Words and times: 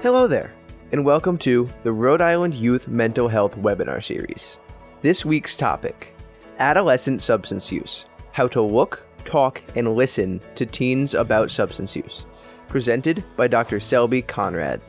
Hello 0.00 0.28
there, 0.28 0.52
and 0.92 1.04
welcome 1.04 1.36
to 1.38 1.68
the 1.82 1.90
Rhode 1.90 2.20
Island 2.20 2.54
Youth 2.54 2.86
Mental 2.86 3.26
Health 3.26 3.56
webinar 3.56 4.00
series. 4.00 4.60
This 5.02 5.24
week's 5.24 5.56
topic 5.56 6.14
Adolescent 6.60 7.20
Substance 7.20 7.72
Use 7.72 8.04
How 8.30 8.46
to 8.46 8.62
Look, 8.62 9.08
Talk, 9.24 9.60
and 9.74 9.96
Listen 9.96 10.40
to 10.54 10.64
Teens 10.64 11.14
About 11.14 11.50
Substance 11.50 11.96
Use. 11.96 12.26
Presented 12.68 13.24
by 13.36 13.48
Dr. 13.48 13.80
Selby 13.80 14.22
Conrad. 14.22 14.80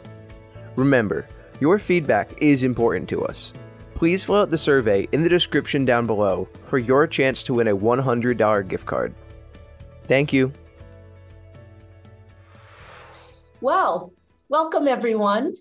Remember, 0.75 1.25
your 1.59 1.79
feedback 1.79 2.39
is 2.39 2.63
important 2.63 3.09
to 3.09 3.25
us. 3.25 3.51
Please 3.95 4.23
fill 4.23 4.35
out 4.35 4.51
the 4.51 4.59
survey 4.59 5.07
in 5.11 5.23
the 5.23 5.29
description 5.29 5.85
down 5.85 6.05
below 6.05 6.47
for 6.61 6.77
your 6.77 7.07
chance 7.07 7.41
to 7.45 7.55
win 7.55 7.69
a 7.69 7.75
$100 7.75 8.67
gift 8.67 8.85
card. 8.85 9.15
Thank 10.03 10.31
you. 10.31 10.53
Well, 13.59 14.13
welcome 14.49 14.87
everyone 14.87 15.53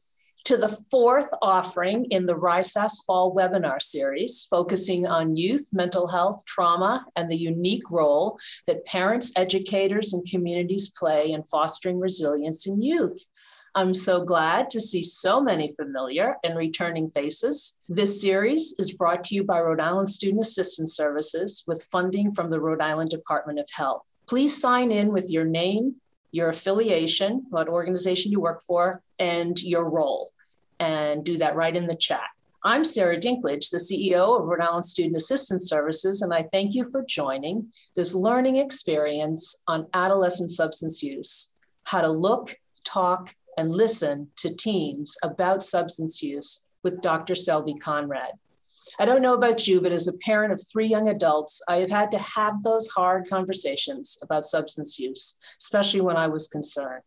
to 0.47 0.57
the 0.57 0.75
fourth 0.91 1.29
offering 1.43 2.07
in 2.07 2.25
the 2.25 2.35
RISAS 2.35 3.05
Fall 3.07 3.35
webinar 3.35 3.83
series, 3.83 4.47
focusing 4.49 5.07
on 5.07 5.37
youth 5.37 5.69
mental 5.75 6.07
health, 6.07 6.43
trauma, 6.47 7.05
and 7.15 7.31
the 7.31 7.37
unique 7.37 7.91
role 7.91 8.39
that 8.67 8.87
parents, 8.87 9.31
educators, 9.37 10.15
and 10.15 10.27
communities 10.27 10.91
play 10.99 11.33
in 11.33 11.43
fostering 11.43 12.01
resilience 12.01 12.67
in 12.67 12.81
youth. 12.81 13.29
I'm 13.75 13.93
so 13.93 14.25
glad 14.25 14.71
to 14.71 14.81
see 14.81 15.03
so 15.03 15.39
many 15.39 15.75
familiar 15.79 16.37
and 16.43 16.57
returning 16.57 17.11
faces. 17.11 17.79
This 17.91 18.23
series 18.23 18.75
is 18.79 18.95
brought 18.95 19.23
to 19.25 19.35
you 19.35 19.45
by 19.45 19.61
Rhode 19.61 19.83
Island 19.83 20.09
Student 20.09 20.41
Assistance 20.41 20.97
Services 20.97 21.63
with 21.67 21.87
funding 21.93 22.33
from 22.33 22.49
the 22.49 22.59
Rhode 22.59 22.81
Island 22.81 23.11
Department 23.11 23.59
of 23.59 23.69
Health. 23.71 24.01
Please 24.27 24.59
sign 24.59 24.91
in 24.91 25.13
with 25.13 25.29
your 25.29 25.45
name, 25.45 25.97
your 26.31 26.49
affiliation, 26.49 27.47
what 27.51 27.69
organization 27.69 28.33
you 28.33 28.41
work 28.41 28.63
for, 28.63 29.03
and 29.19 29.61
your 29.63 29.91
role, 29.91 30.31
and 30.81 31.25
do 31.25 31.37
that 31.39 31.57
right 31.57 31.77
in 31.77 31.87
the 31.87 31.97
chat. 31.97 32.29
I'm 32.65 32.85
Sarah 32.85 33.19
Dinklage, 33.19 33.71
the 33.71 33.79
CEO 33.79 34.41
of 34.41 34.49
Rhode 34.49 34.61
Island 34.61 34.85
Student 34.85 35.17
Assistance 35.17 35.69
Services, 35.69 36.23
and 36.23 36.35
I 36.35 36.43
thank 36.51 36.75
you 36.75 36.85
for 36.91 37.05
joining 37.09 37.73
this 37.95 38.15
learning 38.15 38.57
experience 38.57 39.63
on 39.69 39.87
adolescent 39.95 40.51
substance 40.51 41.03
use, 41.03 41.55
how 41.85 42.01
to 42.01 42.11
look, 42.11 42.55
talk, 42.85 43.35
and 43.57 43.73
listen 43.73 44.29
to 44.37 44.55
teens 44.55 45.17
about 45.23 45.63
substance 45.63 46.23
use 46.23 46.67
with 46.83 47.01
Dr. 47.01 47.35
Selby 47.35 47.75
Conrad. 47.75 48.33
I 49.01 49.05
don't 49.05 49.23
know 49.23 49.35
about 49.35 49.69
you, 49.69 49.81
but 49.81 49.93
as 49.93 50.09
a 50.09 50.19
parent 50.19 50.53
of 50.53 50.61
three 50.61 50.87
young 50.89 51.09
adults, 51.09 51.63
I 51.69 51.77
have 51.77 51.91
had 51.91 52.11
to 52.13 52.19
have 52.19 52.63
those 52.63 52.89
hard 52.89 53.29
conversations 53.31 54.19
about 54.23 54.45
substance 54.45 54.99
use, 54.99 55.39
especially 55.61 56.01
when 56.01 56.17
I 56.17 56.27
was 56.27 56.49
concerned. 56.49 57.05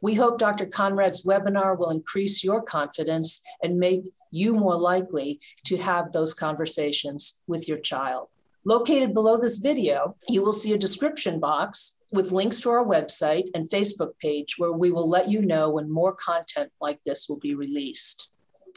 We 0.00 0.14
hope 0.14 0.38
Dr. 0.38 0.64
Conrad's 0.64 1.26
webinar 1.26 1.78
will 1.78 1.90
increase 1.90 2.42
your 2.42 2.62
confidence 2.62 3.42
and 3.62 3.78
make 3.78 4.04
you 4.30 4.54
more 4.54 4.78
likely 4.78 5.40
to 5.66 5.76
have 5.76 6.10
those 6.10 6.32
conversations 6.32 7.42
with 7.46 7.68
your 7.68 7.78
child. 7.78 8.28
Located 8.64 9.12
below 9.12 9.38
this 9.38 9.58
video, 9.58 10.16
you 10.28 10.42
will 10.42 10.54
see 10.54 10.72
a 10.72 10.78
description 10.78 11.38
box 11.38 12.00
with 12.14 12.32
links 12.32 12.60
to 12.60 12.70
our 12.70 12.84
website 12.84 13.48
and 13.54 13.68
Facebook 13.68 14.18
page 14.20 14.54
where 14.56 14.72
we 14.72 14.90
will 14.90 15.08
let 15.08 15.28
you 15.28 15.42
know 15.42 15.68
when 15.68 15.90
more 15.90 16.14
content 16.14 16.70
like 16.80 17.02
this 17.04 17.28
will 17.28 17.38
be 17.38 17.54
released. 17.54 18.30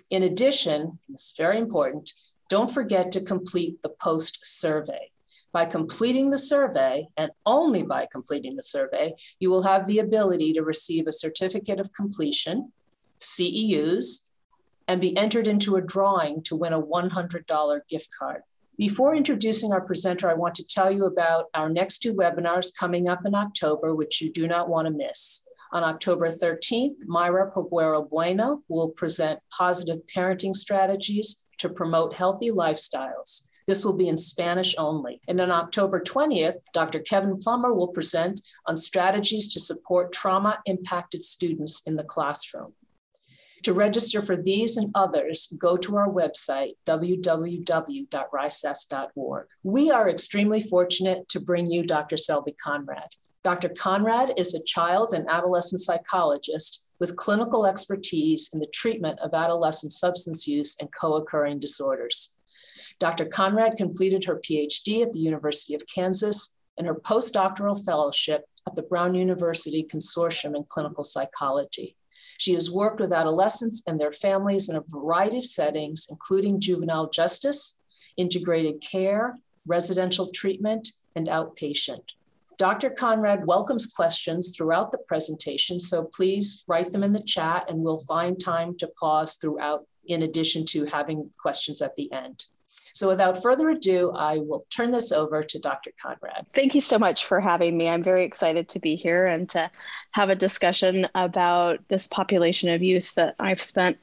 In 0.10 0.24
addition, 0.24 1.00
is 1.10 1.34
very 1.38 1.58
important, 1.58 2.12
don't 2.54 2.70
forget 2.70 3.12
to 3.12 3.20
complete 3.20 3.82
the 3.82 3.90
post 4.00 4.38
survey. 4.44 5.10
By 5.52 5.66
completing 5.66 6.30
the 6.30 6.38
survey, 6.38 7.08
and 7.18 7.32
only 7.48 7.82
by 7.82 8.08
completing 8.12 8.56
the 8.56 8.62
survey, 8.62 9.16
you 9.40 9.50
will 9.50 9.64
have 9.64 9.88
the 9.88 9.98
ability 9.98 10.54
to 10.54 10.62
receive 10.62 11.08
a 11.08 11.12
certificate 11.12 11.80
of 11.80 11.94
completion, 11.94 12.72
CEUs, 13.20 14.30
and 14.88 15.02
be 15.02 15.18
entered 15.18 15.48
into 15.48 15.78
a 15.78 15.82
drawing 15.82 16.44
to 16.44 16.56
win 16.56 16.74
a 16.74 16.80
$100 16.80 17.80
gift 17.90 18.10
card. 18.20 18.44
Before 18.78 19.16
introducing 19.16 19.72
our 19.72 19.82
presenter, 19.82 20.30
I 20.30 20.36
want 20.36 20.54
to 20.56 20.68
tell 20.68 20.92
you 20.92 21.06
about 21.06 21.46
our 21.56 21.70
next 21.70 22.04
two 22.04 22.14
webinars 22.14 22.72
coming 22.80 23.10
up 23.10 23.26
in 23.26 23.34
October, 23.34 23.96
which 23.96 24.22
you 24.22 24.32
do 24.32 24.48
not 24.48 24.70
want 24.70 24.86
to 24.86 24.94
miss. 24.94 25.48
On 25.72 25.84
October 25.84 26.28
13th, 26.28 27.08
Myra 27.08 27.52
Poguero 27.52 28.08
Bueno 28.08 28.62
will 28.68 28.90
present 28.90 29.40
positive 29.58 30.02
parenting 30.16 30.56
strategies 30.56 31.43
to 31.60 31.70
promote 31.70 32.14
healthy 32.14 32.50
lifestyles. 32.50 33.48
This 33.66 33.86
will 33.86 33.96
be 33.96 34.10
in 34.10 34.18
Spanish 34.18 34.76
only. 34.78 35.22
And 35.28 35.40
on 35.40 35.52
October 35.52 36.02
20th, 36.02 36.58
Dr. 36.74 37.00
Kevin 37.00 37.38
Plummer 37.38 37.74
will 37.74 37.88
present 37.88 38.42
on 38.66 38.76
strategies 38.76 39.48
to 39.54 39.60
support 39.60 40.12
trauma 40.12 40.60
impacted 40.66 41.24
students 41.24 41.88
in 41.88 41.96
the 41.96 42.04
classroom. 42.04 42.74
To 43.64 43.74
register 43.74 44.22
for 44.22 44.36
these 44.36 44.76
and 44.76 44.92
others, 44.94 45.48
go 45.58 45.78
to 45.78 45.96
our 45.96 46.10
website, 46.10 46.74
www.risas.org. 46.86 49.48
We 49.64 49.90
are 49.90 50.10
extremely 50.10 50.60
fortunate 50.60 51.30
to 51.30 51.40
bring 51.40 51.72
you 51.72 51.84
Dr. 51.84 52.18
Selby 52.18 52.58
Conrad. 52.62 53.08
Dr. 53.46 53.70
Conrad 53.70 54.34
is 54.38 54.54
a 54.54 54.64
child 54.66 55.14
and 55.14 55.30
adolescent 55.30 55.80
psychologist 55.80 56.83
with 57.04 57.18
clinical 57.18 57.66
expertise 57.66 58.50
in 58.54 58.62
the 58.62 58.66
treatment 58.68 59.20
of 59.20 59.34
adolescent 59.34 59.92
substance 59.92 60.48
use 60.48 60.78
and 60.80 60.88
co 60.98 61.16
occurring 61.16 61.60
disorders. 61.60 62.40
Dr. 62.98 63.26
Conrad 63.26 63.76
completed 63.76 64.24
her 64.24 64.40
PhD 64.40 65.02
at 65.02 65.12
the 65.12 65.20
University 65.20 65.74
of 65.76 65.84
Kansas 65.94 66.56
and 66.78 66.88
her 66.88 66.96
postdoctoral 66.96 67.84
fellowship 67.84 68.46
at 68.66 68.78
the 68.78 68.84
Brown 68.84 69.16
University 69.16 69.84
Consortium 69.84 70.56
in 70.56 70.64
Clinical 70.64 71.04
Psychology. 71.04 71.98
She 72.38 72.54
has 72.54 72.72
worked 72.72 73.02
with 73.02 73.12
adolescents 73.12 73.84
and 73.86 74.00
their 74.00 74.14
families 74.14 74.70
in 74.70 74.78
a 74.78 74.84
variety 74.88 75.40
of 75.40 75.46
settings, 75.46 76.08
including 76.10 76.62
juvenile 76.62 77.10
justice, 77.10 77.82
integrated 78.16 78.80
care, 78.80 79.40
residential 79.66 80.32
treatment, 80.32 80.94
and 81.18 81.28
outpatient. 81.28 82.14
Dr. 82.64 82.92
Conrad 82.92 83.46
welcomes 83.46 83.88
questions 83.88 84.56
throughout 84.56 84.94
the 84.94 84.98
presentation, 85.00 85.82
so 85.82 86.08
please 86.16 86.64
write 86.66 86.94
them 86.94 87.04
in 87.04 87.12
the 87.12 87.22
chat 87.24 87.70
and 87.70 87.84
we'll 87.84 88.06
find 88.08 88.40
time 88.40 88.78
to 88.78 88.88
pause 88.98 89.36
throughout 89.36 89.86
in 90.06 90.24
addition 90.24 90.64
to 90.68 90.86
having 90.86 91.30
questions 91.38 91.82
at 91.82 91.94
the 91.98 92.10
end. 92.14 92.46
So 92.94 93.10
without 93.10 93.44
further 93.44 93.72
ado, 93.72 94.14
I 94.16 94.38
will 94.38 94.66
turn 94.70 94.92
this 94.92 95.12
over 95.12 95.44
to 95.44 95.60
Dr. 95.60 95.92
Conrad. 96.02 96.46
Thank 96.54 96.74
you 96.74 96.80
so 96.80 96.98
much 96.98 97.26
for 97.26 97.42
having 97.42 97.78
me. 97.78 97.90
I'm 97.90 98.02
very 98.02 98.24
excited 98.24 98.70
to 98.70 98.80
be 98.80 98.96
here 98.96 99.26
and 99.26 99.50
to 99.50 99.70
have 100.12 100.30
a 100.30 100.36
discussion 100.36 101.06
about 101.16 101.86
this 101.90 102.08
population 102.08 102.70
of 102.70 102.82
youth 102.82 103.14
that 103.16 103.36
I've 103.40 103.62
spent 103.62 103.98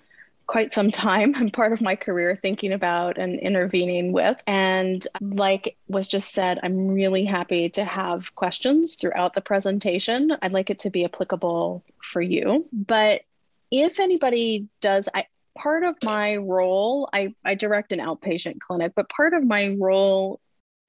quite 0.50 0.72
some 0.72 0.91
time 0.91 1.33
and 1.37 1.53
part 1.53 1.72
of 1.72 1.81
my 1.81 1.94
career 1.94 2.34
thinking 2.34 2.72
about 2.72 3.19
and 3.19 3.38
intervening 3.38 4.12
with. 4.12 4.43
And 4.49 5.06
like 5.21 5.77
was 5.87 6.09
just 6.09 6.34
said, 6.34 6.59
I'm 6.62 6.88
really 6.88 7.25
happy 7.25 7.71
to 7.71 7.84
have 7.84 8.34
questions 8.34 8.97
throughout 8.97 9.34
the 9.34 9.41
presentation. 9.41 10.37
I'd 10.43 10.53
like 10.53 10.69
it 10.69 10.81
to 10.81 10.91
be 10.91 11.05
applicable 11.05 11.84
for 12.03 12.21
you. 12.21 12.66
But 12.72 13.22
if 13.71 14.00
anybody 14.00 14.66
does, 14.81 15.09
I, 15.15 15.27
part 15.56 15.84
of 15.84 15.94
my 16.03 16.37
role, 16.37 17.09
I, 17.12 17.33
I 17.44 17.55
direct 17.55 17.93
an 17.93 18.00
outpatient 18.00 18.59
clinic, 18.59 18.93
but 18.97 19.09
part 19.09 19.34
of 19.34 19.44
my 19.44 19.77
role 19.78 20.41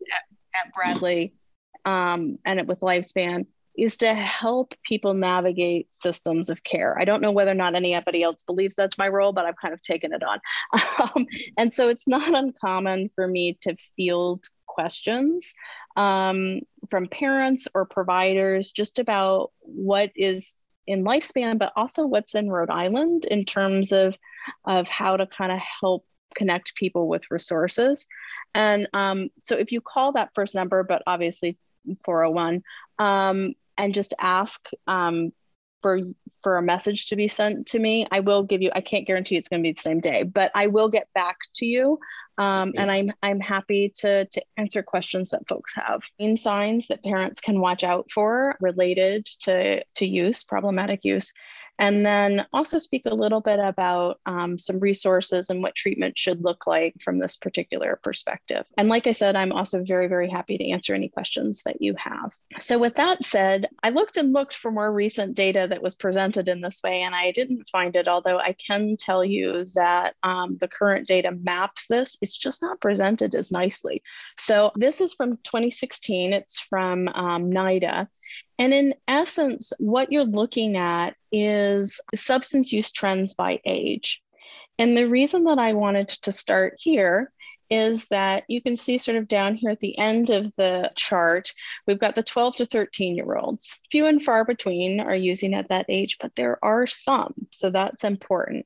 at, 0.01 0.65
at 0.65 0.73
Bradley 0.73 1.35
um, 1.85 2.39
and 2.45 2.67
with 2.67 2.79
Lifespan 2.79 3.45
is 3.77 3.97
to 3.97 4.13
help 4.13 4.73
people 4.83 5.13
navigate 5.13 5.93
systems 5.93 6.49
of 6.49 6.63
care. 6.63 6.97
I 6.99 7.05
don't 7.05 7.21
know 7.21 7.31
whether 7.31 7.51
or 7.51 7.55
not 7.55 7.75
anybody 7.75 8.23
else 8.23 8.43
believes 8.43 8.75
that's 8.75 8.97
my 8.97 9.07
role, 9.07 9.33
but 9.33 9.45
I've 9.45 9.55
kind 9.55 9.73
of 9.73 9.81
taken 9.81 10.13
it 10.13 10.23
on. 10.23 10.39
Um, 11.15 11.25
and 11.57 11.73
so 11.73 11.87
it's 11.89 12.07
not 12.07 12.35
uncommon 12.35 13.09
for 13.09 13.27
me 13.27 13.57
to 13.61 13.75
field 13.95 14.45
questions 14.67 15.53
um, 15.95 16.61
from 16.89 17.07
parents 17.07 17.67
or 17.73 17.85
providers 17.85 18.71
just 18.71 18.99
about 18.99 19.51
what 19.61 20.11
is 20.15 20.55
in 20.87 21.03
lifespan, 21.03 21.57
but 21.57 21.73
also 21.75 22.05
what's 22.05 22.35
in 22.35 22.51
Rhode 22.51 22.69
Island 22.69 23.25
in 23.25 23.45
terms 23.45 23.91
of, 23.91 24.15
of 24.65 24.87
how 24.87 25.17
to 25.17 25.25
kind 25.25 25.51
of 25.51 25.59
help 25.81 26.05
connect 26.35 26.75
people 26.75 27.07
with 27.07 27.31
resources. 27.31 28.05
And 28.53 28.87
um, 28.93 29.29
so 29.43 29.55
if 29.55 29.71
you 29.71 29.81
call 29.81 30.13
that 30.13 30.31
first 30.35 30.55
number, 30.55 30.83
but 30.83 31.03
obviously 31.07 31.57
401, 32.05 32.63
um, 32.99 33.53
and 33.77 33.93
just 33.93 34.13
ask 34.19 34.69
um, 34.87 35.31
for 35.81 35.99
for 36.43 36.57
a 36.57 36.61
message 36.61 37.07
to 37.07 37.15
be 37.15 37.27
sent 37.27 37.67
to 37.67 37.79
me, 37.79 38.07
I 38.11 38.19
will 38.19 38.43
give 38.43 38.61
you. 38.61 38.71
I 38.73 38.81
can't 38.81 39.05
guarantee 39.05 39.37
it's 39.37 39.47
going 39.47 39.61
to 39.61 39.67
be 39.67 39.73
the 39.73 39.81
same 39.81 39.99
day, 39.99 40.23
but 40.23 40.51
I 40.55 40.67
will 40.67 40.89
get 40.89 41.07
back 41.13 41.37
to 41.55 41.65
you. 41.65 41.99
Um, 42.37 42.73
and 42.77 42.89
I'm 42.89 43.11
I'm 43.21 43.39
happy 43.39 43.91
to 43.97 44.25
to 44.25 44.41
answer 44.57 44.81
questions 44.81 45.29
that 45.31 45.47
folks 45.47 45.75
have. 45.75 46.01
Main 46.19 46.37
signs 46.37 46.87
that 46.87 47.03
parents 47.03 47.39
can 47.39 47.59
watch 47.59 47.83
out 47.83 48.09
for 48.09 48.55
related 48.59 49.25
to 49.41 49.83
to 49.83 50.05
use 50.05 50.43
problematic 50.43 51.01
use, 51.03 51.33
and 51.81 52.05
then 52.05 52.45
also 52.53 52.77
speak 52.77 53.07
a 53.07 53.13
little 53.13 53.41
bit 53.41 53.59
about 53.59 54.19
um, 54.27 54.55
some 54.55 54.79
resources 54.79 55.49
and 55.49 55.63
what 55.63 55.73
treatment 55.73 56.15
should 56.15 56.43
look 56.43 56.67
like 56.67 56.93
from 57.01 57.17
this 57.17 57.37
particular 57.37 57.99
perspective. 58.03 58.63
And 58.77 58.87
like 58.87 59.07
I 59.07 59.11
said, 59.11 59.35
I'm 59.35 59.51
also 59.51 59.83
very, 59.83 60.07
very 60.07 60.29
happy 60.29 60.59
to 60.59 60.69
answer 60.69 60.93
any 60.93 61.09
questions 61.09 61.63
that 61.65 61.81
you 61.81 61.95
have. 61.97 62.31
So, 62.59 62.77
with 62.77 62.95
that 62.95 63.23
said, 63.25 63.67
I 63.81 63.89
looked 63.89 64.17
and 64.17 64.31
looked 64.31 64.53
for 64.53 64.71
more 64.71 64.93
recent 64.93 65.35
data 65.35 65.65
that 65.67 65.81
was 65.81 65.95
presented 65.95 66.47
in 66.47 66.61
this 66.61 66.81
way, 66.83 67.01
and 67.01 67.15
I 67.15 67.31
didn't 67.31 67.67
find 67.67 67.95
it. 67.95 68.07
Although 68.07 68.37
I 68.37 68.53
can 68.53 68.95
tell 68.95 69.25
you 69.25 69.65
that 69.73 70.13
um, 70.21 70.57
the 70.59 70.67
current 70.67 71.07
data 71.07 71.31
maps 71.43 71.87
this, 71.87 72.15
it's 72.21 72.37
just 72.37 72.61
not 72.61 72.79
presented 72.79 73.33
as 73.33 73.51
nicely. 73.51 74.03
So, 74.37 74.71
this 74.75 75.01
is 75.01 75.15
from 75.15 75.37
2016, 75.37 76.33
it's 76.33 76.59
from 76.59 77.07
um, 77.07 77.49
NIDA. 77.49 78.07
And 78.59 78.73
in 78.73 78.93
essence, 79.07 79.73
what 79.79 80.11
you're 80.11 80.25
looking 80.25 80.77
at 80.77 81.15
is 81.31 81.99
substance 82.13 82.71
use 82.71 82.91
trends 82.91 83.33
by 83.33 83.59
age. 83.65 84.21
And 84.77 84.95
the 84.95 85.07
reason 85.07 85.43
that 85.45 85.59
I 85.59 85.73
wanted 85.73 86.07
to 86.09 86.31
start 86.31 86.75
here 86.79 87.31
is 87.71 88.07
that 88.07 88.43
you 88.49 88.61
can 88.61 88.75
see 88.75 88.97
sort 88.97 89.15
of 89.15 89.29
down 89.29 89.55
here 89.55 89.69
at 89.69 89.79
the 89.79 89.97
end 89.97 90.29
of 90.29 90.53
the 90.55 90.91
chart, 90.95 91.53
we've 91.87 91.99
got 91.99 92.15
the 92.15 92.23
12 92.23 92.57
to 92.57 92.65
13 92.65 93.15
year 93.15 93.35
olds. 93.35 93.79
Few 93.89 94.05
and 94.07 94.21
far 94.21 94.43
between 94.43 94.99
are 94.99 95.15
using 95.15 95.53
at 95.53 95.69
that 95.69 95.85
age, 95.87 96.17
but 96.19 96.35
there 96.35 96.59
are 96.63 96.85
some. 96.85 97.33
So 97.51 97.69
that's 97.69 98.03
important. 98.03 98.65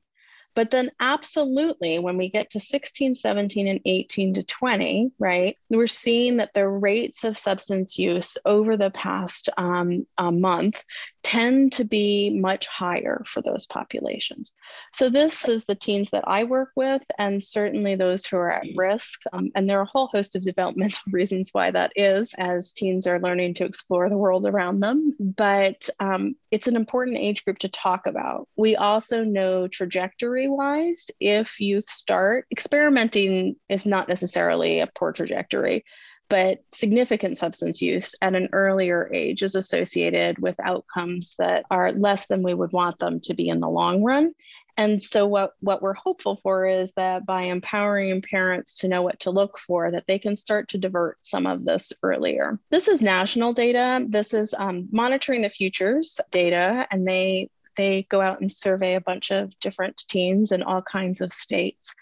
But 0.56 0.70
then, 0.70 0.90
absolutely, 1.00 1.98
when 1.98 2.16
we 2.16 2.30
get 2.30 2.48
to 2.50 2.60
16, 2.60 3.14
17, 3.14 3.68
and 3.68 3.80
18 3.84 4.34
to 4.34 4.42
20, 4.42 5.12
right, 5.18 5.54
we're 5.68 5.86
seeing 5.86 6.38
that 6.38 6.54
the 6.54 6.66
rates 6.66 7.24
of 7.24 7.36
substance 7.36 7.98
use 7.98 8.38
over 8.46 8.78
the 8.78 8.90
past 8.90 9.50
um, 9.58 10.06
month 10.18 10.82
tend 11.26 11.72
to 11.72 11.84
be 11.84 12.30
much 12.30 12.68
higher 12.68 13.20
for 13.26 13.42
those 13.42 13.66
populations. 13.66 14.54
So, 14.92 15.08
this 15.08 15.48
is 15.48 15.64
the 15.64 15.74
teens 15.74 16.10
that 16.10 16.22
I 16.24 16.44
work 16.44 16.70
with, 16.76 17.02
and 17.18 17.42
certainly 17.42 17.96
those 17.96 18.24
who 18.24 18.36
are 18.36 18.52
at 18.52 18.68
risk. 18.76 19.22
Um, 19.32 19.50
and 19.56 19.68
there 19.68 19.80
are 19.80 19.82
a 19.82 19.90
whole 19.92 20.06
host 20.06 20.36
of 20.36 20.44
developmental 20.44 21.02
reasons 21.10 21.50
why 21.50 21.72
that 21.72 21.90
is, 21.96 22.32
as 22.38 22.72
teens 22.72 23.08
are 23.08 23.18
learning 23.18 23.54
to 23.54 23.64
explore 23.64 24.08
the 24.08 24.16
world 24.16 24.46
around 24.46 24.78
them. 24.78 25.16
But 25.18 25.88
um, 25.98 26.36
it's 26.52 26.68
an 26.68 26.76
important 26.76 27.18
age 27.18 27.44
group 27.44 27.58
to 27.58 27.68
talk 27.68 28.06
about. 28.06 28.46
We 28.56 28.76
also 28.76 29.24
know 29.24 29.66
trajectory 29.66 30.48
wise, 30.48 31.10
if 31.18 31.58
youth 31.58 31.90
start 31.90 32.46
experimenting, 32.52 33.56
is 33.68 33.84
not 33.84 34.08
necessarily 34.08 34.78
a 34.78 34.86
poor 34.96 35.10
trajectory, 35.10 35.84
but 36.28 36.58
significant 36.72 37.38
substance 37.38 37.80
use 37.80 38.14
at 38.22 38.34
an 38.34 38.48
earlier 38.52 39.10
age 39.12 39.42
is 39.42 39.54
associated 39.54 40.38
with 40.38 40.56
outcomes 40.62 41.34
that 41.38 41.64
are 41.70 41.92
less 41.92 42.26
than 42.26 42.42
we 42.42 42.54
would 42.54 42.72
want 42.72 42.98
them 42.98 43.20
to 43.20 43.34
be 43.34 43.48
in 43.48 43.60
the 43.60 43.68
long 43.68 44.02
run. 44.02 44.32
And 44.78 45.00
so 45.00 45.26
what, 45.26 45.52
what 45.60 45.80
we're 45.80 45.94
hopeful 45.94 46.36
for 46.36 46.66
is 46.66 46.92
that 46.92 47.24
by 47.24 47.42
empowering 47.44 48.20
parents 48.20 48.78
to 48.78 48.88
know 48.88 49.00
what 49.02 49.20
to 49.20 49.30
look 49.30 49.58
for, 49.58 49.90
that 49.90 50.06
they 50.06 50.18
can 50.18 50.36
start 50.36 50.68
to 50.68 50.78
divert 50.78 51.16
some 51.22 51.46
of 51.46 51.64
this 51.64 51.92
earlier. 52.02 52.58
This 52.70 52.86
is 52.86 53.00
national 53.00 53.54
data. 53.54 54.04
This 54.06 54.34
is 54.34 54.54
um, 54.58 54.88
monitoring 54.92 55.40
the 55.40 55.48
futures 55.48 56.20
data, 56.30 56.86
and 56.90 57.06
they 57.06 57.48
they 57.76 58.06
go 58.08 58.22
out 58.22 58.40
and 58.40 58.50
survey 58.50 58.94
a 58.94 59.00
bunch 59.02 59.30
of 59.30 59.58
different 59.60 60.02
teens 60.08 60.50
in 60.50 60.62
all 60.62 60.82
kinds 60.82 61.20
of 61.20 61.30
states. 61.30 61.94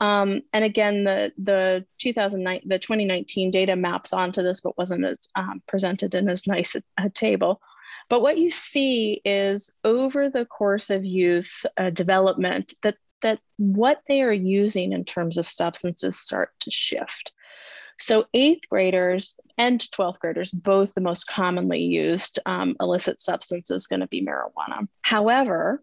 Um, 0.00 0.42
and 0.52 0.64
again, 0.64 1.04
the 1.04 1.32
the 1.38 1.84
2009 1.98 2.62
the 2.64 2.78
2019 2.78 3.50
data 3.50 3.76
maps 3.76 4.12
onto 4.12 4.42
this, 4.42 4.60
but 4.60 4.78
wasn't 4.78 5.04
as 5.04 5.18
um, 5.34 5.62
presented 5.66 6.14
in 6.14 6.28
as 6.28 6.46
nice 6.46 6.76
a, 6.76 6.82
a, 6.96 7.10
table. 7.10 7.60
But 8.08 8.22
what 8.22 8.38
you 8.38 8.48
see 8.48 9.20
is 9.24 9.76
over 9.84 10.30
the 10.30 10.46
course 10.46 10.90
of 10.90 11.04
youth 11.04 11.66
uh, 11.76 11.90
development 11.90 12.74
that 12.82 12.96
that 13.22 13.40
what 13.56 14.02
they 14.06 14.22
are 14.22 14.32
using 14.32 14.92
in 14.92 15.04
terms 15.04 15.36
of 15.36 15.48
substances 15.48 16.18
start 16.18 16.50
to 16.60 16.70
shift. 16.70 17.32
So, 18.00 18.26
eighth 18.32 18.68
graders 18.68 19.40
and 19.58 19.80
12th 19.80 20.20
graders, 20.20 20.52
both 20.52 20.94
the 20.94 21.00
most 21.00 21.26
commonly 21.26 21.80
used 21.80 22.38
um, 22.46 22.76
illicit 22.80 23.20
substance 23.20 23.72
is 23.72 23.88
going 23.88 24.00
to 24.00 24.06
be 24.06 24.24
marijuana. 24.24 24.86
However, 25.02 25.82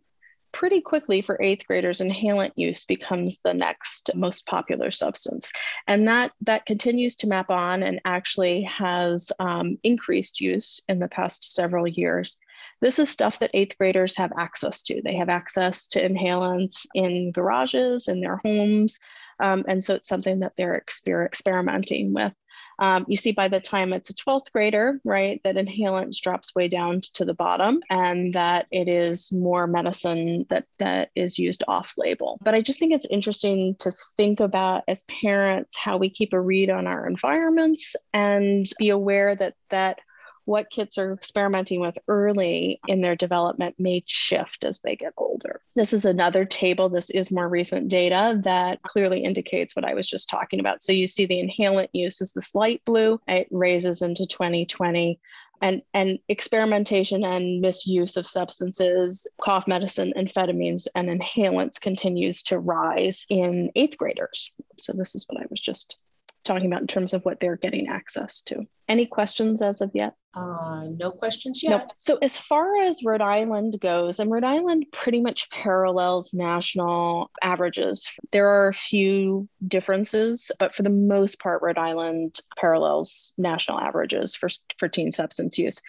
pretty 0.56 0.80
quickly 0.80 1.22
for 1.22 1.38
eighth 1.42 1.68
graders, 1.68 2.00
inhalant 2.00 2.54
use 2.56 2.86
becomes 2.86 3.40
the 3.40 3.54
next 3.54 4.10
most 4.16 4.48
popular 4.48 4.90
substance. 4.90 5.52
And 5.86 6.08
that, 6.08 6.32
that 6.42 6.66
continues 6.66 7.18
to 7.18 7.28
map 7.28 7.52
on 7.52 7.84
and 7.84 8.00
actually 8.06 8.64
has 8.64 9.34
um, 9.40 9.78
increased 9.84 10.40
use 10.40 10.82
in 10.88 11.00
the 11.00 11.10
past 11.10 11.54
several 11.54 11.86
years. 11.86 12.38
This 12.80 13.00
is 13.00 13.10
stuff 13.10 13.38
that 13.40 13.52
eighth 13.54 13.78
graders 13.78 14.16
have 14.16 14.32
access 14.40 14.82
to. 14.84 15.02
They 15.02 15.16
have 15.16 15.28
access 15.28 15.88
to 15.88 16.02
inhalants 16.02 16.88
in 16.96 17.34
garages, 17.34 18.08
in 18.08 18.22
their 18.22 18.40
homes. 18.46 18.98
Um, 19.42 19.66
and 19.68 19.84
so 19.84 19.96
it's 19.96 20.08
something 20.08 20.40
that 20.40 20.54
they're 20.58 20.82
exper- 20.82 21.26
experimenting 21.26 22.14
with. 22.14 22.32
Um, 22.80 23.06
you 23.08 23.18
see 23.18 23.32
by 23.32 23.48
the 23.48 23.60
time 23.60 23.94
it's 23.94 24.10
a 24.10 24.14
12th 24.14 24.52
grader, 24.52 25.00
right, 25.04 25.42
that 25.44 25.56
inhalants 25.56 26.22
drops 26.22 26.56
way 26.56 26.68
down 26.68 27.00
to 27.14 27.26
the 27.26 27.34
bottom 27.34 27.82
and 27.90 28.34
that 28.34 28.68
it 28.72 28.88
is 28.88 29.32
more 29.32 29.68
medicine 29.68 30.46
that, 30.50 30.66
that 30.80 31.10
is 31.16 31.40
used 31.40 31.64
off 31.68 31.94
label. 31.98 32.38
But 32.42 32.56
I 32.56 32.62
just 32.62 32.80
think 32.80 32.94
it's 32.94 33.08
interesting 33.08 33.76
to 33.80 33.92
think 34.18 34.40
about 34.40 34.84
as 34.88 35.04
parents 35.04 35.78
how 35.78 35.98
we 35.98 36.10
keep 36.10 36.34
a 36.34 36.40
read 36.40 36.70
on 36.70 36.88
our 36.88 37.08
environments 37.08 37.96
and 38.14 38.66
be 38.78 38.90
aware 38.90 39.36
that 39.36 39.56
that 39.70 40.00
what 40.46 40.70
kids 40.70 40.98
are 40.98 41.14
experimenting 41.14 41.80
with 41.80 41.98
early 42.08 42.80
in 42.88 43.02
their 43.02 43.16
development 43.16 43.76
may 43.78 44.04
shift 44.06 44.64
as 44.64 44.80
they 44.80 44.96
get 44.96 45.14
older. 45.18 45.62
This 45.76 45.94
is 45.94 46.06
another 46.06 46.46
table. 46.46 46.90
This 46.90 47.10
is 47.10 47.32
more 47.32 47.50
recent 47.50 47.88
data 47.88 48.40
that 48.44 48.82
clearly 48.84 49.24
indicates 49.24 49.76
what 49.76 49.86
I 49.86 49.94
was 49.94 50.08
just 50.08 50.30
talking 50.30 50.60
about. 50.60 50.82
So 50.82 50.94
you 50.94 51.08
see 51.08 51.26
the 51.26 51.42
inhalant 51.42 51.90
use 51.94 52.22
is 52.22 52.34
this 52.34 52.56
light 52.56 52.82
blue, 52.86 53.20
it 53.28 53.48
raises 53.52 54.02
into 54.02 54.26
2020 54.26 55.20
and, 55.62 55.82
and 55.94 56.20
experimentation 56.28 57.24
and 57.24 57.62
misuse 57.62 58.18
of 58.18 58.28
substances, 58.28 59.28
cough 59.42 59.68
medicine, 59.68 60.14
amphetamines, 60.18 60.88
and 60.96 61.10
inhalants 61.10 61.80
continues 61.80 62.44
to 62.44 62.60
rise 62.60 63.26
in 63.30 63.72
eighth 63.76 63.98
graders. 63.98 64.54
So, 64.78 64.94
this 64.94 65.16
is 65.16 65.26
what 65.28 65.42
I 65.42 65.46
was 65.50 65.62
just 65.62 65.98
talking 66.46 66.68
about 66.68 66.82
in 66.82 66.88
terms 66.88 67.14
of 67.14 67.24
what 67.26 67.40
they're 67.40 67.58
getting 67.58 67.88
access 67.88 68.42
to. 68.44 68.66
Any 68.88 69.08
questions 69.08 69.64
as 69.64 69.82
of 69.82 69.90
yet? 69.96 70.14
Uh, 70.36 70.84
no 71.00 71.10
questions 71.10 71.64
yet. 71.64 71.70
Nope. 71.72 71.90
So, 71.98 72.18
as 72.22 72.38
far 72.38 72.84
as 72.84 73.04
Rhode 73.04 73.22
Island 73.22 73.78
goes, 73.82 74.20
and 74.20 74.30
Rhode 74.30 74.44
Island 74.44 74.86
pretty 74.92 75.22
much 75.22 75.50
parallels 75.50 76.36
national 76.36 77.32
averages. 77.42 78.14
There 78.32 78.48
are 78.48 78.68
a 78.68 78.74
few 78.74 79.50
differences, 79.68 80.52
but 80.60 80.76
for 80.76 80.84
the 80.84 80.92
most 80.92 81.40
part, 81.40 81.64
Rhode 81.64 81.80
Island 81.80 82.36
parallels 82.58 83.34
national 83.40 83.80
averages 83.80 84.36
for, 84.36 84.50
for 84.78 84.88
teen 84.88 85.12
substance 85.12 85.58
use. 85.58 85.80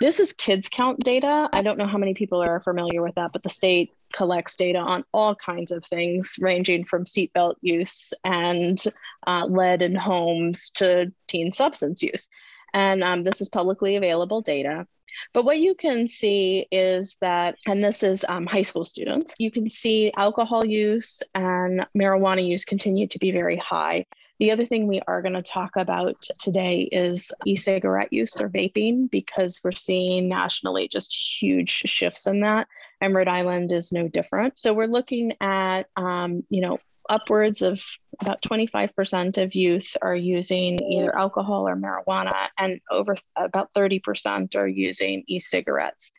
This 0.00 0.20
is 0.20 0.34
kids 0.34 0.68
count 0.68 1.00
data. 1.00 1.48
I 1.54 1.62
don't 1.62 1.78
know 1.78 1.86
how 1.86 1.98
many 1.98 2.12
people 2.12 2.42
are 2.42 2.60
familiar 2.60 3.02
with 3.02 3.14
that, 3.14 3.32
but 3.32 3.42
the 3.42 3.48
state 3.48 3.94
collects 4.12 4.56
data 4.56 4.78
on 4.78 5.04
all 5.12 5.34
kinds 5.34 5.70
of 5.70 5.84
things, 5.84 6.36
ranging 6.40 6.84
from 6.84 7.04
seatbelt 7.04 7.56
use 7.60 8.12
and 8.24 8.82
uh, 9.26 9.46
lead 9.48 9.82
in 9.82 9.94
homes 9.94 10.70
to 10.70 11.12
teen 11.28 11.52
substance 11.52 12.02
use. 12.02 12.28
And 12.74 13.02
um, 13.02 13.24
this 13.24 13.40
is 13.40 13.48
publicly 13.48 13.96
available 13.96 14.40
data. 14.40 14.86
But 15.34 15.44
what 15.44 15.58
you 15.58 15.74
can 15.74 16.08
see 16.08 16.66
is 16.70 17.16
that, 17.20 17.56
and 17.66 17.82
this 17.82 18.02
is 18.02 18.24
um, 18.28 18.46
high 18.46 18.62
school 18.62 18.84
students, 18.84 19.34
you 19.38 19.50
can 19.50 19.68
see 19.68 20.12
alcohol 20.16 20.64
use 20.64 21.22
and 21.34 21.86
marijuana 21.96 22.46
use 22.46 22.64
continue 22.64 23.06
to 23.08 23.18
be 23.18 23.30
very 23.30 23.56
high. 23.56 24.06
The 24.38 24.50
other 24.50 24.66
thing 24.66 24.86
we 24.86 25.00
are 25.06 25.22
going 25.22 25.34
to 25.34 25.42
talk 25.42 25.76
about 25.76 26.20
today 26.38 26.88
is 26.90 27.30
e 27.46 27.54
cigarette 27.54 28.12
use 28.12 28.40
or 28.40 28.48
vaping, 28.48 29.10
because 29.10 29.60
we're 29.62 29.72
seeing 29.72 30.28
nationally 30.28 30.88
just 30.88 31.14
huge 31.40 31.70
shifts 31.70 32.26
in 32.26 32.40
that. 32.40 32.66
And 33.00 33.14
Rhode 33.14 33.28
Island 33.28 33.72
is 33.72 33.92
no 33.92 34.08
different. 34.08 34.58
So 34.58 34.72
we're 34.72 34.86
looking 34.86 35.34
at, 35.40 35.86
um, 35.96 36.44
you 36.48 36.60
know, 36.60 36.78
upwards 37.08 37.62
of 37.62 37.82
about 38.20 38.40
25% 38.42 39.42
of 39.42 39.54
youth 39.54 39.96
are 40.02 40.16
using 40.16 40.82
either 40.82 41.16
alcohol 41.16 41.68
or 41.68 41.76
marijuana, 41.76 42.48
and 42.58 42.80
over 42.90 43.16
about 43.36 43.72
30% 43.74 44.56
are 44.56 44.68
using 44.68 45.24
e 45.26 45.38
cigarettes. 45.38 46.10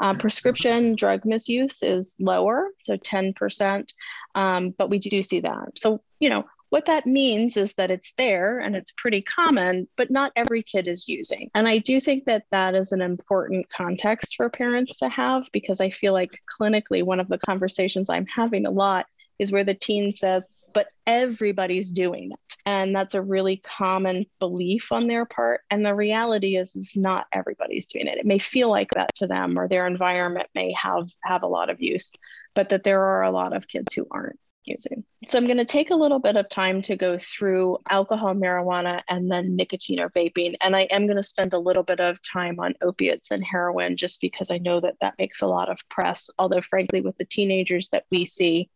Um, 0.00 0.16
prescription 0.16 0.96
drug 0.96 1.26
misuse 1.26 1.82
is 1.82 2.16
lower, 2.18 2.68
so 2.82 2.96
10%, 2.96 3.92
um, 4.34 4.70
but 4.70 4.88
we 4.88 4.98
do 4.98 5.22
see 5.22 5.40
that. 5.40 5.78
So, 5.78 6.00
you 6.20 6.30
know, 6.30 6.46
what 6.70 6.86
that 6.86 7.06
means 7.06 7.56
is 7.56 7.74
that 7.74 7.90
it's 7.90 8.12
there 8.16 8.60
and 8.60 8.74
it's 8.74 8.92
pretty 8.92 9.22
common, 9.22 9.88
but 9.96 10.10
not 10.10 10.32
every 10.36 10.62
kid 10.62 10.86
is 10.86 11.08
using. 11.08 11.50
And 11.54 11.68
I 11.68 11.78
do 11.78 12.00
think 12.00 12.24
that 12.24 12.44
that 12.52 12.74
is 12.74 12.92
an 12.92 13.02
important 13.02 13.66
context 13.70 14.36
for 14.36 14.48
parents 14.48 14.98
to 14.98 15.08
have 15.08 15.48
because 15.52 15.80
I 15.80 15.90
feel 15.90 16.12
like 16.12 16.30
clinically, 16.60 17.02
one 17.02 17.20
of 17.20 17.28
the 17.28 17.38
conversations 17.38 18.08
I'm 18.08 18.26
having 18.26 18.66
a 18.66 18.70
lot 18.70 19.06
is 19.38 19.50
where 19.50 19.64
the 19.64 19.74
teen 19.74 20.12
says, 20.12 20.48
but 20.72 20.86
everybody's 21.06 21.90
doing 21.90 22.30
it. 22.30 22.56
And 22.64 22.94
that's 22.94 23.14
a 23.14 23.22
really 23.22 23.56
common 23.56 24.26
belief 24.38 24.92
on 24.92 25.08
their 25.08 25.24
part. 25.24 25.62
And 25.70 25.84
the 25.84 25.94
reality 25.94 26.56
is, 26.56 26.76
is 26.76 26.96
not 26.96 27.26
everybody's 27.32 27.86
doing 27.86 28.06
it. 28.06 28.18
It 28.18 28.26
may 28.26 28.38
feel 28.38 28.70
like 28.70 28.92
that 28.92 29.12
to 29.16 29.26
them 29.26 29.58
or 29.58 29.66
their 29.66 29.88
environment 29.88 30.46
may 30.54 30.72
have 30.80 31.10
have 31.24 31.42
a 31.42 31.48
lot 31.48 31.70
of 31.70 31.80
use, 31.80 32.12
but 32.54 32.68
that 32.68 32.84
there 32.84 33.02
are 33.02 33.24
a 33.24 33.32
lot 33.32 33.56
of 33.56 33.66
kids 33.66 33.92
who 33.92 34.06
aren't. 34.10 34.38
Using. 34.64 35.04
So 35.26 35.38
I'm 35.38 35.46
going 35.46 35.58
to 35.58 35.64
take 35.64 35.90
a 35.90 35.96
little 35.96 36.18
bit 36.18 36.36
of 36.36 36.48
time 36.48 36.82
to 36.82 36.96
go 36.96 37.18
through 37.18 37.78
alcohol, 37.88 38.34
marijuana, 38.34 39.00
and 39.08 39.30
then 39.30 39.56
nicotine 39.56 40.00
or 40.00 40.10
vaping. 40.10 40.54
And 40.60 40.74
I 40.74 40.82
am 40.82 41.06
going 41.06 41.16
to 41.16 41.22
spend 41.22 41.52
a 41.52 41.58
little 41.58 41.82
bit 41.82 42.00
of 42.00 42.20
time 42.22 42.58
on 42.60 42.74
opiates 42.82 43.30
and 43.30 43.44
heroin 43.44 43.96
just 43.96 44.20
because 44.20 44.50
I 44.50 44.58
know 44.58 44.80
that 44.80 44.96
that 45.00 45.18
makes 45.18 45.42
a 45.42 45.46
lot 45.46 45.68
of 45.68 45.78
press. 45.88 46.30
Although, 46.38 46.62
frankly, 46.62 47.00
with 47.00 47.16
the 47.18 47.24
teenagers 47.24 47.90
that 47.90 48.04
we 48.10 48.24
see, 48.24 48.70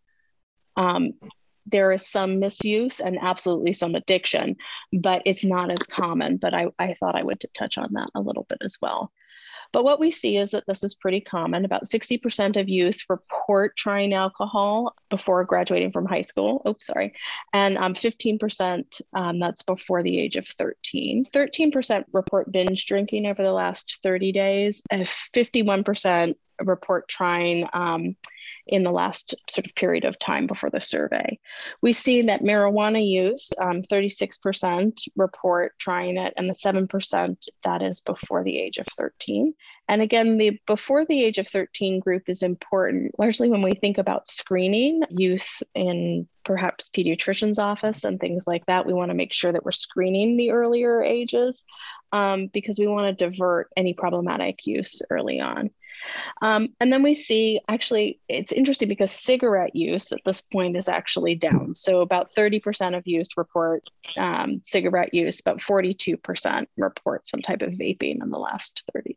um, 0.76 1.12
there 1.66 1.92
is 1.92 2.06
some 2.06 2.40
misuse 2.40 3.00
and 3.00 3.18
absolutely 3.20 3.72
some 3.72 3.94
addiction, 3.94 4.56
but 4.92 5.22
it's 5.24 5.44
not 5.44 5.70
as 5.70 5.78
common. 5.78 6.36
But 6.36 6.52
I, 6.52 6.66
I 6.78 6.94
thought 6.94 7.16
I 7.16 7.22
would 7.22 7.42
touch 7.54 7.78
on 7.78 7.92
that 7.94 8.10
a 8.14 8.20
little 8.20 8.46
bit 8.48 8.58
as 8.62 8.76
well. 8.82 9.12
But 9.74 9.82
what 9.82 9.98
we 9.98 10.12
see 10.12 10.36
is 10.36 10.52
that 10.52 10.62
this 10.68 10.84
is 10.84 10.94
pretty 10.94 11.20
common. 11.20 11.64
About 11.64 11.86
60% 11.86 12.60
of 12.60 12.68
youth 12.68 13.02
report 13.08 13.76
trying 13.76 14.14
alcohol 14.14 14.94
before 15.10 15.44
graduating 15.44 15.90
from 15.90 16.06
high 16.06 16.20
school. 16.20 16.62
Oops, 16.64 16.86
sorry. 16.86 17.12
And 17.52 17.76
um, 17.78 17.92
15%, 17.92 19.02
um, 19.14 19.40
that's 19.40 19.62
before 19.62 20.04
the 20.04 20.16
age 20.16 20.36
of 20.36 20.46
13. 20.46 21.24
13% 21.24 22.04
report 22.12 22.52
binge 22.52 22.86
drinking 22.86 23.26
over 23.26 23.42
the 23.42 23.52
last 23.52 23.98
30 24.04 24.30
days. 24.30 24.80
51% 24.92 26.36
report 26.64 27.08
trying 27.08 27.68
um, 27.72 28.14
in 28.66 28.82
the 28.82 28.92
last 28.92 29.34
sort 29.50 29.66
of 29.66 29.74
period 29.74 30.04
of 30.04 30.18
time 30.18 30.46
before 30.46 30.70
the 30.70 30.80
survey. 30.80 31.38
We 31.82 31.92
see 31.92 32.22
that 32.22 32.42
marijuana 32.42 33.06
use, 33.06 33.52
um, 33.60 33.82
36% 33.82 35.08
report 35.16 35.78
trying 35.78 36.16
it, 36.16 36.32
and 36.36 36.48
the 36.48 36.54
7% 36.54 37.48
that 37.62 37.82
is 37.82 38.00
before 38.00 38.42
the 38.42 38.58
age 38.58 38.78
of 38.78 38.86
13. 38.96 39.54
And 39.88 40.00
again, 40.00 40.38
the 40.38 40.58
before 40.66 41.04
the 41.04 41.22
age 41.22 41.38
of 41.38 41.46
13 41.46 42.00
group 42.00 42.24
is 42.28 42.42
important, 42.42 43.18
largely 43.18 43.50
when 43.50 43.62
we 43.62 43.72
think 43.72 43.98
about 43.98 44.26
screening 44.26 45.02
youth 45.10 45.62
in 45.74 46.26
perhaps 46.44 46.90
pediatrician's 46.90 47.58
office 47.58 48.04
and 48.04 48.20
things 48.20 48.46
like 48.46 48.64
that. 48.66 48.86
We 48.86 48.92
want 48.92 49.10
to 49.10 49.16
make 49.16 49.32
sure 49.32 49.52
that 49.52 49.64
we're 49.64 49.72
screening 49.72 50.36
the 50.36 50.50
earlier 50.50 51.02
ages 51.02 51.64
um, 52.12 52.46
because 52.48 52.78
we 52.78 52.86
want 52.86 53.18
to 53.18 53.24
divert 53.24 53.70
any 53.76 53.94
problematic 53.94 54.66
use 54.66 55.02
early 55.10 55.40
on. 55.40 55.70
Um, 56.42 56.68
and 56.80 56.92
then 56.92 57.02
we 57.02 57.14
see 57.14 57.60
actually, 57.68 58.20
it's 58.28 58.52
interesting 58.52 58.88
because 58.88 59.12
cigarette 59.12 59.74
use 59.74 60.12
at 60.12 60.24
this 60.24 60.40
point 60.40 60.76
is 60.76 60.88
actually 60.88 61.34
down. 61.34 61.74
So 61.74 62.00
about 62.00 62.34
30% 62.34 62.96
of 62.96 63.06
youth 63.06 63.28
report 63.36 63.82
um, 64.16 64.60
cigarette 64.64 65.14
use, 65.14 65.40
but 65.40 65.58
42% 65.58 66.66
report 66.78 67.26
some 67.26 67.42
type 67.42 67.62
of 67.62 67.72
vaping 67.72 68.22
in 68.22 68.30
the 68.30 68.38
last 68.38 68.84
30 68.92 69.16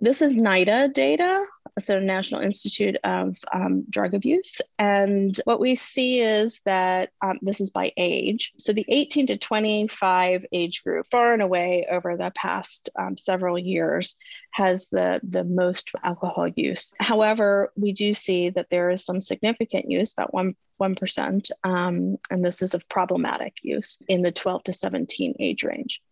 this 0.00 0.22
is 0.22 0.36
NIDA 0.36 0.92
data, 0.92 1.44
so 1.78 1.98
National 1.98 2.40
Institute 2.40 2.96
of 3.04 3.36
um, 3.52 3.84
Drug 3.90 4.14
Abuse. 4.14 4.60
And 4.78 5.38
what 5.44 5.60
we 5.60 5.74
see 5.74 6.20
is 6.20 6.60
that 6.64 7.10
um, 7.22 7.38
this 7.42 7.60
is 7.60 7.70
by 7.70 7.92
age. 7.96 8.52
So 8.58 8.72
the 8.72 8.86
18 8.88 9.26
to 9.28 9.36
25 9.36 10.46
age 10.52 10.82
group, 10.82 11.06
far 11.06 11.32
and 11.32 11.42
away 11.42 11.86
over 11.90 12.16
the 12.16 12.32
past 12.34 12.88
um, 12.98 13.16
several 13.16 13.58
years, 13.58 14.16
has 14.52 14.88
the, 14.88 15.20
the 15.22 15.44
most 15.44 15.92
alcohol 16.02 16.48
use. 16.48 16.94
However, 16.98 17.72
we 17.76 17.92
do 17.92 18.14
see 18.14 18.50
that 18.50 18.70
there 18.70 18.90
is 18.90 19.04
some 19.04 19.20
significant 19.20 19.90
use, 19.90 20.12
about 20.12 20.32
one 20.32 20.56
1%, 20.78 21.50
um, 21.64 22.18
and 22.30 22.44
this 22.44 22.60
is 22.60 22.74
of 22.74 22.86
problematic 22.90 23.54
use 23.62 24.02
in 24.08 24.20
the 24.20 24.30
12 24.30 24.64
to 24.64 24.72
17 24.74 25.34
age 25.40 25.64
range 25.64 26.02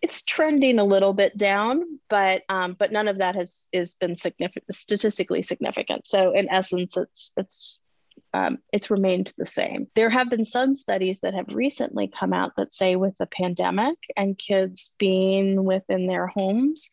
it's 0.00 0.24
trending 0.24 0.78
a 0.78 0.84
little 0.84 1.12
bit 1.12 1.36
down, 1.36 1.98
but 2.08 2.42
um, 2.48 2.76
but 2.78 2.92
none 2.92 3.08
of 3.08 3.18
that 3.18 3.34
has 3.34 3.68
is 3.72 3.96
been 3.96 4.16
significant 4.16 4.72
statistically 4.74 5.42
significant. 5.42 6.06
So 6.06 6.32
in 6.32 6.48
essence, 6.50 6.96
it's 6.96 7.32
it's 7.36 7.80
um, 8.34 8.58
it's 8.72 8.90
remained 8.90 9.32
the 9.38 9.46
same. 9.46 9.88
There 9.94 10.10
have 10.10 10.30
been 10.30 10.44
some 10.44 10.74
studies 10.74 11.20
that 11.20 11.34
have 11.34 11.54
recently 11.54 12.08
come 12.08 12.32
out 12.32 12.52
that 12.56 12.72
say 12.72 12.96
with 12.96 13.16
the 13.18 13.26
pandemic 13.26 13.96
and 14.16 14.38
kids 14.38 14.94
being 14.98 15.64
within 15.64 16.06
their 16.06 16.26
homes, 16.26 16.90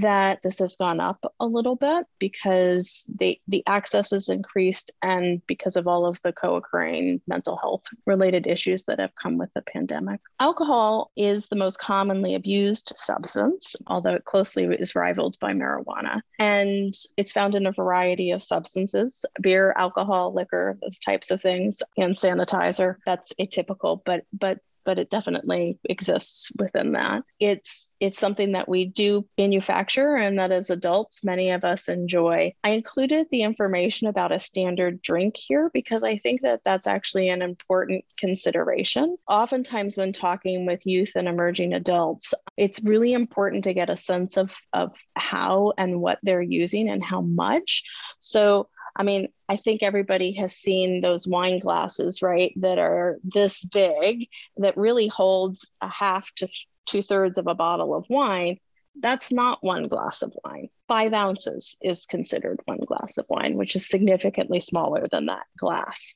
that 0.00 0.40
this 0.42 0.58
has 0.58 0.76
gone 0.76 1.00
up 1.00 1.32
a 1.38 1.46
little 1.46 1.76
bit 1.76 2.06
because 2.18 3.04
the 3.18 3.38
the 3.46 3.62
access 3.66 4.12
is 4.12 4.28
increased 4.28 4.90
and 5.02 5.40
because 5.46 5.76
of 5.76 5.86
all 5.86 6.04
of 6.04 6.18
the 6.22 6.32
co-occurring 6.32 7.20
mental 7.26 7.56
health 7.56 7.84
related 8.06 8.46
issues 8.46 8.84
that 8.84 8.98
have 8.98 9.14
come 9.14 9.38
with 9.38 9.50
the 9.54 9.62
pandemic. 9.62 10.20
Alcohol 10.40 11.12
is 11.16 11.46
the 11.46 11.56
most 11.56 11.78
commonly 11.78 12.34
abused 12.34 12.92
substance, 12.96 13.76
although 13.86 14.14
it 14.14 14.24
closely 14.24 14.64
is 14.64 14.96
rivaled 14.96 15.38
by 15.38 15.52
marijuana. 15.52 16.20
And 16.38 16.94
it's 17.16 17.32
found 17.32 17.54
in 17.54 17.66
a 17.66 17.72
variety 17.72 18.32
of 18.32 18.42
substances, 18.42 19.24
beer, 19.40 19.74
alcohol, 19.76 20.34
liquor, 20.34 20.76
those 20.82 20.98
types 20.98 21.30
of 21.30 21.40
things, 21.40 21.82
and 21.96 22.14
sanitizer. 22.14 22.96
That's 23.06 23.32
atypical, 23.40 24.00
but 24.04 24.24
but 24.32 24.58
but 24.84 24.98
it 24.98 25.10
definitely 25.10 25.78
exists 25.84 26.50
within 26.58 26.92
that. 26.92 27.22
It's 27.40 27.94
it's 28.00 28.18
something 28.18 28.52
that 28.52 28.68
we 28.68 28.86
do 28.86 29.26
manufacture 29.38 30.16
and 30.16 30.38
that 30.38 30.52
as 30.52 30.70
adults 30.70 31.24
many 31.24 31.50
of 31.50 31.64
us 31.64 31.88
enjoy. 31.88 32.54
I 32.62 32.70
included 32.70 33.26
the 33.30 33.42
information 33.42 34.08
about 34.08 34.32
a 34.32 34.38
standard 34.38 35.00
drink 35.02 35.36
here 35.36 35.70
because 35.72 36.02
I 36.02 36.18
think 36.18 36.42
that 36.42 36.60
that's 36.64 36.86
actually 36.86 37.28
an 37.28 37.42
important 37.42 38.04
consideration. 38.18 39.16
Oftentimes 39.28 39.96
when 39.96 40.12
talking 40.12 40.66
with 40.66 40.86
youth 40.86 41.12
and 41.16 41.28
emerging 41.28 41.72
adults, 41.72 42.34
it's 42.56 42.82
really 42.84 43.12
important 43.12 43.64
to 43.64 43.74
get 43.74 43.90
a 43.90 43.96
sense 43.96 44.36
of 44.36 44.54
of 44.72 44.94
how 45.16 45.72
and 45.78 46.00
what 46.00 46.18
they're 46.22 46.42
using 46.42 46.88
and 46.88 47.02
how 47.02 47.20
much. 47.20 47.84
So 48.20 48.68
I 48.96 49.02
mean, 49.02 49.28
I 49.48 49.56
think 49.56 49.82
everybody 49.82 50.32
has 50.34 50.54
seen 50.54 51.00
those 51.00 51.26
wine 51.26 51.58
glasses, 51.58 52.22
right? 52.22 52.52
That 52.56 52.78
are 52.78 53.18
this 53.24 53.64
big, 53.64 54.28
that 54.56 54.76
really 54.76 55.08
holds 55.08 55.70
a 55.80 55.88
half 55.88 56.32
to 56.36 56.48
two 56.86 57.02
thirds 57.02 57.38
of 57.38 57.46
a 57.46 57.54
bottle 57.54 57.94
of 57.94 58.06
wine. 58.08 58.58
That's 59.00 59.32
not 59.32 59.58
one 59.62 59.88
glass 59.88 60.22
of 60.22 60.32
wine. 60.44 60.68
Five 60.86 61.12
ounces 61.12 61.76
is 61.82 62.06
considered 62.06 62.60
one 62.66 62.80
glass 62.86 63.18
of 63.18 63.26
wine, 63.28 63.56
which 63.56 63.74
is 63.74 63.88
significantly 63.88 64.60
smaller 64.60 65.06
than 65.10 65.26
that 65.26 65.46
glass. 65.58 66.14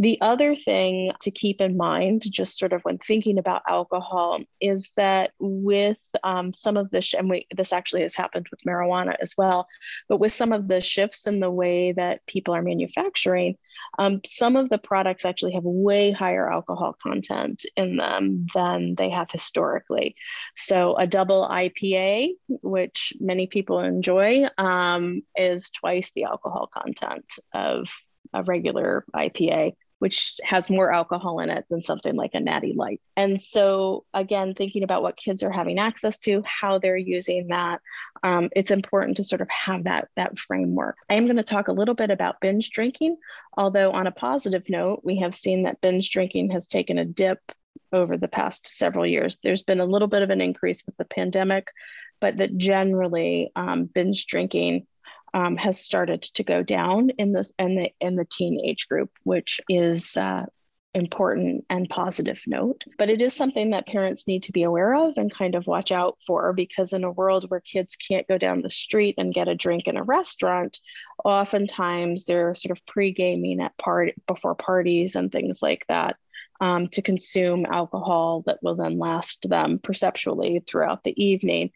The 0.00 0.16
other 0.20 0.54
thing 0.54 1.10
to 1.22 1.32
keep 1.32 1.60
in 1.60 1.76
mind, 1.76 2.22
just 2.30 2.56
sort 2.56 2.72
of 2.72 2.82
when 2.82 2.98
thinking 2.98 3.36
about 3.36 3.62
alcohol, 3.68 4.38
is 4.60 4.92
that 4.96 5.32
with 5.40 5.98
um, 6.22 6.52
some 6.52 6.76
of 6.76 6.88
the, 6.90 7.02
sh- 7.02 7.14
and 7.14 7.28
we, 7.28 7.48
this 7.56 7.72
actually 7.72 8.02
has 8.02 8.14
happened 8.14 8.46
with 8.52 8.62
marijuana 8.62 9.16
as 9.20 9.34
well, 9.36 9.66
but 10.08 10.18
with 10.18 10.32
some 10.32 10.52
of 10.52 10.68
the 10.68 10.80
shifts 10.80 11.26
in 11.26 11.40
the 11.40 11.50
way 11.50 11.90
that 11.90 12.24
people 12.28 12.54
are 12.54 12.62
manufacturing, 12.62 13.56
um, 13.98 14.20
some 14.24 14.54
of 14.54 14.68
the 14.68 14.78
products 14.78 15.24
actually 15.24 15.54
have 15.54 15.64
way 15.64 16.12
higher 16.12 16.48
alcohol 16.48 16.94
content 17.02 17.64
in 17.76 17.96
them 17.96 18.46
than 18.54 18.94
they 18.94 19.10
have 19.10 19.32
historically. 19.32 20.14
So 20.54 20.94
a 20.94 21.08
double 21.08 21.48
IPA, 21.50 22.34
which 22.46 23.14
many 23.18 23.48
people 23.48 23.80
enjoy, 23.80 24.46
um, 24.58 25.22
is 25.34 25.70
twice 25.70 26.12
the 26.12 26.22
alcohol 26.22 26.70
content 26.72 27.24
of 27.52 27.88
a 28.32 28.44
regular 28.44 29.04
IPA 29.16 29.72
which 29.98 30.38
has 30.44 30.70
more 30.70 30.92
alcohol 30.92 31.40
in 31.40 31.50
it 31.50 31.64
than 31.70 31.82
something 31.82 32.14
like 32.14 32.32
a 32.34 32.40
natty 32.40 32.74
light. 32.76 33.00
And 33.16 33.40
so, 33.40 34.04
again, 34.14 34.54
thinking 34.54 34.82
about 34.82 35.02
what 35.02 35.16
kids 35.16 35.42
are 35.42 35.50
having 35.50 35.78
access 35.78 36.18
to, 36.20 36.42
how 36.44 36.78
they're 36.78 36.96
using 36.96 37.48
that, 37.48 37.80
um, 38.22 38.48
it's 38.54 38.70
important 38.70 39.16
to 39.16 39.24
sort 39.24 39.40
of 39.40 39.48
have 39.50 39.84
that, 39.84 40.08
that 40.16 40.38
framework. 40.38 40.96
I 41.08 41.14
am 41.14 41.26
going 41.26 41.36
to 41.36 41.42
talk 41.42 41.68
a 41.68 41.72
little 41.72 41.94
bit 41.94 42.10
about 42.10 42.40
binge 42.40 42.70
drinking, 42.70 43.16
although, 43.56 43.90
on 43.92 44.06
a 44.06 44.12
positive 44.12 44.64
note, 44.68 45.00
we 45.04 45.18
have 45.18 45.34
seen 45.34 45.64
that 45.64 45.80
binge 45.80 46.10
drinking 46.10 46.50
has 46.50 46.66
taken 46.66 46.98
a 46.98 47.04
dip 47.04 47.40
over 47.92 48.16
the 48.16 48.28
past 48.28 48.66
several 48.66 49.06
years. 49.06 49.38
There's 49.42 49.62
been 49.62 49.80
a 49.80 49.86
little 49.86 50.08
bit 50.08 50.22
of 50.22 50.30
an 50.30 50.40
increase 50.40 50.84
with 50.86 50.96
the 50.96 51.04
pandemic, 51.04 51.68
but 52.20 52.38
that 52.38 52.56
generally 52.56 53.50
um, 53.56 53.84
binge 53.86 54.26
drinking 54.26 54.86
um, 55.34 55.56
has 55.56 55.80
started 55.80 56.22
to 56.22 56.42
go 56.42 56.62
down 56.62 57.10
in 57.10 57.32
this 57.32 57.52
in 57.58 57.76
the 57.76 57.90
in 58.00 58.14
the 58.14 58.26
teenage 58.30 58.88
group, 58.88 59.10
which 59.24 59.60
is 59.68 60.16
uh, 60.16 60.46
important 60.94 61.64
and 61.70 61.88
positive 61.88 62.40
note. 62.46 62.82
But 62.98 63.10
it 63.10 63.20
is 63.20 63.34
something 63.34 63.70
that 63.70 63.86
parents 63.86 64.26
need 64.26 64.42
to 64.44 64.52
be 64.52 64.62
aware 64.62 64.94
of 64.94 65.16
and 65.16 65.32
kind 65.32 65.54
of 65.54 65.66
watch 65.66 65.92
out 65.92 66.18
for 66.26 66.52
because 66.52 66.92
in 66.92 67.04
a 67.04 67.10
world 67.10 67.46
where 67.48 67.60
kids 67.60 67.96
can't 67.96 68.28
go 68.28 68.38
down 68.38 68.62
the 68.62 68.70
street 68.70 69.14
and 69.18 69.32
get 69.32 69.48
a 69.48 69.54
drink 69.54 69.86
in 69.86 69.96
a 69.96 70.02
restaurant, 70.02 70.78
oftentimes 71.24 72.24
they're 72.24 72.54
sort 72.54 72.76
of 72.76 72.84
pre-gaming 72.86 73.60
at 73.60 73.76
part 73.78 74.12
before 74.26 74.54
parties 74.54 75.14
and 75.14 75.32
things 75.32 75.62
like 75.62 75.84
that. 75.88 76.16
Um, 76.60 76.88
to 76.88 77.02
consume 77.02 77.66
alcohol 77.66 78.42
that 78.46 78.58
will 78.62 78.74
then 78.74 78.98
last 78.98 79.48
them 79.48 79.78
perceptually 79.78 80.60
throughout 80.66 81.04
the 81.04 81.14
evening. 81.22 81.70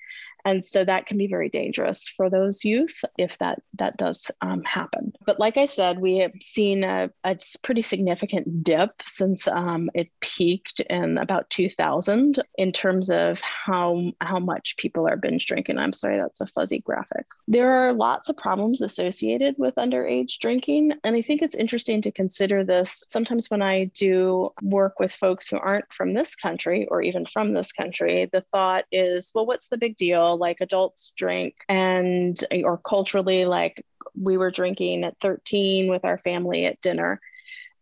And 0.45 0.65
so 0.65 0.85
that 0.85 1.07
can 1.07 1.19
be 1.19 1.27
very 1.27 1.49
dangerous 1.49 2.09
for 2.09 2.29
those 2.29 2.65
youth 2.65 3.05
if 3.19 3.39
that 3.39 3.63
that 3.75 3.97
does 3.97 4.31
um, 4.41 4.63
happen. 4.65 5.13
But 5.27 5.41
like 5.41 5.57
i 5.57 5.65
said 5.65 5.99
we 5.99 6.19
have 6.19 6.33
seen 6.41 6.85
a, 6.85 7.11
a 7.25 7.37
pretty 7.63 7.83
significant 7.83 8.63
dip 8.63 9.03
since 9.05 9.49
um, 9.49 9.91
it 9.95 10.09
peaked 10.21 10.81
in 10.81 11.19
about 11.19 11.49
2000 11.51 12.43
in 12.59 12.71
terms 12.71 13.11
of 13.11 13.41
how 13.41 14.13
how 14.21 14.39
much 14.39 14.77
people 14.77 15.09
are 15.09 15.17
binge 15.17 15.47
drinking. 15.47 15.79
I'm 15.79 15.93
sorry 15.93 16.19
that's 16.19 16.41
a 16.41 16.47
fuzzy 16.47 16.81
graphic. 16.81 17.27
There 17.49 17.73
are 17.73 17.93
lots 17.93 18.29
of 18.29 18.37
problems 18.37 18.81
associated 18.81 19.55
with 19.59 19.75
underage 19.77 20.39
drinking. 20.39 20.93
And 21.05 21.17
i 21.17 21.23
think 21.23 21.43
it's 21.43 21.55
interesting 21.55 22.03
to 22.03 22.13
consider 22.13 22.65
this. 22.65 23.05
Sometimes 23.09 23.51
when 23.51 23.63
i 23.63 23.85
do 23.95 24.51
work 24.63 24.99
with 24.99 25.13
folks 25.13 25.49
who 25.49 25.59
aren't 25.59 25.93
from 25.93 26.15
this 26.15 26.35
country 26.35 26.87
or 26.91 27.03
even 27.03 27.27
from 27.27 27.53
this 27.53 27.73
country 27.73 28.29
the 28.33 28.41
thought 28.53 28.85
is 28.93 29.31
well 29.35 29.47
what's 29.47 29.69
the 29.69 29.79
big 29.79 29.97
deal 29.97 30.32
like 30.37 30.59
adults 30.61 31.13
drink 31.17 31.57
and 31.69 32.37
or 32.65 32.79
culturally 32.79 33.45
like 33.45 33.85
we 34.21 34.37
were 34.37 34.51
drinking 34.51 35.05
at 35.05 35.19
13 35.21 35.89
with 35.89 36.05
our 36.05 36.19
family 36.19 36.65
at 36.67 36.81
dinner. 36.81 37.21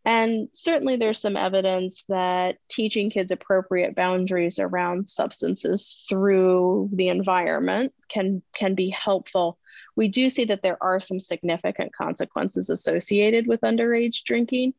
And 0.05 0.49
certainly 0.53 0.97
there's 0.97 1.21
some 1.21 1.37
evidence 1.37 2.05
that 2.09 2.57
teaching 2.71 3.11
kids 3.11 3.33
appropriate 3.33 3.95
boundaries 3.95 4.59
around 4.59 5.11
substances 5.11 6.07
through 6.09 6.89
the 6.93 7.09
environment 7.09 7.93
can 8.09 8.43
can 8.55 8.75
be 8.75 8.89
helpful. 8.89 9.59
We 9.97 10.09
do 10.09 10.31
see 10.31 10.45
that 10.47 10.63
there 10.63 10.83
are 10.83 11.01
some 11.01 11.21
significant 11.21 11.95
consequences 11.95 12.71
associated 12.71 13.47
with 13.47 13.61
underage 13.61 14.25
drinking 14.25 14.73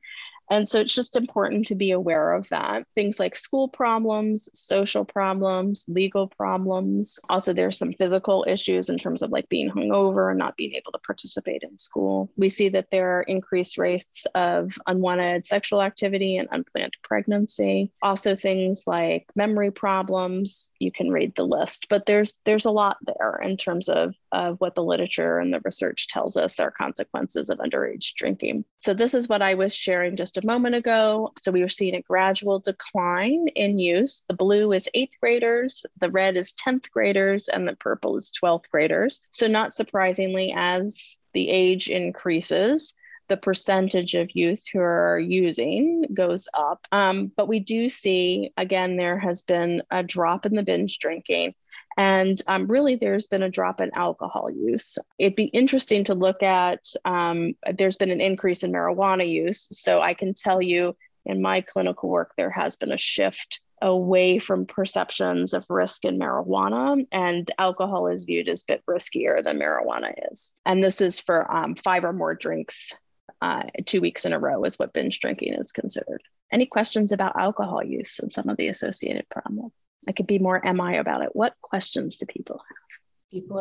and 0.50 0.68
so 0.68 0.80
it's 0.80 0.94
just 0.94 1.16
important 1.16 1.66
to 1.68 1.76
be 1.76 1.92
aware 1.92 2.34
of 2.34 2.48
that. 2.50 2.86
Things 2.96 3.20
like 3.20 3.36
school 3.36 3.70
problems, 3.70 4.50
social 4.54 5.06
problems, 5.06 5.86
legal 5.88 6.28
problems. 6.28 7.20
Also, 7.30 7.54
there's 7.54 7.78
some 7.78 7.94
physical 7.94 8.46
issues 8.48 8.90
in 8.90 8.98
terms 8.98 9.22
of 9.22 9.32
like 9.32 9.48
being 9.50 9.70
hungover 9.70 10.30
and 10.30 10.38
not 10.38 10.58
being 10.58 10.74
able 10.74 10.92
to 10.92 11.00
participate 11.00 11.64
in 11.64 11.78
school. 11.78 12.30
We 12.36 12.50
see 12.50 12.70
that 12.70 12.92
there 12.92 13.20
are 13.20 13.24
increased 13.24 13.78
rates 13.78 14.26
of 14.36 14.78
unwanted 14.88 15.46
sexual 15.46 15.82
activity 15.82 16.38
and 16.38 16.50
unplanned 16.52 16.98
pregnancy. 17.04 17.92
Also, 18.02 18.36
things 18.36 18.84
like 18.88 19.28
memory 19.38 19.72
problems. 19.72 20.72
You 20.80 20.92
can 20.92 21.12
read 21.12 21.36
the 21.36 21.46
list, 21.46 21.88
but 21.90 22.06
there's 22.06 22.42
there's 22.46 22.66
a 22.66 22.72
lot 22.72 22.98
there 23.06 23.40
in 23.42 23.56
terms 23.58 23.88
of 23.88 24.16
of 24.32 24.60
what 24.60 24.76
the 24.76 24.84
literature 24.84 25.40
and 25.40 25.54
the 25.54 25.62
research 25.64 26.08
tells 26.08 26.36
us 26.36 26.60
are 26.60 26.72
consequences 26.72 27.50
of 27.50 27.60
underage 27.60 28.14
drinking. 28.16 28.66
So 28.82 28.96
this 28.96 29.14
is 29.14 29.30
what 29.30 29.44
I 29.44 29.54
was 29.54 29.76
sharing 29.76 30.16
just 30.16 30.38
a 30.38 30.46
moment 30.46 30.74
ago. 30.74 31.32
So 31.38 31.52
we 31.52 31.62
were 31.62 31.68
seeing 31.68 31.94
a 31.94 32.02
gradual 32.02 32.58
decline 32.58 33.48
in 33.50 33.78
use. 33.78 34.24
The 34.28 34.34
blue 34.34 34.72
is 34.72 34.90
eighth 34.96 35.20
graders, 35.22 35.86
the 36.00 36.10
red 36.10 36.36
is 36.36 36.54
10th 36.54 36.90
graders, 36.90 37.48
and 37.48 37.68
the 37.68 37.76
purple 37.76 38.18
is 38.18 38.32
12th 38.44 38.68
graders. 38.72 39.20
So 39.30 39.46
not 39.46 39.76
surprisingly, 39.76 40.52
as 40.56 41.20
the 41.34 41.48
age 41.50 41.90
increases, 41.90 42.96
the 43.28 43.38
percentage 43.38 44.16
of 44.16 44.36
youth 44.36 44.66
who 44.74 44.80
are 44.80 45.20
using 45.20 46.06
goes 46.14 46.50
up. 46.56 46.88
Um, 46.92 47.32
but 47.38 47.48
we 47.48 47.60
do 47.60 47.88
see, 47.88 48.52
again, 48.58 48.98
there 48.98 49.20
has 49.20 49.44
been 49.44 49.84
a 49.92 50.02
drop 50.02 50.48
in 50.48 50.56
the 50.56 50.64
binge 50.64 50.98
drinking. 50.98 51.54
And 51.98 52.42
um, 52.48 52.68
really, 52.68 52.96
there's 52.96 53.28
been 53.28 53.44
a 53.44 53.50
drop 53.50 53.82
in 53.82 53.92
alcohol 53.94 54.50
use. 54.50 54.98
It'd 55.18 55.36
be 55.36 55.46
interesting 55.46 56.04
to 56.06 56.14
look 56.14 56.42
at, 56.42 56.86
um, 57.06 57.54
there's 57.74 57.98
been 57.98 58.12
an 58.12 58.22
increase 58.22 58.64
in 58.64 58.72
marijuana 58.72 59.28
use. 59.30 59.68
So 59.72 60.02
I 60.02 60.14
can 60.14 60.34
tell 60.34 60.62
you 60.62 60.96
in 61.26 61.42
my 61.42 61.62
clinical 61.62 62.10
work, 62.10 62.34
there 62.38 62.50
has 62.50 62.78
been 62.78 62.92
a 62.92 62.98
shift 62.98 63.62
away 63.82 64.38
from 64.38 64.66
perceptions 64.66 65.54
of 65.54 65.66
risk 65.70 66.06
in 66.06 66.20
marijuana, 66.20 67.06
and 67.12 67.50
alcohol 67.58 68.08
is 68.08 68.24
viewed 68.24 68.48
as 68.48 68.62
a 68.62 68.74
bit 68.74 68.84
riskier 68.88 69.44
than 69.44 69.60
marijuana 69.60 70.14
is. 70.32 70.52
And 70.66 70.84
this 70.84 71.02
is 71.02 71.20
for 71.20 71.52
um, 71.54 71.76
five 71.76 72.06
or 72.06 72.14
more 72.14 72.36
drinks 72.36 72.94
uh, 73.42 73.64
two 73.86 74.02
weeks 74.02 74.26
in 74.26 74.34
a 74.34 74.40
row 74.40 74.64
is 74.64 74.78
what 74.78 74.94
binge 74.94 75.20
drinking 75.20 75.56
is 75.56 75.72
considered. 75.72 76.22
Any 76.52 76.68
questions 76.68 77.12
about 77.12 77.40
alcohol 77.40 77.84
use 77.84 78.20
and 78.20 78.32
some 78.32 78.50
of 78.50 78.58
the 78.58 78.68
associated 78.68 79.28
problems? 79.30 79.72
I 80.08 80.12
could 80.12 80.28
be 80.28 80.40
more 80.40 80.62
MI 80.64 80.98
about 80.98 81.24
it. 81.24 81.30
What 81.34 81.54
questions 81.62 82.18
do 82.18 82.26
people 82.26 82.58
have? 82.58 83.32
People 83.32 83.60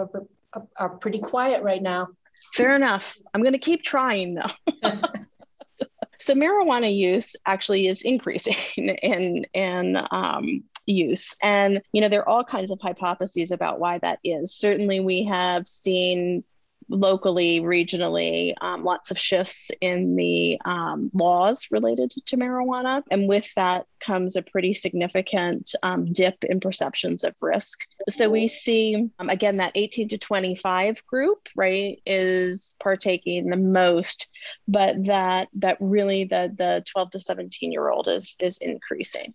are, 0.55 0.63
are 0.77 0.89
pretty 0.89 1.19
quiet 1.19 1.63
right 1.63 1.83
now. 1.83 2.09
Fair 2.55 2.75
enough. 2.75 3.17
I'm 3.35 3.43
going 3.43 3.53
to 3.53 3.59
keep 3.59 3.83
trying 3.83 4.35
though. 4.35 4.91
so 6.19 6.35
marijuana 6.35 6.95
use 6.95 7.35
actually 7.47 7.87
is 7.87 8.03
increasing 8.03 8.55
in 8.77 9.45
in 9.55 9.99
um, 10.11 10.65
use 10.87 11.37
and 11.43 11.81
you 11.93 12.01
know 12.01 12.09
there 12.09 12.21
are 12.21 12.29
all 12.29 12.45
kinds 12.45 12.71
of 12.71 12.81
hypotheses 12.81 13.51
about 13.51 13.79
why 13.79 13.99
that 13.99 14.19
is 14.25 14.53
certainly 14.55 15.01
we 15.01 15.25
have 15.25 15.67
seen 15.67 16.43
locally, 16.91 17.61
regionally, 17.61 18.53
um, 18.61 18.83
lots 18.83 19.11
of 19.11 19.19
shifts 19.19 19.71
in 19.81 20.17
the 20.17 20.61
um, 20.65 21.11
laws 21.15 21.69
related 21.71 22.11
to 22.11 22.37
marijuana. 22.37 23.03
And 23.11 23.29
with 23.29 23.53
that 23.55 23.87
comes 24.01 24.35
a 24.35 24.43
pretty 24.43 24.73
significant 24.73 25.75
um, 25.83 26.13
dip 26.13 26.43
in 26.45 26.59
perceptions 26.59 27.23
of 27.23 27.37
risk. 27.41 27.87
So 28.09 28.29
we 28.29 28.49
see, 28.49 29.09
um, 29.19 29.31
again, 29.31 29.59
that 29.59 29.73
18 29.75 30.09
to 30.09 30.19
25 30.19 31.07
group, 31.07 31.49
right, 31.55 32.01
is 32.05 32.75
partaking 32.83 33.49
the 33.49 33.57
most, 33.57 34.29
but 34.67 35.05
that 35.05 35.49
that 35.55 35.77
really 35.81 36.25
the, 36.25 36.53
the 36.57 36.83
12 36.91 37.11
to 37.11 37.19
17 37.21 37.73
year 37.73 37.89
old 37.89 38.09
is, 38.09 38.37
is 38.41 38.59
increasing. 38.59 39.35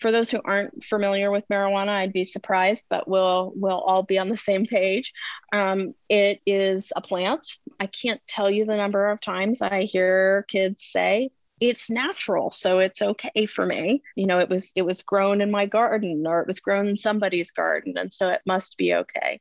For 0.00 0.10
those 0.10 0.30
who 0.30 0.40
aren't 0.44 0.84
familiar 0.84 1.30
with 1.30 1.48
marijuana, 1.48 1.90
I'd 1.90 2.12
be 2.12 2.24
surprised, 2.24 2.86
but 2.90 3.08
we'll 3.08 3.52
we'll 3.56 3.80
all 3.80 4.02
be 4.02 4.18
on 4.18 4.28
the 4.28 4.36
same 4.36 4.66
page. 4.66 5.12
Um, 5.52 5.94
it 6.08 6.40
is 6.46 6.92
a 6.96 7.00
plant. 7.00 7.46
I 7.78 7.86
can't 7.86 8.20
tell 8.26 8.50
you 8.50 8.64
the 8.64 8.76
number 8.76 9.10
of 9.10 9.20
times 9.20 9.62
I 9.62 9.82
hear 9.82 10.44
kids 10.48 10.84
say 10.84 11.30
it's 11.60 11.88
natural 11.88 12.50
so 12.50 12.80
it's 12.80 13.00
okay 13.00 13.46
for 13.46 13.64
me 13.64 14.02
you 14.16 14.26
know 14.26 14.40
it 14.40 14.48
was 14.48 14.72
it 14.74 14.82
was 14.82 15.02
grown 15.02 15.40
in 15.40 15.52
my 15.52 15.64
garden 15.64 16.26
or 16.26 16.40
it 16.40 16.48
was 16.48 16.58
grown 16.58 16.88
in 16.88 16.96
somebody's 16.96 17.52
garden 17.52 17.96
and 17.96 18.12
so 18.12 18.28
it 18.28 18.40
must 18.44 18.76
be 18.76 18.92
okay 18.92 19.40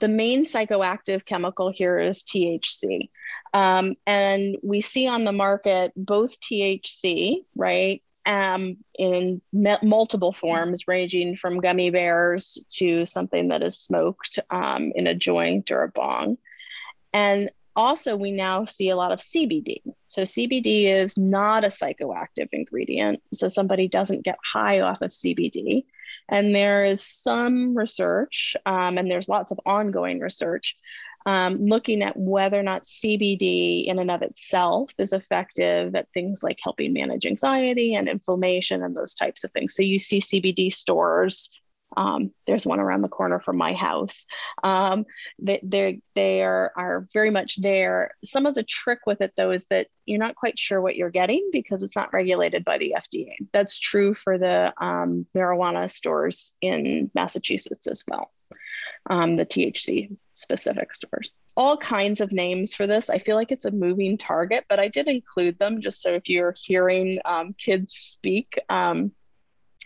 the 0.00 0.08
main 0.08 0.44
psychoactive 0.44 1.24
chemical 1.24 1.70
here 1.70 1.98
is 1.98 2.22
THC. 2.22 3.10
Um, 3.52 3.94
and 4.06 4.56
we 4.62 4.80
see 4.80 5.08
on 5.08 5.24
the 5.24 5.32
market 5.32 5.92
both 5.96 6.40
THC, 6.40 7.44
right, 7.54 8.02
um, 8.26 8.76
in 8.98 9.40
multiple 9.52 10.32
forms, 10.32 10.88
ranging 10.88 11.36
from 11.36 11.60
gummy 11.60 11.90
bears 11.90 12.58
to 12.70 13.04
something 13.04 13.48
that 13.48 13.62
is 13.62 13.78
smoked 13.78 14.38
um, 14.50 14.92
in 14.94 15.06
a 15.06 15.14
joint 15.14 15.70
or 15.70 15.82
a 15.82 15.88
bong. 15.88 16.38
And 17.12 17.50
also, 17.76 18.16
we 18.16 18.30
now 18.30 18.64
see 18.64 18.88
a 18.88 18.96
lot 18.96 19.12
of 19.12 19.18
CBD. 19.18 19.82
So, 20.06 20.22
CBD 20.22 20.84
is 20.84 21.18
not 21.18 21.64
a 21.64 21.68
psychoactive 21.68 22.48
ingredient. 22.52 23.20
So, 23.32 23.48
somebody 23.48 23.88
doesn't 23.88 24.24
get 24.24 24.38
high 24.44 24.80
off 24.80 25.02
of 25.02 25.10
CBD. 25.10 25.84
And 26.28 26.54
there 26.54 26.84
is 26.86 27.02
some 27.02 27.76
research, 27.76 28.56
um, 28.64 28.96
and 28.96 29.10
there's 29.10 29.28
lots 29.28 29.50
of 29.50 29.60
ongoing 29.66 30.20
research 30.20 30.78
um, 31.26 31.56
looking 31.60 32.02
at 32.02 32.16
whether 32.16 32.58
or 32.58 32.62
not 32.62 32.84
CBD 32.84 33.86
in 33.86 33.98
and 33.98 34.10
of 34.10 34.22
itself 34.22 34.92
is 34.98 35.12
effective 35.12 35.94
at 35.94 36.10
things 36.12 36.42
like 36.42 36.58
helping 36.62 36.92
manage 36.92 37.26
anxiety 37.26 37.94
and 37.94 38.08
inflammation 38.08 38.82
and 38.82 38.96
those 38.96 39.14
types 39.14 39.44
of 39.44 39.50
things. 39.52 39.74
So 39.74 39.82
you 39.82 39.98
see 39.98 40.20
CBD 40.20 40.72
stores. 40.72 41.60
Um, 41.96 42.32
there's 42.46 42.66
one 42.66 42.80
around 42.80 43.02
the 43.02 43.08
corner 43.08 43.38
from 43.38 43.56
my 43.56 43.72
house. 43.72 44.24
Um, 44.64 45.06
they 45.38 45.60
they 45.62 46.00
they 46.16 46.42
are 46.42 46.72
are 46.76 47.06
very 47.14 47.30
much 47.30 47.56
there. 47.62 48.10
Some 48.24 48.46
of 48.46 48.56
the 48.56 48.64
trick 48.64 49.00
with 49.06 49.20
it 49.20 49.32
though 49.36 49.52
is 49.52 49.66
that 49.66 49.86
you're 50.04 50.18
not 50.18 50.34
quite 50.34 50.58
sure 50.58 50.80
what 50.80 50.96
you're 50.96 51.10
getting 51.10 51.50
because 51.52 51.84
it's 51.84 51.94
not 51.94 52.12
regulated 52.12 52.64
by 52.64 52.78
the 52.78 52.96
FDA. 52.98 53.34
That's 53.52 53.78
true 53.78 54.12
for 54.12 54.38
the 54.38 54.74
um, 54.84 55.26
marijuana 55.36 55.88
stores 55.88 56.56
in 56.60 57.12
Massachusetts 57.14 57.86
as 57.86 58.02
well 58.08 58.32
um, 59.10 59.36
the 59.36 59.46
THC 59.46 60.16
specific 60.34 60.94
stores. 60.94 61.34
All 61.56 61.76
kinds 61.76 62.20
of 62.20 62.32
names 62.32 62.74
for 62.74 62.86
this. 62.86 63.08
I 63.08 63.18
feel 63.18 63.36
like 63.36 63.52
it's 63.52 63.64
a 63.64 63.70
moving 63.70 64.18
target, 64.18 64.64
but 64.68 64.80
I 64.80 64.88
did 64.88 65.06
include 65.06 65.58
them 65.58 65.80
just 65.80 66.02
so 66.02 66.10
if 66.10 66.28
you're 66.28 66.54
hearing 66.56 67.18
um, 67.24 67.54
kids 67.54 67.92
speak. 67.92 68.58
Um, 68.68 69.12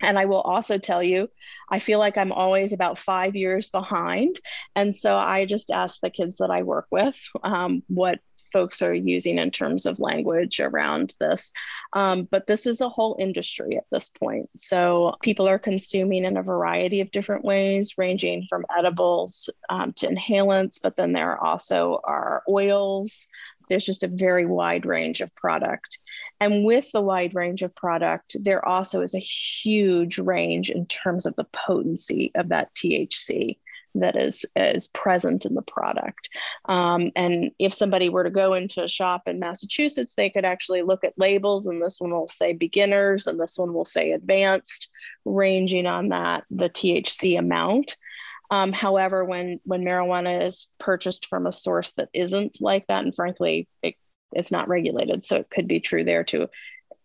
and 0.01 0.19
I 0.19 0.27
will 0.27 0.41
also 0.41 0.79
tell 0.79 1.03
you, 1.03 1.29
I 1.71 1.81
feel 1.81 1.99
like 1.99 2.17
I'm 2.17 2.33
always 2.33 2.73
about 2.73 2.99
five 2.99 3.35
years 3.35 3.69
behind. 3.69 4.39
And 4.77 4.95
so 4.95 5.17
I 5.17 5.45
just 5.45 5.71
ask 5.71 6.01
the 6.01 6.11
kids 6.11 6.37
that 6.39 6.51
I 6.51 6.63
work 6.63 6.87
with 6.91 7.21
um, 7.43 7.83
what 7.89 8.21
folks 8.53 8.83
are 8.83 8.95
using 8.95 9.39
in 9.39 9.51
terms 9.51 9.87
of 9.87 10.01
language 10.01 10.61
around 10.61 11.15
this. 11.21 11.53
Um, 11.93 12.29
but 12.31 12.47
this 12.47 12.67
is 12.67 12.81
a 12.81 12.89
whole 12.89 13.17
industry 13.19 13.77
at 13.77 13.87
this 13.91 14.09
point. 14.09 14.49
So 14.57 15.15
people 15.23 15.49
are 15.49 15.59
consuming 15.59 16.25
in 16.25 16.37
a 16.37 16.43
variety 16.43 17.01
of 17.01 17.11
different 17.11 17.45
ways, 17.45 17.99
ranging 17.99 18.47
from 18.49 18.65
edibles 18.77 19.51
um, 19.69 19.93
to 19.95 20.09
inhalants, 20.09 20.81
but 20.83 20.97
then 20.97 21.13
there 21.13 21.43
also 21.43 22.01
are 22.05 22.43
oils. 22.49 23.29
There's 23.69 23.85
just 23.85 24.05
a 24.05 24.09
very 24.09 24.47
wide 24.47 24.87
range 24.87 25.21
of 25.21 25.35
product. 25.35 25.99
And 26.41 26.65
with 26.65 26.91
the 26.93 27.03
wide 27.03 27.35
range 27.35 27.63
of 27.63 27.75
product, 27.75 28.37
there 28.41 28.67
also 28.67 29.03
is 29.03 29.15
a 29.15 29.19
huge 29.19 30.19
range 30.19 30.71
in 30.71 30.87
terms 30.87 31.27
of 31.27 31.37
the 31.37 31.47
potency 31.53 32.31
of 32.35 32.49
that 32.49 32.75
THC 32.75 33.59
that 34.01 34.21
is 34.21 34.45
is 34.57 34.89
present 34.89 35.47
in 35.47 35.55
the 35.55 35.63
product. 35.63 36.29
Um, 36.67 37.11
and 37.17 37.51
if 37.59 37.73
somebody 37.73 38.09
were 38.09 38.25
to 38.25 38.31
go 38.31 38.55
into 38.55 38.83
a 38.83 38.89
shop 38.89 39.23
in 39.27 39.39
Massachusetts, 39.39 40.15
they 40.15 40.31
could 40.31 40.45
actually 40.45 40.83
look 40.83 41.05
at 41.05 41.19
labels, 41.19 41.67
and 41.67 41.83
this 41.83 42.01
one 42.01 42.11
will 42.11 42.29
say 42.29 42.53
beginners, 42.53 43.27
and 43.27 43.39
this 43.39 43.59
one 43.59 43.73
will 43.73 43.85
say 43.85 44.13
advanced, 44.13 44.91
ranging 45.25 45.87
on 45.87 46.09
that 46.11 46.45
the 46.51 46.69
THC 46.69 47.39
amount. 47.39 47.97
Um, 48.51 48.73
however, 48.73 49.25
when 49.25 49.61
when 49.65 49.83
marijuana 49.83 50.43
is 50.45 50.71
purchased 50.79 51.27
from 51.27 51.47
a 51.47 51.53
source 51.53 51.93
that 51.95 52.09
isn't 52.13 52.59
like 52.61 52.87
that, 52.87 53.05
and 53.05 53.15
frankly, 53.15 53.69
it, 53.83 53.95
it's 54.33 54.53
not 54.53 54.69
regulated, 54.69 55.25
so 55.25 55.37
it 55.37 55.51
could 55.51 55.69
be 55.69 55.81
true 55.81 56.05
there 56.05 56.25
too 56.25 56.49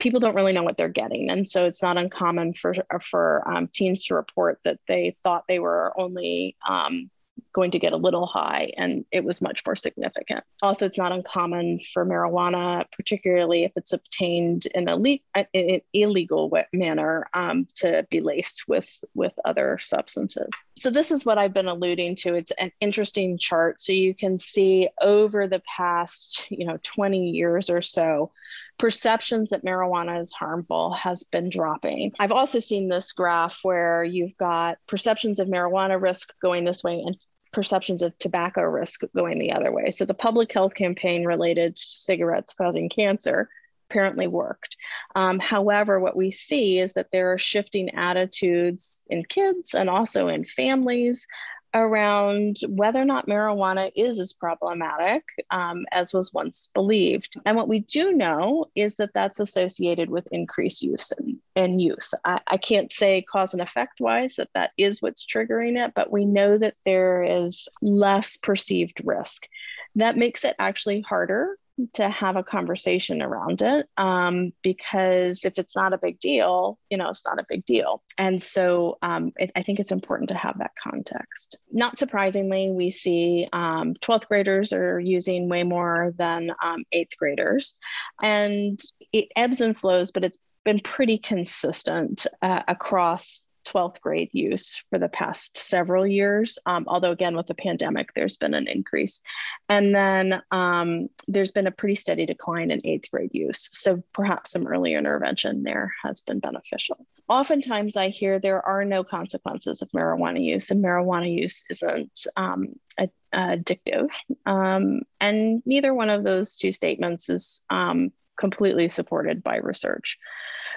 people 0.04 0.20
don't 0.20 0.36
really 0.36 0.52
know 0.52 0.64
what 0.64 0.78
they're 0.78 0.90
getting, 0.90 1.32
and 1.32 1.48
so 1.48 1.66
it's 1.66 1.82
not 1.82 1.98
uncommon 1.98 2.54
for 2.54 2.76
for 3.02 3.42
um, 3.50 3.70
teens 3.74 4.06
to 4.06 4.16
report 4.16 4.60
that 4.66 4.80
they 4.88 5.16
thought 5.24 5.46
they 5.48 5.60
were 5.60 5.94
only 5.98 6.58
um, 6.68 7.10
going 7.54 7.72
to 7.72 7.80
get 7.80 7.94
a 7.94 7.98
little 7.98 8.26
high, 8.26 8.72
and 8.78 9.06
it 9.12 9.24
was 9.24 9.42
much 9.42 9.66
more 9.66 9.76
significant. 9.76 10.44
Also, 10.62 10.86
it's 10.86 10.98
not 10.98 11.12
uncommon 11.12 11.80
for 11.94 12.06
marijuana, 12.06 12.86
particularly 12.92 13.64
if 13.64 13.72
it's 13.76 13.94
obtained 13.94 14.66
in 14.74 14.90
a 14.90 14.96
le- 14.96 15.20
in 15.54 15.70
an 15.70 15.82
illegal 15.94 16.52
manner, 16.74 17.28
um, 17.34 17.68
to 17.76 18.06
be 18.10 18.22
laced 18.22 18.68
with 18.68 19.04
with 19.14 19.34
other 19.46 19.78
substances. 19.80 20.50
So 20.76 20.90
this 20.90 21.12
is 21.12 21.26
what 21.26 21.38
I've 21.38 21.54
been 21.54 21.68
alluding 21.68 22.16
to. 22.18 22.36
It's 22.36 22.52
an 22.52 22.72
interesting 22.82 23.38
chart, 23.38 23.80
so 23.80 23.94
you 23.94 24.14
can 24.14 24.38
see 24.38 24.90
over 25.02 25.48
the 25.48 25.62
past, 25.62 26.48
you 26.50 26.66
know, 26.66 26.78
20 26.84 27.30
years 27.30 27.70
or 27.70 27.82
so 27.82 28.32
perceptions 28.78 29.50
that 29.50 29.64
marijuana 29.64 30.20
is 30.20 30.34
harmful 30.34 30.94
has 30.94 31.24
been 31.24 31.50
dropping. 31.50 32.12
I've 32.20 32.32
also 32.32 32.60
seen 32.60 32.90
this 32.90 33.12
graph 33.12 33.60
where 33.64 34.04
you've 34.04 34.36
got 34.38 34.78
perceptions 34.88 35.40
of 35.40 35.48
marijuana 35.48 36.02
risk 36.02 36.34
going 36.42 36.66
this 36.66 36.84
way 36.84 37.02
and 37.06 37.16
perceptions 37.54 38.02
of 38.02 38.18
tobacco 38.18 38.62
risk 38.64 39.02
going 39.16 39.40
the 39.40 39.54
other 39.54 39.72
way. 39.72 39.90
So 39.92 40.06
the 40.06 40.14
public 40.14 40.52
health 40.52 40.74
campaign 40.74 41.26
related 41.26 41.76
to 41.76 41.82
cigarettes 41.82 42.54
causing 42.54 42.90
cancer 42.90 43.50
apparently 43.90 44.28
worked. 44.28 44.76
Um, 45.16 45.40
however, 45.40 46.00
what 46.00 46.16
we 46.16 46.32
see 46.32 46.80
is 46.80 46.94
that 46.94 47.12
there 47.12 47.32
are 47.32 47.38
shifting 47.38 47.92
attitudes 47.96 49.04
in 49.08 49.24
kids 49.24 49.76
and 49.76 49.90
also 49.90 50.28
in 50.28 50.46
families 50.46 51.28
around 51.74 52.58
whether 52.68 53.02
or 53.02 53.06
not 53.06 53.28
marijuana 53.28 53.92
is 53.96 54.20
as 54.20 54.34
problematic 54.34 55.24
um, 55.50 55.84
as 55.92 56.14
was 56.14 56.34
once 56.34 56.70
believed. 56.74 57.36
And 57.46 57.58
what 57.58 57.68
we 57.68 57.80
do 57.80 58.12
know 58.14 58.66
is 58.76 58.96
that 58.96 59.14
that's 59.14 59.40
associated 59.40 60.10
with 60.10 60.28
increased 60.32 60.84
use 60.84 61.12
in, 61.20 61.40
in 61.56 61.80
youth. 61.80 62.14
I, 62.26 62.40
I 62.48 62.58
can't 62.58 62.92
say 62.92 63.22
cause 63.24 63.54
and 63.54 63.62
effect 63.62 64.00
wise 64.00 64.36
that 64.36 64.50
that 64.54 64.72
is 64.78 65.02
what's 65.02 65.26
triggering 65.26 65.84
it, 65.84 65.94
but 65.96 66.12
we 66.12 66.26
know 66.26 66.58
that 66.58 66.76
there 66.86 67.24
is 67.24 67.68
less 67.82 68.38
perceived 68.38 69.02
risk. 69.04 69.48
That 69.96 70.18
makes 70.18 70.44
it 70.44 70.56
actually 70.60 71.02
harder 71.02 71.58
to 71.94 72.10
have 72.10 72.36
a 72.36 72.44
conversation 72.44 73.22
around 73.22 73.62
it 73.62 73.88
um, 73.98 74.54
because 74.62 75.44
if 75.44 75.58
it's 75.58 75.76
not 75.76 75.94
a 75.94 75.98
big 75.98 76.20
deal, 76.20 76.78
you 76.90 76.98
know, 76.98 77.10
it's 77.10 77.26
not 77.26 77.40
a 77.40 77.46
big 77.50 77.66
deal. 77.66 78.04
And 78.18 78.42
so 78.42 78.98
um, 79.02 79.32
it, 79.38 79.52
I 79.56 79.64
think 79.64 79.80
it's 79.80 79.92
important 79.92 80.30
to 80.30 80.38
have 80.38 80.60
that 80.60 80.72
context. 80.82 81.58
Not 81.72 81.98
surprisingly, 81.98 82.72
we 82.72 82.90
see 82.90 83.48
um, 83.54 83.96
12th 83.96 84.28
graders 84.28 84.72
are 84.72 85.00
using 85.00 85.50
way 85.50 85.64
more 85.64 86.14
than 86.18 86.52
um, 86.64 86.84
eighth 86.92 87.18
graders. 87.18 87.78
And 88.22 88.80
it 89.12 89.30
ebbs 89.36 89.62
and 89.62 89.78
flows, 89.78 90.12
but 90.12 90.24
it's 90.24 90.40
been 90.64 90.80
pretty 90.80 91.18
consistent 91.18 92.28
uh, 92.42 92.64
across 92.68 93.50
12th 93.66 94.02
grade 94.02 94.30
use 94.32 94.84
for 94.90 95.00
the 95.00 95.10
past 95.10 95.58
several 95.58 96.06
years. 96.06 96.58
Um, 96.66 96.86
although, 96.88 97.12
again, 97.12 97.36
with 97.36 97.48
the 97.48 97.54
pandemic, 97.54 98.14
there's 98.14 98.38
been 98.38 98.54
an 98.54 98.68
increase. 98.68 99.22
And 99.70 99.96
then 99.96 100.42
um, 100.52 101.10
there's 101.28 101.52
been 101.52 101.68
a 101.68 101.72
pretty 101.72 101.96
steady 101.96 102.26
decline 102.26 102.72
in 102.72 102.82
eighth 102.86 103.10
grade 103.12 103.32
use. 103.34 103.70
So 103.74 104.04
perhaps 104.14 104.52
some 104.52 104.68
early 104.68 104.94
intervention 104.94 105.64
there 105.64 105.94
has 106.04 106.22
been 106.22 106.40
beneficial. 106.40 107.06
Oftentimes, 107.30 107.96
I 107.96 108.10
hear 108.10 108.40
there 108.40 108.66
are 108.66 108.84
no 108.84 109.04
consequences 109.04 109.82
of 109.82 109.90
marijuana 109.92 110.44
use, 110.44 110.70
and 110.72 110.84
marijuana 110.84 111.34
use 111.34 111.64
isn't 111.70 112.28
um, 112.36 112.74
a, 113.00 113.10
addictive. 113.34 114.10
Um, 114.46 115.02
and 115.20 115.64
neither 115.66 115.94
one 115.94 116.10
of 116.10 116.24
those 116.24 116.58
two 116.58 116.72
statements 116.72 117.30
is 117.30 117.66
um, 117.70 118.12
completely 118.38 118.88
supported 118.88 119.44
by 119.44 119.58
research. 119.58 120.18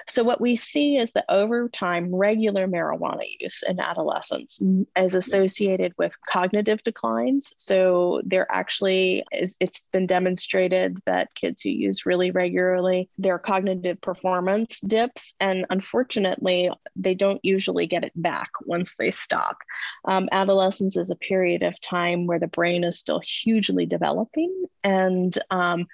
So, 0.09 0.23
what 0.23 0.39
we 0.39 0.55
see 0.55 0.97
is 0.97 1.11
that 1.11 1.25
over 1.27 1.67
time, 1.67 2.15
regular 2.15 2.65
marijuana 2.67 3.23
use 3.39 3.61
in 3.67 3.79
adolescents 3.79 4.61
is 4.95 5.13
associated 5.13 5.93
with 5.97 6.15
cognitive 6.27 6.81
declines. 6.83 7.53
So, 7.57 8.21
there 8.23 8.47
actually 8.49 9.25
is, 9.33 9.55
it's 9.59 9.87
been 9.91 10.07
demonstrated 10.07 10.97
that 11.05 11.35
kids 11.35 11.61
who 11.61 11.69
use 11.69 12.05
really 12.05 12.31
regularly, 12.31 13.09
their 13.17 13.37
cognitive 13.37 13.99
performance 13.99 14.79
dips. 14.79 15.35
And 15.41 15.65
unfortunately, 15.69 16.71
they 16.95 17.13
don't 17.13 17.43
usually 17.43 17.85
get 17.85 18.05
it 18.05 18.13
back 18.15 18.49
once 18.65 18.95
they 18.95 19.11
stop. 19.11 19.57
Um, 20.05 20.29
adolescence 20.31 20.95
is 20.95 21.09
a 21.09 21.17
period 21.17 21.63
of 21.63 21.79
time 21.81 22.27
where 22.27 22.39
the 22.39 22.47
brain 22.47 22.85
is 22.85 22.97
still 22.97 23.19
hugely 23.19 23.85
developing. 23.85 24.67
And 24.85 25.37
um, 25.51 25.85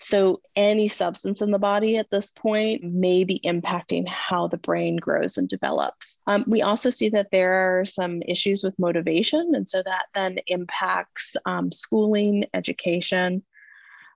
so, 0.00 0.40
any 0.56 0.88
substance 0.88 1.40
in 1.40 1.52
the 1.52 1.58
body 1.58 1.96
at 1.98 2.10
this 2.10 2.30
point 2.32 2.82
may 2.82 3.22
be 3.22 3.40
impacting 3.44 3.59
impacting 3.60 4.08
how 4.08 4.48
the 4.48 4.56
brain 4.56 4.96
grows 4.96 5.36
and 5.36 5.48
develops. 5.48 6.22
Um, 6.26 6.44
we 6.46 6.62
also 6.62 6.90
see 6.90 7.08
that 7.10 7.30
there 7.30 7.80
are 7.80 7.84
some 7.84 8.22
issues 8.22 8.62
with 8.64 8.78
motivation, 8.78 9.54
and 9.54 9.68
so 9.68 9.82
that 9.82 10.06
then 10.14 10.38
impacts 10.46 11.36
um, 11.46 11.70
schooling, 11.72 12.44
education. 12.54 13.42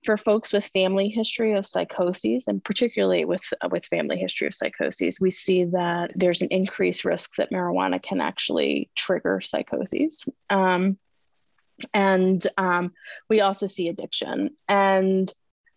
For 0.05 0.19
folks 0.19 0.53
with 0.53 0.67
family 0.67 1.09
history 1.09 1.53
of 1.55 1.65
psychoses, 1.65 2.47
and 2.47 2.63
particularly 2.63 3.25
with 3.25 3.43
uh, 3.63 3.69
with 3.71 3.87
family 3.87 4.19
history 4.19 4.47
of 4.47 4.53
psychoses, 4.53 5.19
we 5.19 5.31
see 5.31 5.65
that 5.65 6.13
there's 6.15 6.43
an 6.43 6.49
increased 6.51 7.07
risk 7.07 7.37
that 7.37 7.51
marijuana 7.51 8.03
can 8.03 8.21
actually 8.21 8.91
trigger 8.95 9.41
psychoses. 9.41 10.29
Um, 10.51 10.99
and 11.93 12.47
um, 12.59 12.93
we 13.31 13.41
also 13.41 13.67
see 13.67 13.89
addiction. 13.89 14.51
And 14.69 15.33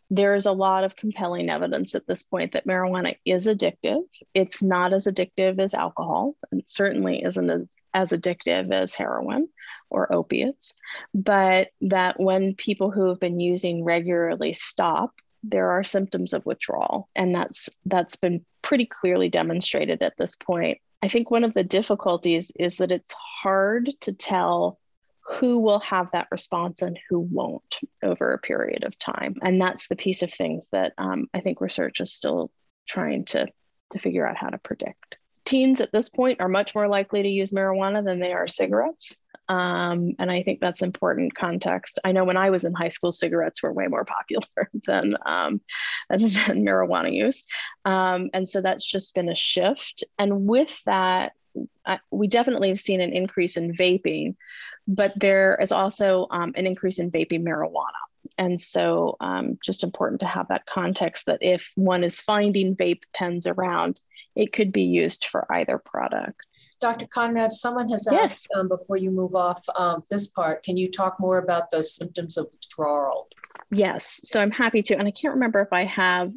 there 0.10 0.36
is 0.36 0.46
a 0.46 0.52
lot 0.52 0.84
of 0.84 0.96
compelling 0.96 1.50
evidence 1.50 1.96
at 1.96 2.08
this 2.08 2.24
point 2.24 2.54
that 2.54 2.66
marijuana 2.66 3.16
is 3.26 3.48
addictive. 3.48 4.04
It's 4.34 4.64
not 4.64 4.94
as 4.94 5.06
addictive 5.06 5.60
as 5.60 5.74
alcohol, 5.74 6.36
and 6.52 6.64
certainly 6.66 7.24
isn't 7.24 7.70
as 7.94 8.12
addictive 8.12 8.72
as 8.72 8.96
heroin 8.96 9.50
or 9.90 10.12
opiates, 10.14 10.80
but 11.14 11.70
that 11.82 12.20
when 12.20 12.56
people 12.56 12.92
who 12.92 13.08
have 13.08 13.20
been 13.20 13.40
using 13.40 13.84
regularly 13.84 14.54
stop, 14.54 15.14
there 15.44 15.72
are 15.72 15.84
symptoms 15.84 16.34
of 16.34 16.46
withdrawal, 16.46 17.10
and 17.16 17.34
that's 17.34 17.70
that's 17.86 18.16
been 18.16 18.46
pretty 18.62 18.86
clearly 18.86 19.30
demonstrated 19.30 20.02
at 20.02 20.14
this 20.18 20.36
point. 20.36 20.80
I 21.02 21.08
think 21.08 21.30
one 21.30 21.44
of 21.44 21.54
the 21.54 21.64
difficulties 21.64 22.52
is 22.60 22.78
that 22.78 22.92
it's 22.92 23.14
hard 23.14 23.92
to 24.02 24.14
tell 24.14 24.80
who 25.28 25.58
will 25.58 25.80
have 25.80 26.10
that 26.12 26.28
response 26.32 26.82
and 26.82 26.98
who 27.10 27.20
won't 27.20 27.80
over 28.02 28.34
a 28.34 28.40
period 28.40 28.84
of 28.86 28.98
time. 28.98 29.36
And 29.42 29.62
that's 29.62 29.88
the 29.88 29.96
piece 29.96 30.22
of 30.22 30.32
things 30.32 30.70
that 30.72 30.94
um, 30.98 31.28
I 31.34 31.42
think 31.42 31.60
research 31.60 32.00
is 32.00 32.14
still 32.14 32.50
trying 32.88 33.26
to, 33.26 33.48
to 33.92 34.00
figure 34.00 34.26
out 34.26 34.38
how 34.38 34.50
to 34.50 34.58
predict. 34.58 35.18
Teens 35.44 35.82
at 35.82 35.92
this 35.92 36.10
point 36.10 36.42
are 36.42 36.50
much 36.50 36.74
more 36.76 36.88
likely 36.88 37.24
to 37.24 37.30
use 37.30 37.52
marijuana 37.52 38.04
than 38.04 38.20
they 38.20 38.34
are 38.34 38.48
cigarettes. 38.48 39.18
Um, 39.50 40.14
and 40.20 40.30
I 40.30 40.44
think 40.44 40.60
that's 40.60 40.82
important 40.82 41.36
context. 41.36 42.00
I 42.04 42.12
know 42.12 42.26
when 42.26 42.38
I 42.38 42.50
was 42.50 42.66
in 42.66 42.74
high 42.74 42.90
school, 42.90 43.12
cigarettes 43.12 43.64
were 43.64 43.72
way 43.72 43.88
more 43.88 44.06
popular 44.28 44.70
than, 44.86 45.18
um, 45.26 45.62
than 46.10 46.66
marijuana 46.66 47.14
use. 47.14 47.46
Um, 47.86 48.30
and 48.34 48.48
so 48.48 48.62
that's 48.62 48.90
just 48.90 49.14
been 49.14 49.30
a 49.30 49.36
shift. 49.36 50.04
And 50.18 50.48
with 50.48 50.82
that, 50.86 51.34
I, 51.86 52.00
we 52.12 52.28
definitely 52.28 52.70
have 52.70 52.80
seen 52.80 53.02
an 53.02 53.14
increase 53.14 53.58
in 53.58 53.74
vaping, 53.74 54.36
but 54.88 55.14
there 55.16 55.58
is 55.62 55.72
also 55.72 56.28
um, 56.32 56.54
an 56.56 56.66
increase 56.66 57.00
in 57.00 57.12
vaping 57.12 57.44
marijuana. 57.44 57.92
And 58.38 58.60
so, 58.60 59.18
um, 59.20 59.58
just 59.64 59.84
important 59.84 60.20
to 60.22 60.28
have 60.28 60.48
that 60.50 60.66
context 60.66 61.26
that 61.26 61.40
if 61.42 61.72
one 61.76 62.04
is 62.04 62.22
finding 62.22 62.76
vape 62.76 63.04
pens 63.14 63.48
around, 63.48 64.00
it 64.36 64.54
could 64.54 64.72
be 64.72 64.84
used 64.84 65.26
for 65.26 65.52
either 65.52 65.80
product. 65.80 66.42
Dr. 66.80 67.08
Conrad, 67.08 67.52
someone 67.52 67.90
has 67.90 68.08
asked 68.08 68.48
yes. 68.52 68.60
um, 68.60 68.68
before 68.68 68.98
you 68.98 69.10
move 69.10 69.34
off 69.34 69.64
um, 69.76 70.04
this 70.12 70.28
part, 70.28 70.64
can 70.64 70.78
you 70.78 70.92
talk 70.92 71.20
more 71.20 71.40
about 71.40 71.72
those 71.72 71.96
symptoms 71.96 72.38
of 72.38 72.46
withdrawal? 72.52 73.28
Yes, 73.72 74.22
so 74.24 74.40
I'm 74.40 74.52
happy 74.52 74.84
to. 74.84 74.98
And 74.98 75.08
I 75.08 75.12
can't 75.12 75.34
remember 75.34 75.62
if 75.62 75.74
I 75.74 75.86
have 75.86 76.32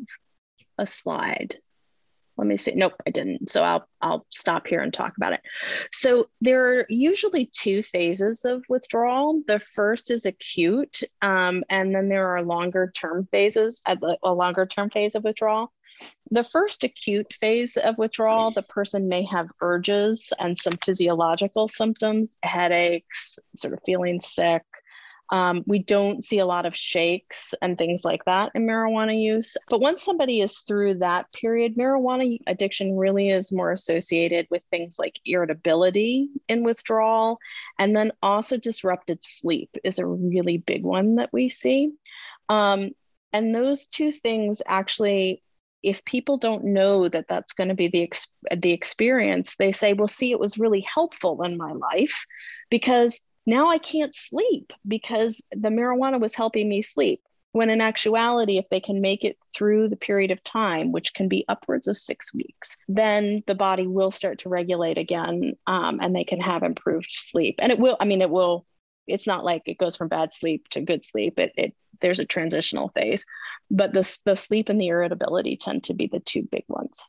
a 0.79 0.87
slide 0.87 1.59
let 2.41 2.47
me 2.47 2.57
see. 2.57 2.73
Nope, 2.75 2.95
I 3.07 3.11
didn't. 3.11 3.51
So 3.51 3.63
I'll 3.63 3.87
I'll 4.01 4.25
stop 4.31 4.67
here 4.67 4.81
and 4.81 4.95
talk 4.95 5.15
about 5.19 5.35
it. 5.35 5.43
So 5.93 6.31
there 6.41 6.79
are 6.79 6.87
usually 6.89 7.51
two 7.53 7.83
phases 7.83 8.47
of 8.47 8.65
withdrawal. 8.67 9.43
The 9.47 9.59
first 9.59 10.11
is 10.11 10.25
acute, 10.25 11.03
um, 11.21 11.63
and 11.69 11.95
then 11.95 12.09
there 12.09 12.29
are 12.29 12.43
longer 12.43 12.91
term 12.97 13.29
phases, 13.31 13.83
a, 13.87 13.99
a 14.23 14.33
longer 14.33 14.65
term 14.65 14.89
phase 14.89 15.15
of 15.15 15.25
withdrawal. 15.25 15.71
The 16.31 16.45
first 16.45 16.83
acute 16.83 17.31
phase 17.35 17.77
of 17.77 17.99
withdrawal, 17.99 18.53
the 18.53 18.63
person 18.63 19.07
may 19.07 19.23
have 19.25 19.51
urges 19.61 20.33
and 20.39 20.57
some 20.57 20.73
physiological 20.83 21.69
symptoms, 21.69 22.39
headaches, 22.43 23.39
sort 23.55 23.75
of 23.75 23.81
feeling 23.85 24.19
sick, 24.23 24.63
um, 25.31 25.63
we 25.67 25.79
don't 25.79 26.25
see 26.25 26.41
a 26.41 26.47
lot 26.47 26.67
of 26.67 26.77
shakes 26.77 27.55
and 27.63 27.79
things 27.79 28.05
like 28.05 28.25
that 28.25 28.51
in 28.55 28.67
marijuana 28.67 29.19
use. 29.21 29.57
But 29.69 29.81
once 29.81 30.03
somebody 30.03 30.41
is 30.41 30.59
through 30.61 30.97
that 30.97 31.33
period, 31.33 31.77
marijuana 31.77 32.39
addiction 32.49 32.97
really 32.97 33.31
is 33.31 33.53
more 33.53 33.71
associated 33.71 34.49
with 34.51 34.63
things 34.71 34.99
like 34.99 35.21
irritability 35.25 36.29
in 36.49 36.65
withdrawal. 36.65 37.39
And 37.79 37.97
then 37.97 38.11
also 38.23 38.57
disrupted 38.57 39.23
sleep 39.23 39.71
is 39.85 40.01
a 40.01 40.07
really 40.07 40.59
big 40.59 40.83
one 40.83 41.15
that 41.17 41.31
we 41.33 41.49
see. 41.49 41.93
Um, 42.49 42.91
and 43.33 43.55
those 43.55 43.87
two 43.87 44.11
things 44.11 44.61
actually 44.67 45.43
if 45.83 46.05
people 46.05 46.37
don't 46.37 46.65
know 46.65 47.09
that 47.09 47.25
that's 47.27 47.55
going 47.55 47.69
to 47.69 47.75
be 47.75 47.89
the 47.89 48.03
ex- 48.03 48.29
the 48.55 48.73
experience 48.73 49.57
they 49.57 49.73
say 49.73 49.95
well 49.95 50.09
see 50.09 50.31
it 50.31 50.39
was 50.39 50.59
really 50.59 50.81
helpful 50.81 51.43
in 51.43 51.57
my 51.57 51.73
life 51.73 52.27
because 52.69 53.21
now 53.47 53.71
I 53.71 53.79
can't 53.79 54.15
sleep 54.15 54.73
because 54.87 55.41
the 55.53 55.69
marijuana 55.69 56.21
was 56.21 56.35
helping 56.35 56.69
me 56.69 56.83
sleep. 56.83 57.23
When 57.53 57.69
in 57.69 57.81
actuality, 57.81 58.59
if 58.59 58.69
they 58.71 58.79
can 58.79 59.01
make 59.01 59.25
it 59.25 59.37
through 59.57 59.89
the 59.89 59.97
period 59.97 60.31
of 60.31 60.43
time, 60.45 60.93
which 60.93 61.15
can 61.15 61.27
be 61.27 61.45
upwards 61.49 61.89
of 61.89 61.99
six 61.99 62.33
weeks, 62.33 62.77
then 62.87 63.43
the 63.49 63.57
body 63.57 63.89
will 63.89 64.13
start 64.13 64.39
to 64.41 64.49
regulate 64.49 64.99
again 64.99 65.55
um, 65.67 65.99
and 66.01 66.15
they 66.15 66.23
can 66.23 66.41
have 66.41 66.63
improved 66.63 67.11
sleep. 67.11 67.57
And 67.59 67.73
it 67.73 67.79
will, 67.81 67.97
I 67.99 68.05
mean, 68.05 68.23
it 68.23 68.31
will, 68.31 68.67
it's 69.09 69.27
not 69.27 69.45
like 69.45 69.63
it 69.67 69.79
goes 69.79 69.97
from 69.97 70.07
bad 70.07 70.33
sleep 70.33 70.69
to 70.69 70.81
good 70.81 71.05
sleep. 71.05 71.41
It, 71.41 71.53
it 71.57 71.75
there's 72.01 72.21
a 72.21 72.25
transitional 72.25 72.91
phase, 72.91 73.25
but 73.69 73.93
the, 73.93 74.19
the 74.25 74.37
sleep 74.37 74.69
and 74.69 74.81
the 74.81 74.89
irritability 74.89 75.57
tend 75.57 75.85
to 75.85 75.95
be 75.95 76.07
the 76.07 76.21
two 76.21 76.47
big 76.51 76.65
ones. 76.69 77.05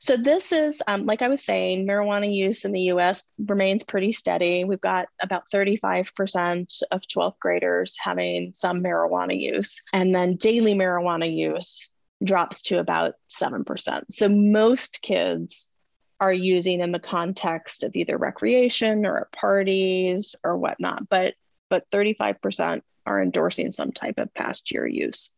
So 0.00 0.16
this 0.16 0.52
is, 0.52 0.82
um, 0.86 1.06
like 1.06 1.22
I 1.22 1.28
was 1.28 1.44
saying, 1.44 1.86
marijuana 1.86 2.32
use 2.32 2.64
in 2.64 2.72
the 2.72 2.82
U.S. 2.82 3.24
remains 3.38 3.82
pretty 3.82 4.12
steady. 4.12 4.64
We've 4.64 4.80
got 4.80 5.08
about 5.20 5.44
35% 5.52 6.82
of 6.90 7.02
12th 7.02 7.38
graders 7.38 7.96
having 8.00 8.52
some 8.54 8.82
marijuana 8.82 9.38
use, 9.38 9.80
and 9.92 10.14
then 10.14 10.36
daily 10.36 10.74
marijuana 10.74 11.34
use 11.34 11.90
drops 12.22 12.62
to 12.62 12.78
about 12.78 13.14
7%. 13.30 14.04
So 14.10 14.28
most 14.28 15.02
kids 15.02 15.72
are 16.20 16.32
using 16.32 16.80
in 16.80 16.92
the 16.92 17.00
context 17.00 17.82
of 17.82 17.96
either 17.96 18.16
recreation 18.16 19.04
or 19.04 19.22
at 19.22 19.32
parties 19.32 20.36
or 20.44 20.56
whatnot, 20.56 21.08
but 21.08 21.34
but 21.68 21.90
35% 21.90 22.82
are 23.06 23.22
endorsing 23.22 23.72
some 23.72 23.92
type 23.92 24.18
of 24.18 24.32
past 24.34 24.70
year 24.70 24.86
use 24.86 25.34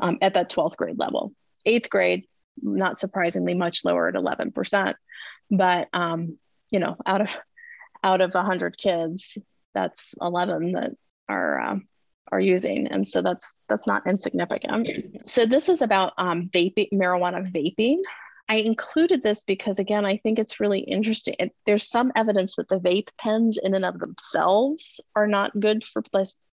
um, 0.00 0.18
at 0.20 0.34
that 0.34 0.50
12th 0.50 0.76
grade 0.76 0.98
level. 0.98 1.32
Eighth 1.64 1.88
grade, 1.88 2.26
not 2.60 2.98
surprisingly 2.98 3.54
much 3.54 3.84
lower 3.84 4.08
at 4.08 4.14
11% 4.14 4.94
but 5.50 5.88
um, 5.92 6.38
you 6.70 6.78
know 6.78 6.96
out 7.06 7.20
of 7.20 7.36
out 8.04 8.20
of 8.20 8.34
100 8.34 8.76
kids 8.76 9.38
that's 9.74 10.14
11 10.20 10.72
that 10.72 10.92
are 11.28 11.60
uh, 11.60 11.76
are 12.32 12.40
using. 12.40 12.88
And 12.88 13.06
so 13.06 13.22
that's 13.22 13.54
that's 13.68 13.86
not 13.86 14.06
insignificant. 14.08 14.88
So 15.24 15.46
this 15.46 15.68
is 15.68 15.82
about 15.82 16.14
um, 16.18 16.48
vaping 16.48 16.88
marijuana 16.92 17.52
vaping. 17.52 17.98
I 18.48 18.56
included 18.56 19.22
this 19.22 19.44
because 19.44 19.78
again 19.78 20.04
i 20.04 20.16
think 20.16 20.38
it's 20.38 20.58
really 20.58 20.80
interesting. 20.80 21.36
There's 21.66 21.88
some 21.88 22.10
evidence 22.16 22.56
that 22.56 22.68
the 22.68 22.80
vape 22.80 23.08
pens 23.18 23.58
in 23.62 23.74
and 23.74 23.84
of 23.84 24.00
themselves 24.00 25.00
are 25.14 25.28
not 25.28 25.58
good 25.60 25.84
for 25.84 26.02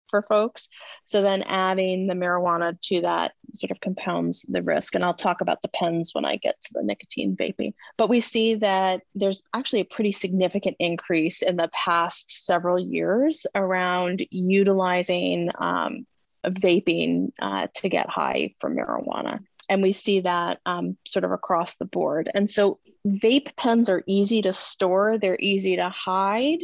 for 0.09 0.21
folks. 0.23 0.69
So 1.05 1.21
then 1.21 1.43
adding 1.43 2.07
the 2.07 2.13
marijuana 2.13 2.79
to 2.81 3.01
that 3.01 3.33
sort 3.53 3.71
of 3.71 3.79
compounds 3.81 4.41
the 4.43 4.61
risk. 4.61 4.95
And 4.95 5.03
I'll 5.03 5.13
talk 5.13 5.41
about 5.41 5.61
the 5.61 5.69
pens 5.69 6.11
when 6.13 6.25
I 6.25 6.35
get 6.35 6.59
to 6.61 6.69
the 6.73 6.83
nicotine 6.83 7.35
vaping. 7.35 7.73
But 7.97 8.09
we 8.09 8.19
see 8.19 8.55
that 8.55 9.01
there's 9.15 9.43
actually 9.53 9.81
a 9.81 9.85
pretty 9.85 10.11
significant 10.11 10.75
increase 10.79 11.41
in 11.41 11.55
the 11.55 11.69
past 11.73 12.45
several 12.45 12.79
years 12.79 13.45
around 13.55 14.23
utilizing 14.31 15.49
um, 15.59 16.05
vaping 16.45 17.31
uh, 17.41 17.67
to 17.75 17.89
get 17.89 18.09
high 18.09 18.53
from 18.59 18.75
marijuana. 18.75 19.39
And 19.67 19.83
we 19.83 19.91
see 19.91 20.21
that 20.21 20.59
um, 20.65 20.97
sort 21.05 21.25
of 21.25 21.31
across 21.31 21.75
the 21.75 21.85
board. 21.85 22.29
And 22.33 22.49
so 22.49 22.79
vape 23.07 23.55
pens 23.55 23.87
are 23.87 24.03
easy 24.07 24.41
to 24.41 24.51
store, 24.51 25.17
they're 25.17 25.39
easy 25.39 25.75
to 25.75 25.89
hide 25.89 26.59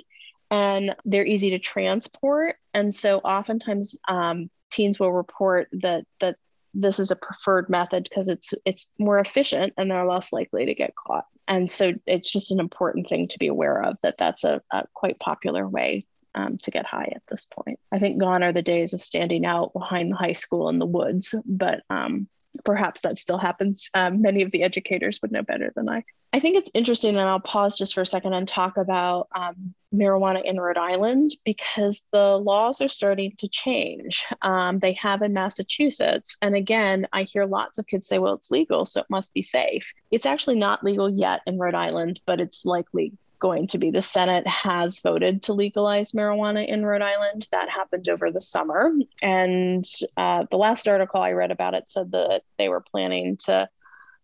and 0.52 0.96
they're 1.06 1.26
easy 1.26 1.50
to 1.52 1.60
transport. 1.60 2.58
And 2.74 2.94
so 2.94 3.20
oftentimes 3.20 3.96
um, 4.08 4.50
teens 4.72 5.00
will 5.00 5.14
report 5.14 5.70
that 5.72 6.06
that 6.20 6.38
this 6.74 7.00
is 7.00 7.10
a 7.10 7.16
preferred 7.16 7.70
method 7.70 8.04
because 8.04 8.28
it's 8.28 8.54
it's 8.66 8.90
more 9.00 9.20
efficient 9.20 9.74
and 9.78 9.90
they're 9.90 10.06
less 10.06 10.34
likely 10.34 10.66
to 10.66 10.76
get 10.76 10.94
caught. 10.96 11.26
And 11.48 11.70
so 11.70 11.94
it's 12.06 12.32
just 12.32 12.52
an 12.52 12.60
important 12.60 13.08
thing 13.08 13.28
to 13.28 13.40
be 13.40 13.48
aware 13.48 13.84
of 13.84 13.98
that 14.02 14.18
that's 14.18 14.44
a, 14.44 14.62
a 14.72 14.84
quite 14.94 15.20
popular 15.20 15.68
way 15.68 16.06
um, 16.34 16.58
to 16.64 16.72
get 16.72 16.86
high 16.86 17.12
at 17.16 17.24
this 17.30 17.46
point. 17.46 17.80
I 17.92 18.00
think 18.00 18.20
gone 18.20 18.44
are 18.44 18.52
the 18.52 18.62
days 18.62 18.94
of 18.94 19.02
standing 19.02 19.46
out 19.46 19.72
behind 19.74 20.12
the 20.12 20.18
high 20.18 20.34
school 20.34 20.70
in 20.70 20.80
the 20.80 20.86
woods, 20.86 21.34
but 21.46 21.84
um, 21.90 22.28
perhaps 22.64 23.02
that 23.02 23.18
still 23.18 23.38
happens. 23.38 23.90
Um, 23.94 24.22
many 24.22 24.42
of 24.42 24.52
the 24.52 24.64
educators 24.64 25.22
would 25.22 25.32
know 25.32 25.44
better 25.44 25.72
than 25.76 25.90
I. 25.90 26.04
I 26.34 26.40
think 26.40 26.58
it's 26.58 26.72
interesting, 26.74 27.12
and 27.12 27.30
I'll 27.30 27.40
pause 27.40 27.78
just 27.78 27.94
for 27.94 28.02
a 28.02 28.06
second 28.06 28.34
and 28.34 28.48
talk 28.48 28.76
about 28.78 29.30
um, 29.34 29.74
marijuana 29.94 30.44
in 30.44 30.60
Rhode 30.60 30.78
Island 30.78 31.32
because 31.46 32.06
the 32.12 32.38
laws 32.38 32.82
are 32.82 32.90
starting 32.90 33.34
to 33.38 33.48
change. 33.48 34.26
Um, 34.42 34.80
they 34.80 34.94
have 34.94 35.22
in 35.22 35.34
Massachusetts. 35.34 36.38
And 36.42 36.56
again, 36.56 37.08
I 37.14 37.24
hear 37.24 37.46
lots 37.46 37.78
of 37.78 37.88
kids 37.88 38.08
say, 38.08 38.20
well, 38.20 38.34
it's 38.34 38.52
legal, 38.52 38.86
so 38.86 39.00
it 39.00 39.08
must 39.10 39.34
be 39.34 39.42
safe. 39.42 39.94
It's 40.12 40.26
actually 40.26 40.58
not 40.58 40.84
legal 40.84 41.10
yet 41.10 41.42
in 41.48 41.58
Rhode 41.58 41.76
Island, 41.76 42.20
but 42.26 42.42
it's 42.42 42.66
likely 42.66 43.14
going 43.46 43.68
to 43.68 43.78
be. 43.78 43.92
The 43.92 44.02
Senate 44.02 44.48
has 44.48 45.02
voted 45.02 45.44
to 45.44 45.54
legalize 45.54 46.14
marijuana 46.14 46.68
in 46.68 46.84
Rhode 46.84 47.04
Island. 47.04 47.48
That 47.52 47.70
happened 47.70 48.10
over 48.10 48.32
the 48.32 48.42
summer. 48.42 48.92
And 49.22 49.86
uh, 50.18 50.46
the 50.50 50.58
last 50.58 50.88
article 50.88 51.22
I 51.22 51.34
read 51.34 51.52
about 51.52 51.76
it 51.76 51.88
said 51.88 52.12
that 52.14 52.42
they 52.58 52.70
were 52.70 52.82
planning 52.82 53.38
to 53.46 53.70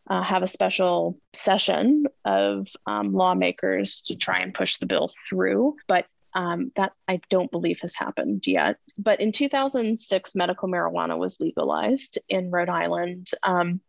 uh, 0.09 0.23
have 0.23 0.41
a 0.41 0.47
special 0.47 1.19
session 1.33 2.07
of 2.25 2.67
um, 2.87 3.13
lawmakers 3.13 4.01
to 4.07 4.17
try 4.17 4.39
and 4.39 4.55
push 4.55 4.77
the 4.77 4.87
bill 4.87 5.11
through. 5.29 5.75
But 5.87 6.07
um, 6.33 6.71
that 6.75 6.93
I 7.07 7.21
don't 7.29 7.51
believe 7.51 7.79
has 7.81 7.93
happened 7.93 8.47
yet. 8.47 8.77
But 8.97 9.21
in 9.21 9.31
2006, 9.31 10.35
medical 10.35 10.67
marijuana 10.67 11.15
was 11.15 11.39
legalized 11.39 12.17
in 12.27 12.49
Rhode 12.49 12.69
Island. 12.69 13.29
Um, 13.43 13.81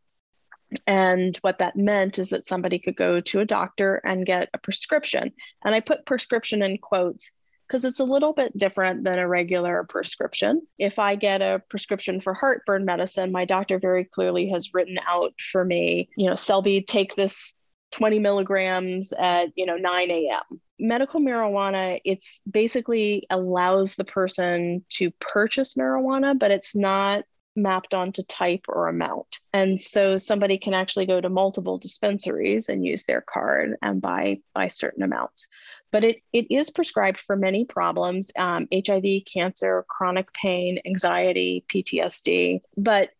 and 0.86 1.36
what 1.42 1.58
that 1.58 1.76
meant 1.76 2.18
is 2.18 2.30
that 2.30 2.46
somebody 2.46 2.78
could 2.78 2.96
go 2.96 3.20
to 3.20 3.40
a 3.40 3.44
doctor 3.44 4.00
and 4.04 4.26
get 4.26 4.48
a 4.54 4.58
prescription. 4.58 5.32
And 5.64 5.74
I 5.74 5.80
put 5.80 6.06
prescription 6.06 6.62
in 6.62 6.78
quotes 6.78 7.32
because 7.66 7.84
it's 7.84 8.00
a 8.00 8.04
little 8.04 8.34
bit 8.34 8.54
different 8.56 9.04
than 9.04 9.18
a 9.18 9.26
regular 9.26 9.84
prescription. 9.84 10.60
If 10.78 10.98
I 10.98 11.14
get 11.16 11.40
a 11.40 11.62
prescription 11.70 12.20
for 12.20 12.34
heartburn 12.34 12.84
medicine, 12.84 13.32
my 13.32 13.46
doctor 13.46 13.78
very 13.78 14.04
clearly 14.04 14.50
has 14.50 14.74
written 14.74 14.98
out 15.08 15.32
for 15.40 15.64
me, 15.64 16.10
you 16.16 16.26
know, 16.28 16.34
Selby, 16.34 16.82
take 16.82 17.14
this 17.14 17.54
20 17.92 18.18
milligrams 18.18 19.12
at, 19.12 19.52
you 19.54 19.64
know, 19.64 19.76
9 19.76 20.10
a.m. 20.10 20.60
Medical 20.78 21.20
marijuana, 21.20 22.00
it's 22.04 22.42
basically 22.50 23.26
allows 23.30 23.94
the 23.94 24.04
person 24.04 24.84
to 24.90 25.10
purchase 25.12 25.74
marijuana, 25.74 26.38
but 26.38 26.50
it's 26.50 26.74
not 26.74 27.24
mapped 27.54 27.94
onto 27.94 28.22
type 28.22 28.64
or 28.68 28.88
amount. 28.88 29.40
And 29.52 29.80
so 29.80 30.18
somebody 30.18 30.58
can 30.58 30.74
actually 30.74 31.06
go 31.06 31.20
to 31.20 31.28
multiple 31.28 31.78
dispensaries 31.78 32.68
and 32.68 32.84
use 32.84 33.04
their 33.04 33.20
card 33.20 33.76
and 33.82 34.00
buy 34.00 34.40
buy 34.54 34.68
certain 34.68 35.02
amounts. 35.02 35.48
But 35.90 36.04
it, 36.04 36.22
it 36.32 36.50
is 36.50 36.70
prescribed 36.70 37.20
for 37.20 37.36
many 37.36 37.64
problems 37.64 38.32
um, 38.38 38.66
HIV, 38.74 39.04
cancer, 39.32 39.84
chronic 39.88 40.32
pain, 40.32 40.80
anxiety, 40.86 41.64
PTSD. 41.68 42.60
But 42.76 43.10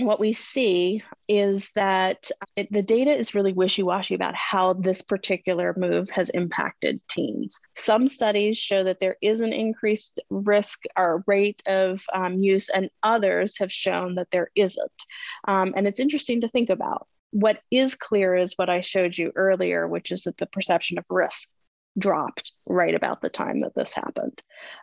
what 0.00 0.20
we 0.20 0.32
see 0.32 1.02
is 1.28 1.70
that 1.74 2.30
it, 2.56 2.70
the 2.72 2.82
data 2.82 3.10
is 3.10 3.34
really 3.34 3.52
wishy 3.52 3.82
washy 3.82 4.14
about 4.14 4.34
how 4.34 4.72
this 4.72 5.02
particular 5.02 5.74
move 5.76 6.10
has 6.10 6.30
impacted 6.30 7.00
teens. 7.08 7.60
Some 7.74 8.08
studies 8.08 8.56
show 8.56 8.84
that 8.84 9.00
there 9.00 9.16
is 9.20 9.40
an 9.40 9.52
increased 9.52 10.20
risk 10.30 10.84
or 10.96 11.24
rate 11.26 11.62
of 11.66 12.04
um, 12.12 12.38
use, 12.38 12.68
and 12.68 12.90
others 13.02 13.58
have 13.58 13.72
shown 13.72 14.14
that 14.16 14.30
there 14.30 14.50
isn't. 14.54 15.02
Um, 15.46 15.74
and 15.76 15.86
it's 15.86 16.00
interesting 16.00 16.40
to 16.42 16.48
think 16.48 16.70
about. 16.70 17.06
What 17.30 17.60
is 17.70 17.94
clear 17.94 18.34
is 18.36 18.54
what 18.56 18.70
I 18.70 18.80
showed 18.80 19.16
you 19.16 19.32
earlier, 19.36 19.86
which 19.86 20.10
is 20.10 20.22
that 20.22 20.38
the 20.38 20.46
perception 20.46 20.98
of 20.98 21.06
risk 21.10 21.50
dropped 21.98 22.52
right 22.66 22.94
about 22.94 23.20
the 23.20 23.28
time 23.28 23.60
that 23.60 23.74
this 23.74 23.94
happened. 23.94 24.40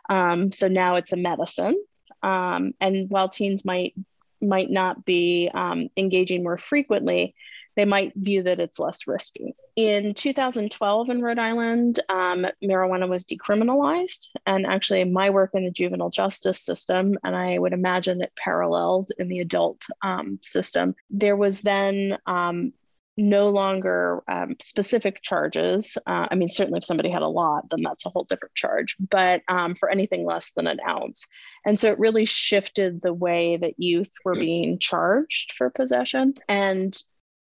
Um, 0.08 0.52
so 0.52 0.68
now 0.68 0.96
it's 0.96 1.12
a 1.12 1.16
medicine. 1.16 1.82
Um, 2.22 2.72
and 2.80 3.10
while 3.10 3.28
teens 3.28 3.64
might 3.64 3.94
might 4.40 4.70
not 4.70 5.04
be 5.04 5.50
um, 5.52 5.88
engaging 5.96 6.42
more 6.42 6.58
frequently, 6.58 7.34
they 7.76 7.84
might 7.84 8.12
view 8.16 8.42
that 8.42 8.58
it's 8.58 8.78
less 8.78 9.06
risky. 9.06 9.54
In 9.76 10.14
2012 10.14 11.10
in 11.10 11.20
Rhode 11.20 11.38
Island, 11.38 12.00
um, 12.08 12.46
marijuana 12.64 13.06
was 13.06 13.24
decriminalized. 13.24 14.30
And 14.46 14.66
actually, 14.66 15.04
my 15.04 15.28
work 15.28 15.50
in 15.52 15.64
the 15.64 15.70
juvenile 15.70 16.08
justice 16.08 16.60
system, 16.60 17.18
and 17.22 17.36
I 17.36 17.58
would 17.58 17.74
imagine 17.74 18.22
it 18.22 18.32
paralleled 18.34 19.10
in 19.18 19.28
the 19.28 19.40
adult 19.40 19.84
um, 20.02 20.38
system, 20.42 20.94
there 21.10 21.36
was 21.36 21.60
then 21.60 22.16
um, 22.26 22.72
no 23.16 23.48
longer 23.48 24.22
um, 24.28 24.56
specific 24.60 25.22
charges. 25.22 25.96
Uh, 26.06 26.26
I 26.30 26.34
mean, 26.34 26.48
certainly 26.48 26.78
if 26.78 26.84
somebody 26.84 27.08
had 27.08 27.22
a 27.22 27.28
lot, 27.28 27.68
then 27.70 27.82
that's 27.82 28.04
a 28.04 28.10
whole 28.10 28.24
different 28.24 28.54
charge, 28.54 28.96
but 29.10 29.42
um, 29.48 29.74
for 29.74 29.88
anything 29.88 30.24
less 30.24 30.52
than 30.52 30.66
an 30.66 30.78
ounce. 30.88 31.26
And 31.64 31.78
so 31.78 31.88
it 31.88 31.98
really 31.98 32.26
shifted 32.26 33.00
the 33.00 33.14
way 33.14 33.56
that 33.56 33.74
youth 33.78 34.12
were 34.24 34.34
being 34.34 34.78
charged 34.78 35.52
for 35.52 35.70
possession. 35.70 36.34
And 36.48 36.96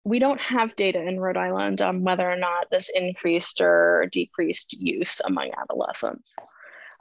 we 0.05 0.19
don't 0.19 0.41
have 0.41 0.75
data 0.75 1.01
in 1.01 1.21
Rhode 1.21 1.37
Island 1.37 1.81
on 1.81 2.03
whether 2.03 2.29
or 2.29 2.37
not 2.37 2.71
this 2.71 2.91
increased 2.95 3.61
or 3.61 4.09
decreased 4.11 4.73
use 4.73 5.21
among 5.25 5.51
adolescents. 5.57 6.35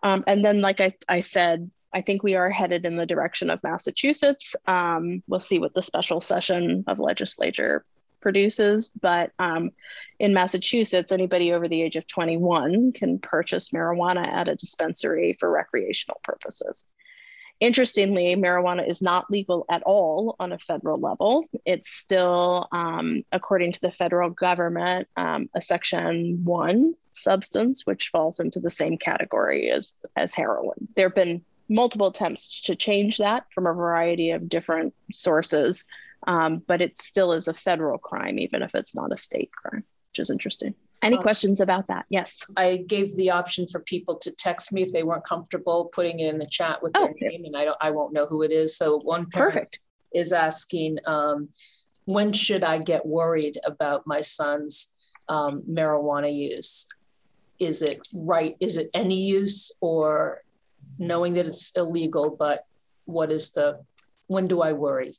Um, 0.04 0.24
and 0.28 0.45
then, 0.45 0.62
like 0.62 0.80
I, 0.80 0.89
I 1.10 1.19
said, 1.19 1.69
I 1.93 2.02
think 2.02 2.21
we 2.21 2.36
are 2.36 2.50
headed 2.50 2.86
in 2.86 2.95
the 2.95 3.06
direction 3.06 3.50
of 3.50 3.63
Massachusetts. 3.63 4.56
Um, 4.67 5.24
we'll 5.28 5.39
see 5.39 5.60
what 5.60 5.74
the 5.74 5.82
special 5.82 6.21
session 6.21 6.84
of 6.88 7.00
legislature 7.00 7.86
produces. 8.22 8.90
But 8.90 9.32
um, 9.40 9.72
in 10.20 10.34
Massachusetts, 10.34 11.12
anybody 11.12 11.54
over 11.54 11.68
the 11.68 11.82
age 11.82 11.96
of 11.96 12.08
21 12.08 12.94
can 12.94 13.20
purchase 13.20 13.72
marijuana 13.72 14.28
at 14.28 14.48
a 14.48 14.56
dispensary 14.56 15.36
for 15.40 15.50
recreational 15.50 16.20
purposes. 16.24 16.94
Interestingly, 17.62 18.36
marijuana 18.36 18.90
is 18.90 19.04
not 19.04 19.30
legal 19.30 19.66
at 19.70 19.84
all 19.84 20.36
on 20.40 20.52
a 20.52 20.58
federal 20.58 21.00
level. 21.00 21.46
It's 21.64 21.92
still, 21.92 22.68
um, 22.72 23.24
according 23.32 23.74
to 23.74 23.82
the 23.82 23.92
federal 23.92 24.32
government, 24.32 25.08
um, 25.16 25.48
a 25.54 25.62
Section 25.62 26.44
1 26.44 26.96
substance, 27.12 27.86
which 27.86 28.10
falls 28.10 28.40
into 28.40 28.60
the 28.60 28.72
same 28.72 28.98
category 28.98 29.70
as, 29.70 30.04
as 30.16 30.34
heroin. 30.34 30.88
There 30.96 31.10
have 31.10 31.16
been 31.16 31.44
multiple 31.70 32.08
attempts 32.08 32.62
to 32.62 32.76
change 32.76 33.20
that 33.20 33.46
from 33.54 33.68
a 33.68 33.74
variety 33.74 34.32
of 34.32 34.50
different 34.50 34.96
sources, 35.12 35.86
um, 36.28 36.62
but 36.68 36.82
it 36.82 37.02
still 37.02 37.34
is 37.34 37.48
a 37.48 37.54
federal 37.54 37.98
crime, 37.98 38.40
even 38.40 38.62
if 38.62 38.76
it's 38.76 38.96
not 38.96 39.12
a 39.12 39.18
state 39.18 39.52
crime, 39.52 39.84
which 40.10 40.20
is 40.20 40.30
interesting. 40.30 40.74
Any 41.02 41.18
um, 41.18 41.24
questions 41.24 41.60
about 41.60 41.88
that? 41.88 42.06
Yes. 42.10 42.46
I 42.58 42.78
gave 42.78 43.16
the 43.16 43.32
option 43.32 43.66
for 43.68 43.80
people 43.80 44.18
to 44.18 44.32
text 44.36 44.72
me 44.72 44.84
if 44.84 44.92
they 44.92 45.04
weren't 45.04 45.24
comfortable 45.24 45.86
putting 45.86 46.20
it 46.20 46.28
in 46.28 46.38
the 46.38 46.46
chat 46.46 46.82
with 46.84 46.94
their 46.94 47.10
oh, 47.10 47.14
name, 47.20 47.44
and 47.46 47.58
I 47.58 47.66
don't, 47.66 47.78
I 47.82 47.90
won't 47.90 48.14
know 48.14 48.28
who 48.28 48.44
it 48.44 48.52
is. 48.52 48.78
So 48.78 49.00
one 49.04 49.28
parent 49.30 49.54
Perfect. 49.54 49.80
is 50.14 50.32
asking, 50.32 51.00
um, 51.08 51.50
when 52.06 52.34
should 52.34 52.64
I 52.64 52.78
get 52.78 53.06
worried 53.06 53.58
about 53.66 54.06
my 54.06 54.22
son's 54.22 54.96
um, 55.28 55.64
marijuana 55.70 56.34
use? 56.34 56.88
Is 57.60 57.82
it 57.82 58.08
right? 58.14 58.56
Is 58.60 58.78
it 58.78 58.90
any 58.94 59.22
use, 59.22 59.72
or 59.82 60.44
knowing 60.98 61.34
that 61.36 61.48
it's 61.48 61.76
illegal? 61.78 62.36
But 62.38 62.66
what 63.06 63.32
is 63.32 63.52
the? 63.52 63.84
When 64.28 64.48
do 64.48 64.62
I 64.62 64.74
worry? 64.74 65.16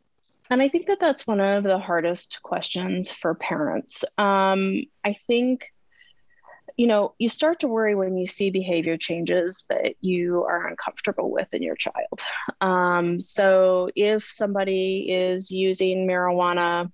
And 0.52 0.60
I 0.60 0.68
think 0.68 0.84
that 0.88 0.98
that's 0.98 1.26
one 1.26 1.40
of 1.40 1.64
the 1.64 1.78
hardest 1.78 2.40
questions 2.42 3.10
for 3.10 3.34
parents. 3.34 4.04
Um, 4.18 4.82
I 5.02 5.14
think, 5.14 5.72
you 6.76 6.86
know, 6.86 7.14
you 7.18 7.30
start 7.30 7.60
to 7.60 7.68
worry 7.68 7.94
when 7.94 8.18
you 8.18 8.26
see 8.26 8.50
behavior 8.50 8.98
changes 8.98 9.64
that 9.70 9.94
you 10.02 10.44
are 10.44 10.68
uncomfortable 10.68 11.30
with 11.30 11.54
in 11.54 11.62
your 11.62 11.76
child. 11.76 12.20
Um, 12.60 13.18
so 13.18 13.88
if 13.96 14.24
somebody 14.24 15.10
is 15.10 15.50
using 15.50 16.06
marijuana 16.06 16.92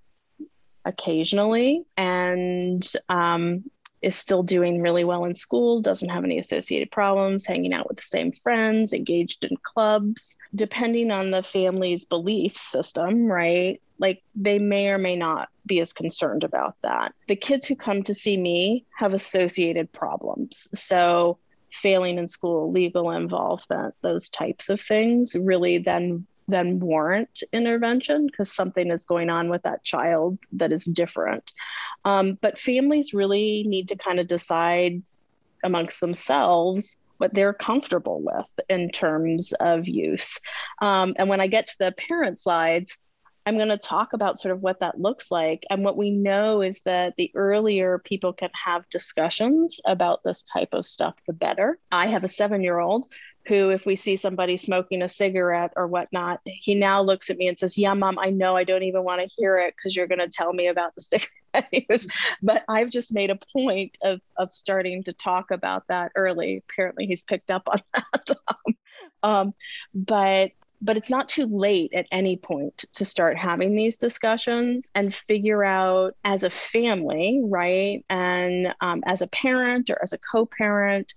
occasionally 0.85 1.83
and 1.97 2.89
um, 3.09 3.65
is 4.03 4.17
still 4.17 4.43
doing 4.43 4.81
really 4.81 5.05
well 5.05 5.25
in 5.25 5.35
school, 5.35 5.81
doesn't 5.81 6.09
have 6.09 6.25
any 6.25 6.39
associated 6.39 6.91
problems, 6.91 7.47
hanging 7.47 7.73
out 7.73 7.89
with 7.89 7.97
the 7.97 8.03
same 8.03 8.33
friends, 8.33 8.93
engaged 8.93 9.45
in 9.45 9.57
clubs, 9.59 10.37
depending 10.55 11.11
on 11.11 11.31
the 11.31 11.43
family's 11.43 12.05
belief 12.05 12.57
system, 12.57 13.27
right? 13.27 13.81
Like 13.99 14.23
they 14.35 14.59
may 14.59 14.91
or 14.91 14.99
may 14.99 15.17
not 15.17 15.49
be 15.67 15.81
as 15.81 15.93
concerned 15.93 16.45
about 16.45 16.77
that. 16.83 17.13
The 17.27 17.37
kids 17.37 17.67
who 17.67 17.77
come 17.77 18.03
to 18.05 18.15
see 18.15 18.37
me 18.37 18.85
have 18.97 19.15
associated 19.15 19.93
problems. 19.93 20.69
So, 20.75 21.39
failing 21.71 22.19
in 22.19 22.29
school, 22.29 22.73
legal 22.73 23.11
involvement, 23.11 23.95
those 24.01 24.31
types 24.31 24.71
of 24.71 24.81
things 24.81 25.37
really 25.39 25.79
then 25.79 26.27
then 26.49 26.81
warrant 26.81 27.43
intervention 27.53 28.27
because 28.27 28.53
something 28.53 28.91
is 28.91 29.05
going 29.05 29.31
on 29.31 29.49
with 29.49 29.63
that 29.63 29.85
child 29.85 30.39
that 30.53 30.73
is 30.73 30.85
different. 30.85 31.53
Um, 32.05 32.39
but 32.41 32.59
families 32.59 33.15
really 33.15 33.65
need 33.67 33.89
to 33.89 33.97
kind 33.97 34.19
of 34.19 34.27
decide 34.27 35.03
amongst 35.63 36.01
themselves 36.01 37.01
what 37.19 37.35
they're 37.35 37.53
comfortable 37.53 38.23
with 38.23 38.67
in 38.69 38.91
terms 38.91 39.53
of 39.61 39.89
use. 39.89 40.41
Um, 40.81 41.15
and 41.17 41.29
when 41.29 41.41
I 41.41 41.49
get 41.49 41.67
to 41.67 41.77
the 41.79 41.93
parent 41.93 42.41
slides, 42.41 42.97
I'm 43.45 43.57
going 43.57 43.71
to 43.71 43.79
talk 43.79 44.13
about 44.13 44.39
sort 44.39 44.55
of 44.55 44.61
what 44.61 44.81
that 44.81 45.01
looks 45.01 45.31
like. 45.31 45.65
And 45.71 45.83
what 45.83 45.97
we 45.97 46.11
know 46.11 46.61
is 46.61 46.81
that 46.83 47.15
the 47.17 47.31
earlier 47.35 47.99
people 47.99 48.33
can 48.33 48.51
have 48.53 48.89
discussions 48.91 49.81
about 49.87 50.23
this 50.23 50.43
type 50.43 50.69
of 50.73 50.87
stuff, 50.87 51.15
the 51.27 51.33
better. 51.33 51.79
I 51.91 52.09
have 52.09 52.25
a 52.25 52.29
seven 52.29 52.63
year 52.63 52.79
old 52.79 53.07
who, 53.49 53.71
if 53.71 53.87
we 53.87 53.97
see 53.97 54.15
somebody 54.17 54.57
smoking 54.57 55.03
a 55.03 55.09
cigarette 55.09 55.73
or 55.75 55.87
whatnot, 55.87 56.41
he 56.45 56.75
now 56.75 57.03
looks 57.03 57.31
at 57.31 57.39
me 57.39 57.49
and 57.49 57.59
says, 57.59 57.79
Yeah, 57.79 57.95
mom, 57.95 58.19
I 58.19 58.31
know 58.31 58.57
I 58.57 58.65
don't 58.65 58.83
even 58.83 59.03
want 59.05 59.21
to 59.21 59.31
hear 59.37 59.57
it 59.59 59.75
because 59.75 59.97
you're 59.97 60.07
going 60.07 60.19
to 60.21 60.29
tell 60.29 60.53
me 60.53 60.69
about 60.69 60.95
the 60.95 61.01
cigarette. 61.55 62.05
but 62.43 62.65
I've 62.69 62.91
just 62.91 63.13
made 63.13 63.31
a 63.31 63.39
point 63.53 63.97
of, 64.03 64.21
of 64.37 64.51
starting 64.51 65.03
to 65.05 65.13
talk 65.13 65.51
about 65.51 65.85
that 65.89 66.13
early. 66.15 66.63
Apparently, 66.71 67.07
he's 67.07 67.25
picked 67.25 67.51
up 67.51 67.63
on 67.67 67.81
that. 67.95 68.31
um, 69.23 69.55
but 69.95 70.53
but 70.81 70.97
it's 70.97 71.11
not 71.11 71.29
too 71.29 71.47
late 71.47 71.93
at 71.93 72.07
any 72.13 72.37
point 72.37 72.85
to 72.95 73.05
start 73.05 73.37
having 73.37 73.75
these 73.75 73.97
discussions 73.97 74.91
and 74.95 75.15
figure 75.15 75.65
out 75.65 76.15
as 76.25 76.45
a 76.45 76.51
family 76.51 77.41
right 77.45 78.05
and 78.11 78.73
um, 78.81 79.03
as 79.07 79.23
a 79.23 79.27
parent 79.29 79.91
or 79.91 79.99
as 80.03 80.13
a 80.13 80.19
co-parent 80.19 81.15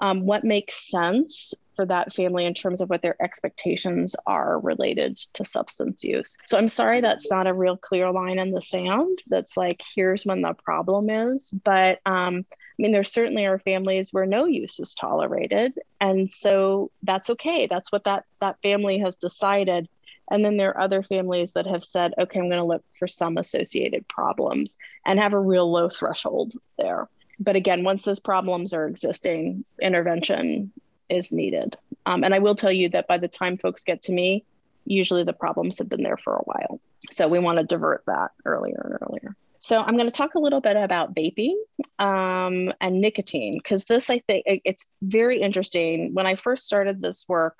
um, 0.00 0.24
what 0.26 0.44
makes 0.44 0.90
sense 0.90 1.54
for 1.80 1.86
that 1.86 2.12
family 2.12 2.44
in 2.44 2.52
terms 2.52 2.82
of 2.82 2.90
what 2.90 3.00
their 3.00 3.16
expectations 3.22 4.14
are 4.26 4.60
related 4.60 5.16
to 5.32 5.46
substance 5.46 6.04
use. 6.04 6.36
So 6.44 6.58
I'm 6.58 6.68
sorry 6.68 7.00
that's 7.00 7.30
not 7.30 7.46
a 7.46 7.54
real 7.54 7.78
clear 7.78 8.12
line 8.12 8.38
in 8.38 8.50
the 8.50 8.60
sand 8.60 9.18
that's 9.28 9.56
like, 9.56 9.80
here's 9.94 10.26
when 10.26 10.42
the 10.42 10.52
problem 10.52 11.08
is. 11.08 11.50
But 11.64 12.00
um, 12.04 12.44
I 12.50 12.76
mean, 12.76 12.92
there 12.92 13.02
certainly 13.02 13.46
are 13.46 13.58
families 13.58 14.12
where 14.12 14.26
no 14.26 14.44
use 14.44 14.78
is 14.78 14.94
tolerated. 14.94 15.72
And 16.02 16.30
so 16.30 16.90
that's 17.02 17.30
okay. 17.30 17.66
That's 17.66 17.90
what 17.90 18.04
that, 18.04 18.26
that 18.42 18.60
family 18.62 18.98
has 18.98 19.16
decided. 19.16 19.88
And 20.30 20.44
then 20.44 20.58
there 20.58 20.76
are 20.76 20.82
other 20.82 21.02
families 21.02 21.52
that 21.52 21.66
have 21.66 21.82
said, 21.82 22.12
okay, 22.18 22.40
I'm 22.40 22.50
going 22.50 22.60
to 22.60 22.64
look 22.64 22.84
for 22.92 23.06
some 23.06 23.38
associated 23.38 24.06
problems 24.06 24.76
and 25.06 25.18
have 25.18 25.32
a 25.32 25.40
real 25.40 25.72
low 25.72 25.88
threshold 25.88 26.52
there. 26.76 27.08
But 27.38 27.56
again, 27.56 27.84
once 27.84 28.04
those 28.04 28.20
problems 28.20 28.74
are 28.74 28.86
existing, 28.86 29.64
intervention 29.80 30.72
is 31.10 31.32
needed. 31.32 31.76
Um, 32.06 32.24
and 32.24 32.34
I 32.34 32.38
will 32.38 32.54
tell 32.54 32.72
you 32.72 32.88
that 32.90 33.08
by 33.08 33.18
the 33.18 33.28
time 33.28 33.56
folks 33.58 33.84
get 33.84 34.02
to 34.02 34.12
me, 34.12 34.44
usually 34.84 35.24
the 35.24 35.32
problems 35.32 35.78
have 35.78 35.88
been 35.88 36.02
there 36.02 36.16
for 36.16 36.34
a 36.34 36.42
while. 36.44 36.80
So 37.10 37.28
we 37.28 37.38
want 37.38 37.58
to 37.58 37.64
divert 37.64 38.02
that 38.06 38.30
earlier 38.44 38.80
and 38.84 38.98
earlier. 39.08 39.36
So 39.60 39.76
I'm 39.76 39.96
going 39.96 40.06
to 40.06 40.10
talk 40.10 40.34
a 40.34 40.38
little 40.38 40.62
bit 40.62 40.76
about 40.76 41.14
vaping 41.14 41.54
um, 41.98 42.72
and 42.80 43.00
nicotine 43.00 43.58
because 43.62 43.84
this, 43.84 44.08
I 44.08 44.20
think, 44.20 44.44
it, 44.46 44.62
it's 44.64 44.88
very 45.02 45.40
interesting. 45.40 46.14
When 46.14 46.26
I 46.26 46.36
first 46.36 46.64
started 46.64 47.02
this 47.02 47.26
work, 47.28 47.58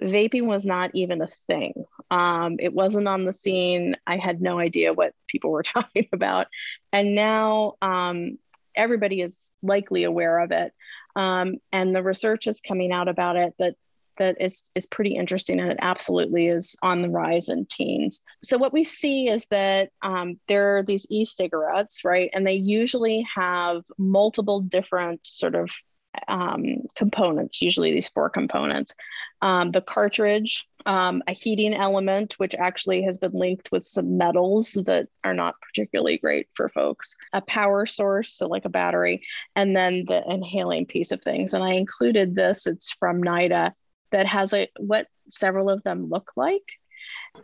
vaping 0.00 0.44
was 0.44 0.64
not 0.64 0.92
even 0.94 1.22
a 1.22 1.26
thing. 1.48 1.84
Um, 2.10 2.56
it 2.60 2.72
wasn't 2.72 3.08
on 3.08 3.24
the 3.24 3.32
scene. 3.32 3.96
I 4.06 4.16
had 4.16 4.40
no 4.40 4.60
idea 4.60 4.92
what 4.92 5.12
people 5.26 5.50
were 5.50 5.62
talking 5.64 6.08
about, 6.12 6.46
and 6.92 7.16
now 7.16 7.74
um, 7.82 8.38
everybody 8.74 9.20
is 9.20 9.52
likely 9.62 10.04
aware 10.04 10.38
of 10.38 10.52
it. 10.52 10.72
Um, 11.16 11.56
and 11.72 11.94
the 11.94 12.02
research 12.02 12.46
is 12.46 12.60
coming 12.60 12.92
out 12.92 13.08
about 13.08 13.36
it 13.36 13.54
that 13.58 13.74
that 14.18 14.36
is 14.40 14.70
is 14.74 14.86
pretty 14.86 15.16
interesting 15.16 15.58
and 15.60 15.72
it 15.72 15.78
absolutely 15.80 16.46
is 16.46 16.76
on 16.82 17.02
the 17.02 17.10
rise 17.10 17.48
in 17.48 17.66
teens. 17.66 18.22
So 18.42 18.58
what 18.58 18.72
we 18.72 18.84
see 18.84 19.28
is 19.28 19.46
that 19.46 19.90
um, 20.02 20.38
there 20.46 20.78
are 20.78 20.82
these 20.82 21.06
e-cigarettes 21.10 22.04
right? 22.04 22.30
And 22.32 22.46
they 22.46 22.54
usually 22.54 23.26
have 23.34 23.82
multiple 23.98 24.60
different 24.60 25.26
sort 25.26 25.54
of 25.54 25.70
um, 26.28 26.64
components, 26.94 27.60
usually 27.62 27.92
these 27.92 28.08
four 28.08 28.30
components. 28.30 28.94
Um, 29.42 29.72
the 29.72 29.82
cartridge, 29.82 30.66
um, 30.86 31.22
a 31.26 31.32
heating 31.32 31.74
element, 31.74 32.34
which 32.38 32.54
actually 32.54 33.02
has 33.02 33.18
been 33.18 33.32
linked 33.32 33.70
with 33.70 33.84
some 33.84 34.16
metals 34.16 34.72
that 34.86 35.08
are 35.22 35.34
not 35.34 35.60
particularly 35.60 36.18
great 36.18 36.48
for 36.54 36.68
folks, 36.68 37.14
a 37.32 37.42
power 37.42 37.84
source, 37.84 38.32
so 38.32 38.46
like 38.46 38.64
a 38.64 38.70
battery, 38.70 39.22
and 39.54 39.76
then 39.76 40.04
the 40.06 40.24
inhaling 40.30 40.86
piece 40.86 41.10
of 41.10 41.22
things. 41.22 41.52
And 41.52 41.62
I 41.62 41.72
included 41.72 42.34
this, 42.34 42.66
it's 42.66 42.92
from 42.92 43.22
NIDA, 43.22 43.72
that 44.12 44.26
has 44.26 44.54
a 44.54 44.68
what 44.78 45.08
several 45.28 45.68
of 45.68 45.82
them 45.82 46.08
look 46.08 46.32
like. 46.36 46.62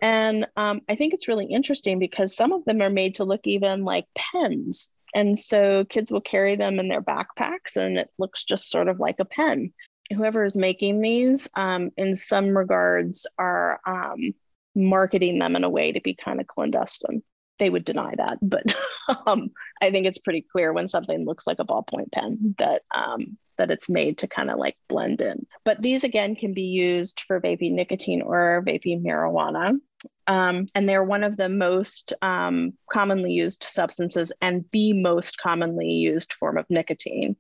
And 0.01 0.47
um, 0.57 0.81
I 0.89 0.95
think 0.95 1.13
it's 1.13 1.29
really 1.29 1.47
interesting 1.47 1.99
because 1.99 2.35
some 2.35 2.53
of 2.53 2.65
them 2.65 2.81
are 2.81 2.91
made 2.91 3.17
to 3.17 3.25
look 3.25 3.41
even 3.45 3.85
like 3.85 4.07
pens. 4.15 4.89
And 5.15 5.39
so 5.39 5.85
kids 5.85 6.13
will 6.13 6.21
carry 6.21 6.57
them 6.57 6.79
in 6.79 6.89
their 6.89 7.03
backpacks 7.03 7.77
and 7.77 7.99
it 7.99 8.11
looks 8.19 8.45
just 8.45 8.71
sort 8.71 8.89
of 8.89 9.01
like 9.01 9.17
a 9.19 9.25
pen. 9.25 9.73
Whoever 10.15 10.45
is 10.45 10.57
making 10.57 11.01
these, 11.01 11.49
um, 11.55 11.91
in 11.97 12.15
some 12.15 12.57
regards, 12.57 13.27
are 13.39 13.81
um, 13.87 14.35
marketing 14.75 15.39
them 15.39 15.57
in 15.57 15.65
a 15.65 15.71
way 15.71 15.93
to 15.93 16.01
be 16.01 16.15
kind 16.15 16.41
of 16.41 16.47
clandestine. 16.47 17.23
They 17.59 17.71
would 17.71 17.85
deny 17.85 18.15
that, 18.17 18.39
but 18.41 18.75
um, 19.27 19.51
I 19.83 19.91
think 19.91 20.07
it's 20.07 20.19
pretty 20.19 20.41
clear 20.41 20.73
when 20.73 20.89
something 20.89 21.25
looks 21.25 21.47
like 21.47 21.59
a 21.59 21.65
ballpoint 21.65 22.11
pen 22.13 22.55
that 22.59 22.83
um, 22.95 23.37
that 23.59 23.71
it's 23.71 23.91
made 23.91 24.19
to 24.19 24.27
kind 24.27 24.51
of 24.51 24.59
like 24.59 24.77
blend 24.89 25.21
in. 25.21 25.47
But 25.65 25.83
these 25.83 26.03
again 26.03 26.35
can 26.35 26.55
be 26.55 26.63
used 26.63 27.21
for 27.21 27.41
vaping 27.41 27.73
nicotine 27.73 28.23
or 28.23 28.65
vaping 28.67 29.05
marijuana. 29.05 29.79
Um, 30.27 30.67
and 30.75 30.89
they're 30.89 31.05
one 31.05 31.25
of 31.25 31.37
the 31.37 31.49
most 31.49 32.13
um, 32.23 32.75
commonly 32.91 33.33
used 33.33 33.65
substances 33.65 34.33
and 34.41 34.65
the 34.73 34.93
most 34.93 35.39
commonly 35.39 35.89
used 35.89 36.33
form 36.35 36.57
of 36.57 36.67
nicotine 36.71 37.37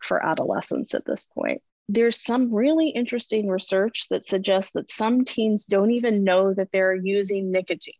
for 0.00 0.24
adolescents 0.24 0.94
at 0.94 1.04
this 1.04 1.24
point. 1.24 1.62
There's 1.88 2.22
some 2.22 2.52
really 2.52 2.88
interesting 2.90 3.48
research 3.48 4.08
that 4.10 4.24
suggests 4.24 4.72
that 4.72 4.90
some 4.90 5.24
teens 5.24 5.66
don't 5.66 5.90
even 5.90 6.24
know 6.24 6.54
that 6.54 6.68
they're 6.72 6.94
using 6.94 7.50
nicotine 7.50 7.94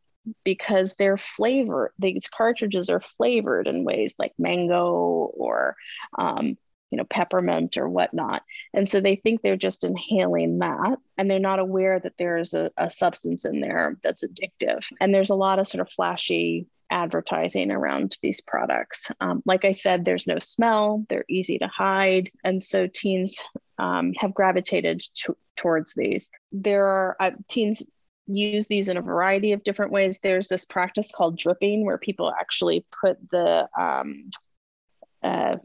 because 0.45 0.95
they're 0.95 1.17
flavored. 1.17 1.93
These 1.99 2.29
cartridges 2.29 2.89
are 2.91 3.01
flavored 3.01 3.67
in 3.67 3.85
ways 3.85 4.15
like 4.19 4.33
mango 4.39 4.91
or 5.35 5.77
um, 6.17 6.57
you 6.93 6.99
know, 6.99 7.05
peppermint 7.05 7.79
or 7.79 7.89
whatnot. 7.89 8.43
And 8.75 8.87
so 8.87 9.01
they 9.01 9.17
think 9.17 9.41
they're 9.41 9.57
just 9.57 9.83
inhaling 9.83 10.59
that 10.59 10.99
and 11.17 11.29
they're 11.29 11.41
not 11.41 11.59
aware 11.59 11.99
that 11.99 12.13
there's 12.19 12.53
a, 12.53 12.71
a 12.77 12.91
substance 12.91 13.47
in 13.47 13.61
there 13.61 13.99
that's 14.05 14.23
addictive. 14.23 14.87
And 15.01 15.13
there's 15.13 15.31
a 15.31 15.35
lot 15.35 15.59
of 15.59 15.67
sort 15.67 15.81
of 15.81 15.91
flashy 15.91 16.67
advertising 16.91 17.71
around 17.71 18.19
these 18.21 18.43
products. 18.43 19.11
Um, 19.23 19.43
like 19.47 19.65
I 19.65 19.73
said, 19.73 20.05
there's 20.05 20.27
no 20.27 20.39
smell, 20.39 21.07
they're 21.09 21.25
easy 21.29 21.59
to 21.59 21.67
hide. 21.67 22.31
And 22.45 22.63
so 22.63 22.87
teens 22.87 23.37
um, 23.79 24.13
have 24.19 24.35
gravitated 24.35 25.01
to, 25.15 25.37
towards 25.57 25.95
these. 25.95 26.29
There 26.53 26.85
are 26.85 27.17
uh, 27.19 27.31
teens 27.49 27.83
use 28.27 28.67
these 28.69 28.89
in 28.89 28.99
a 28.99 29.03
variety 29.03 29.53
of 29.53 29.65
different 29.65 29.93
ways. 29.93 30.21
There's 30.21 30.49
this 30.49 30.67
practice 30.67 31.11
called 31.11 31.39
dripping 31.39 31.85
where 31.87 31.99
people 31.99 32.33
actually 32.39 32.85
put 33.03 33.17
the 33.31 33.69
um, 33.81 34.31
uh, 35.23 35.57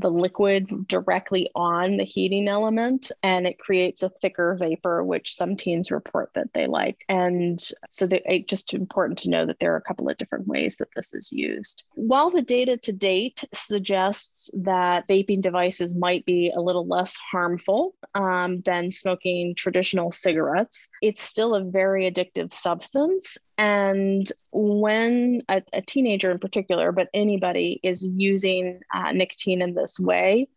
the 0.00 0.10
liquid 0.10 0.88
directly 0.88 1.50
on 1.54 1.96
the 1.96 2.04
heating 2.04 2.48
element 2.48 3.12
and 3.22 3.46
it 3.46 3.58
creates 3.58 4.02
a 4.02 4.10
thicker 4.20 4.56
vapor 4.58 5.04
which 5.04 5.34
some 5.34 5.56
teens 5.56 5.90
report 5.90 6.30
that 6.34 6.52
they 6.54 6.66
like. 6.66 7.04
And 7.08 7.60
so 7.90 8.08
it's 8.10 8.50
just 8.50 8.74
important 8.74 9.18
to 9.20 9.30
know 9.30 9.46
that 9.46 9.58
there 9.60 9.72
are 9.72 9.78
a 9.78 9.82
couple 9.82 10.08
of 10.08 10.16
different 10.16 10.46
ways 10.46 10.76
that 10.76 10.88
this 10.96 11.12
is 11.14 11.30
used. 11.32 11.84
While 11.94 12.30
the 12.30 12.42
data 12.42 12.76
to 12.78 12.92
date 12.92 13.44
suggests 13.52 14.50
that 14.54 15.08
vaping 15.08 15.40
devices 15.40 15.94
might 15.94 16.24
be 16.24 16.50
a 16.54 16.60
little 16.60 16.86
less 16.86 17.16
harmful 17.16 17.94
um, 18.14 18.62
than 18.62 18.90
smoking 18.90 19.54
traditional 19.54 20.10
cigarettes 20.10 20.88
it's 21.02 21.22
still 21.22 21.54
a 21.54 21.64
very 21.64 22.10
addictive 22.10 22.52
substance 22.52 23.38
and 23.60 24.26
when 24.52 25.42
a, 25.50 25.62
a, 25.74 25.82
teenager 25.82 26.30
in 26.30 26.38
particular, 26.38 26.92
but 26.92 27.10
anybody 27.12 27.78
is 27.82 28.02
using 28.02 28.80
uh, 28.94 29.12
nicotine 29.12 29.60
in 29.60 29.74
this 29.74 30.00
way, 30.00 30.48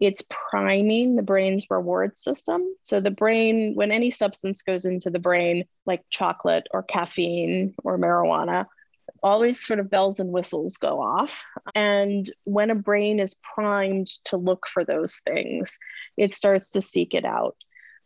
it's 0.00 0.22
priming 0.30 1.16
the 1.16 1.24
brain's 1.24 1.66
reward 1.68 2.16
system. 2.16 2.62
So 2.82 3.00
the 3.00 3.10
brain, 3.10 3.74
when 3.74 3.90
any 3.90 4.12
substance 4.12 4.62
goes 4.62 4.84
into 4.84 5.10
the 5.10 5.18
brain, 5.18 5.64
like 5.86 6.04
chocolate 6.10 6.68
or 6.70 6.84
caffeine 6.84 7.74
or 7.82 7.98
marijuana, 7.98 8.66
all 9.24 9.40
these 9.40 9.58
sort 9.58 9.80
of 9.80 9.90
bells 9.90 10.20
and 10.20 10.30
whistles 10.30 10.76
go 10.76 11.02
off. 11.02 11.42
And 11.74 12.30
when 12.44 12.70
a 12.70 12.76
brain 12.76 13.18
is 13.18 13.40
primed 13.56 14.06
to 14.26 14.36
look 14.36 14.68
for 14.68 14.84
those 14.84 15.20
things, 15.26 15.80
it 16.16 16.30
starts 16.30 16.70
to 16.70 16.80
seek 16.80 17.12
it 17.12 17.24
out. 17.24 17.56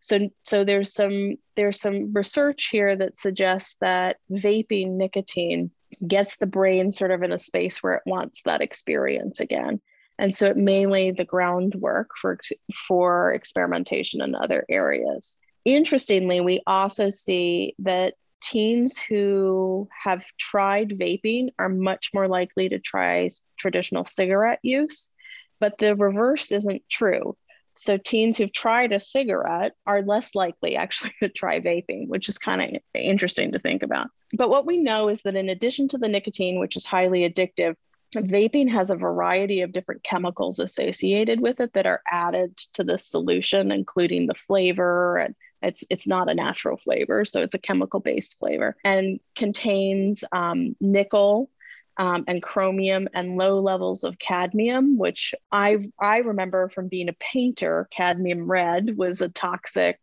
So, 0.07 0.31
so 0.45 0.63
there's 0.63 0.95
some 0.95 1.35
there's 1.57 1.81
some 1.81 2.13
research 2.13 2.69
here 2.71 2.95
that 2.95 3.19
suggests 3.19 3.77
that 3.81 4.19
vaping 4.31 4.93
nicotine 4.93 5.73
gets 6.07 6.37
the 6.37 6.47
brain 6.47 6.93
sort 6.93 7.11
of 7.11 7.25
in 7.25 7.33
a 7.33 7.39
space 7.39 7.83
where 7.83 7.95
it 7.95 8.05
wants 8.07 8.43
that 8.43 8.63
experience 8.63 9.41
again. 9.41 9.81
And 10.17 10.33
so 10.33 10.47
it 10.47 10.57
may 10.57 10.87
lay 10.87 11.11
the 11.11 11.25
groundwork 11.25 12.11
for, 12.23 12.39
for 12.87 13.33
experimentation 13.33 14.23
in 14.23 14.37
other 14.37 14.65
areas. 14.69 15.37
Interestingly, 15.65 16.41
we 16.41 16.63
also 16.69 17.09
see 17.09 17.75
that 17.81 18.15
teens 18.41 18.97
who 18.97 19.89
have 20.05 20.25
tried 20.39 20.91
vaping 20.91 21.49
are 21.59 21.69
much 21.69 22.11
more 22.15 22.29
likely 22.29 22.69
to 22.69 22.79
try 22.79 23.29
traditional 23.59 24.05
cigarette 24.05 24.61
use, 24.63 25.11
but 25.59 25.79
the 25.79 25.97
reverse 25.97 26.53
isn't 26.53 26.83
true. 26.89 27.37
So 27.77 27.97
teens 27.99 28.39
who've 28.39 28.53
tried 28.53 28.93
a 28.93 29.01
cigarette 29.01 29.75
are 29.87 30.03
less 30.03 30.35
likely 30.35 30.77
actually 30.77 31.13
to 31.21 31.29
try 31.29 31.61
vaping, 31.61 32.09
which 32.09 32.29
is 32.29 32.39
kind 32.39 32.63
of 32.63 32.83
interesting 32.95 33.53
to 33.53 33.59
think 33.59 33.83
about. 33.83 34.09
But 34.33 34.51
what 34.51 34.67
we 34.67 34.79
know 34.79 35.09
is 35.09 35.23
that 35.23 35.37
in 35.37 35.49
addition 35.49 35.89
to 35.89 35.99
the 35.99 36.09
nicotine, 36.09 36.59
which 36.59 36.77
is 36.77 36.85
highly 36.85 37.29
addictive, 37.29 37.75
vaping 38.15 38.71
has 38.71 38.91
a 38.91 38.97
variety 38.97 39.61
of 39.61 39.73
different 39.73 40.03
chemicals 40.03 40.59
associated 40.59 41.41
with 41.41 41.61
it 41.61 41.73
that 41.75 41.87
are 41.87 42.03
added 42.11 42.57
to 42.75 42.85
the 42.85 42.99
solution, 42.99 43.71
including 43.71 44.27
the 44.27 44.35
flavor 44.35 45.19
and 45.19 45.35
it's 45.63 45.85
it's 45.91 46.07
not 46.07 46.31
a 46.31 46.35
natural 46.35 46.77
flavor, 46.77 47.25
so 47.25 47.41
it's 47.41 47.55
a 47.55 47.59
chemical 47.59 47.99
based 47.99 48.39
flavor 48.39 48.77
and 48.85 49.19
contains 49.35 50.23
um, 50.33 50.77
nickel, 50.81 51.51
um, 51.99 52.25
and 52.27 52.43
chromium 52.43 53.09
and 53.15 53.37
low 53.37 53.61
levels 53.61 54.05
of 54.05 54.19
cadmium, 54.19 54.99
which 54.99 55.35
I, 55.51 55.91
I 55.99 56.19
remember 56.19 56.69
from 56.69 56.89
being 56.89 57.09
a 57.09 57.15
painter, 57.15 57.89
cadmium 57.91 58.51
red 58.51 58.97
was 58.97 59.21
a 59.21 59.29
toxic 59.29 59.99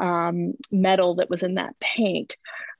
um, 0.00 0.54
metal 0.70 1.16
that 1.16 1.30
was 1.30 1.42
in 1.42 1.54
that 1.54 1.78
paint. 1.80 2.36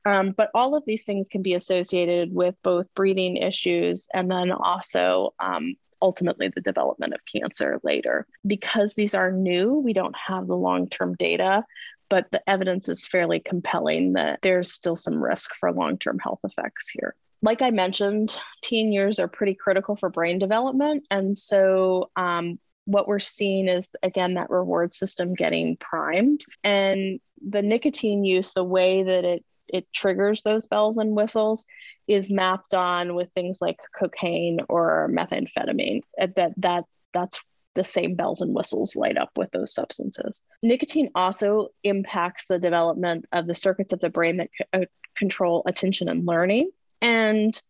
Um, 0.07 0.32
but 0.36 0.50
all 0.54 0.76
of 0.76 0.84
these 0.86 1.04
things 1.04 1.28
can 1.28 1.42
be 1.42 1.54
associated 1.54 2.32
with 2.32 2.54
both 2.62 2.86
breathing 2.94 3.36
issues 3.36 4.09
and 4.14 4.30
then 4.30 4.52
also 4.52 5.34
um, 5.40 5.74
ultimately 6.00 6.48
the 6.48 6.61
development 6.61 7.12
of 7.12 7.20
cancer 7.30 7.80
later. 7.82 8.26
Because 8.46 8.94
these 8.94 9.14
are 9.14 9.32
new, 9.32 9.74
we 9.74 9.92
don't 9.92 10.16
have 10.16 10.46
the 10.46 10.57
long 10.57 10.88
term 10.88 11.14
data, 11.16 11.64
but 12.09 12.30
the 12.30 12.48
evidence 12.48 12.88
is 12.88 13.07
fairly 13.07 13.40
compelling 13.40 14.12
that 14.12 14.38
there's 14.42 14.72
still 14.72 14.96
some 14.96 15.22
risk 15.22 15.54
for 15.59 15.72
long 15.72 15.98
term 15.98 16.18
health 16.20 16.40
effects 16.44 16.88
here 16.88 17.16
like 17.43 17.62
I 17.62 17.70
mentioned, 17.70 18.39
teen 18.62 18.93
years 18.93 19.18
are 19.20 19.28
pretty 19.28 19.55
critical 19.55 19.97
for 19.97 20.09
brain 20.09 20.39
development. 20.39 21.07
And 21.11 21.37
so, 21.37 22.11
um, 22.16 22.59
what 22.87 23.09
we're 23.09 23.18
seeing 23.18 23.66
is, 23.66 23.89
again, 24.03 24.34
that 24.34 24.49
reward 24.49 24.93
system 24.93 25.34
getting 25.34 25.76
primed. 25.76 26.45
And 26.62 27.18
the 27.47 27.62
nicotine 27.62 28.24
use, 28.24 28.53
the 28.53 28.64
way 28.64 29.03
that 29.03 29.24
it 29.24 29.45
it 29.68 29.93
triggers 29.93 30.43
those 30.43 30.66
bells 30.66 30.99
and 30.99 31.16
whistles 31.16 31.66
is 32.07 32.30
mapped 32.30 32.74
on 32.74 33.14
with 33.14 33.30
things 33.32 33.59
like 33.61 33.78
cocaine 33.99 34.61
or 34.68 35.11
methamphetamine 35.12 36.03
that 36.18 36.55
that 36.57 36.84
that's 37.12 37.43
the 37.74 37.84
same 37.84 38.14
bells 38.14 38.41
and 38.41 38.55
whistles 38.55 38.97
light 38.97 39.18
up 39.18 39.30
with 39.37 39.51
those 39.51 39.74
substances 39.74 40.43
nicotine 40.62 41.11
also 41.14 41.68
impacts 41.82 42.47
the 42.47 42.59
development 42.59 43.26
of 43.32 43.47
the 43.47 43.55
circuits 43.55 43.93
of 43.93 44.01
the 44.01 44.09
brain 44.09 44.39
that 44.39 44.51
c- 44.57 44.64
uh, 44.72 44.84
control 45.16 45.62
attention 45.66 46.09
and 46.09 46.26
learning 46.26 46.70
and 47.01 47.61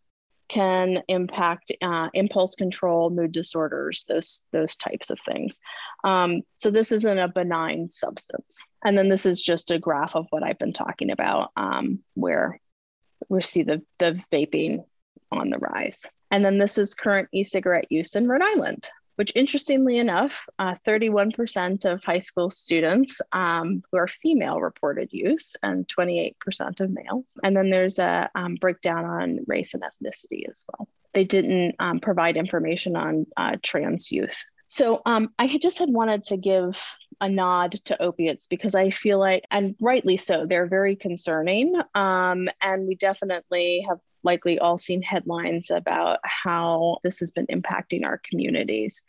can 0.48 1.02
impact 1.08 1.72
uh, 1.82 2.08
impulse 2.14 2.54
control, 2.54 3.10
mood 3.10 3.32
disorders, 3.32 4.04
those 4.08 4.44
those 4.52 4.76
types 4.76 5.10
of 5.10 5.18
things. 5.20 5.60
Um, 6.04 6.42
so 6.56 6.70
this 6.70 6.92
isn't 6.92 7.18
a 7.18 7.28
benign 7.28 7.90
substance. 7.90 8.62
And 8.84 8.96
then 8.96 9.08
this 9.08 9.26
is 9.26 9.42
just 9.42 9.70
a 9.70 9.78
graph 9.78 10.14
of 10.14 10.26
what 10.30 10.44
I've 10.44 10.58
been 10.58 10.72
talking 10.72 11.10
about, 11.10 11.50
um, 11.56 12.00
where 12.14 12.60
we 13.28 13.42
see 13.42 13.64
the 13.64 13.82
the 13.98 14.22
vaping 14.32 14.84
on 15.32 15.50
the 15.50 15.58
rise. 15.58 16.06
And 16.30 16.44
then 16.44 16.58
this 16.58 16.78
is 16.78 16.94
current 16.94 17.28
e-cigarette 17.32 17.90
use 17.90 18.14
in 18.14 18.28
Rhode 18.28 18.42
Island 18.42 18.88
which 19.16 19.32
interestingly 19.34 19.98
enough, 19.98 20.46
uh, 20.58 20.76
31% 20.86 21.84
of 21.84 22.04
high 22.04 22.18
school 22.18 22.48
students 22.48 23.20
um, 23.32 23.82
who 23.90 23.98
are 23.98 24.08
female 24.08 24.60
reported 24.60 25.08
use 25.12 25.56
and 25.62 25.86
28% 25.88 26.34
of 26.80 26.90
males. 26.90 27.34
And 27.42 27.56
then 27.56 27.70
there's 27.70 27.98
a 27.98 28.30
um, 28.34 28.54
breakdown 28.54 29.04
on 29.04 29.40
race 29.46 29.74
and 29.74 29.82
ethnicity 29.82 30.48
as 30.48 30.64
well. 30.68 30.88
They 31.14 31.24
didn't 31.24 31.76
um, 31.78 31.98
provide 31.98 32.36
information 32.36 32.94
on 32.94 33.26
uh, 33.36 33.56
trans 33.62 34.12
youth. 34.12 34.44
So 34.68 35.00
um, 35.06 35.32
I 35.38 35.58
just 35.58 35.78
had 35.78 35.90
wanted 35.90 36.24
to 36.24 36.36
give 36.36 36.82
a 37.20 37.28
nod 37.28 37.72
to 37.86 38.02
opiates 38.02 38.46
because 38.46 38.74
I 38.74 38.90
feel 38.90 39.18
like, 39.18 39.44
and 39.50 39.74
rightly 39.80 40.16
so, 40.16 40.44
they're 40.46 40.66
very 40.66 40.96
concerning. 40.96 41.80
Um, 41.94 42.48
and 42.60 42.86
we 42.86 42.94
definitely 42.96 43.86
have 43.88 43.98
likely 44.26 44.58
all 44.58 44.76
seen 44.76 45.00
headlines 45.00 45.70
about 45.70 46.18
how 46.24 46.98
this 47.02 47.18
has 47.20 47.30
been 47.30 47.46
impacting 47.46 48.04
our 48.04 48.20
communities. 48.28 49.02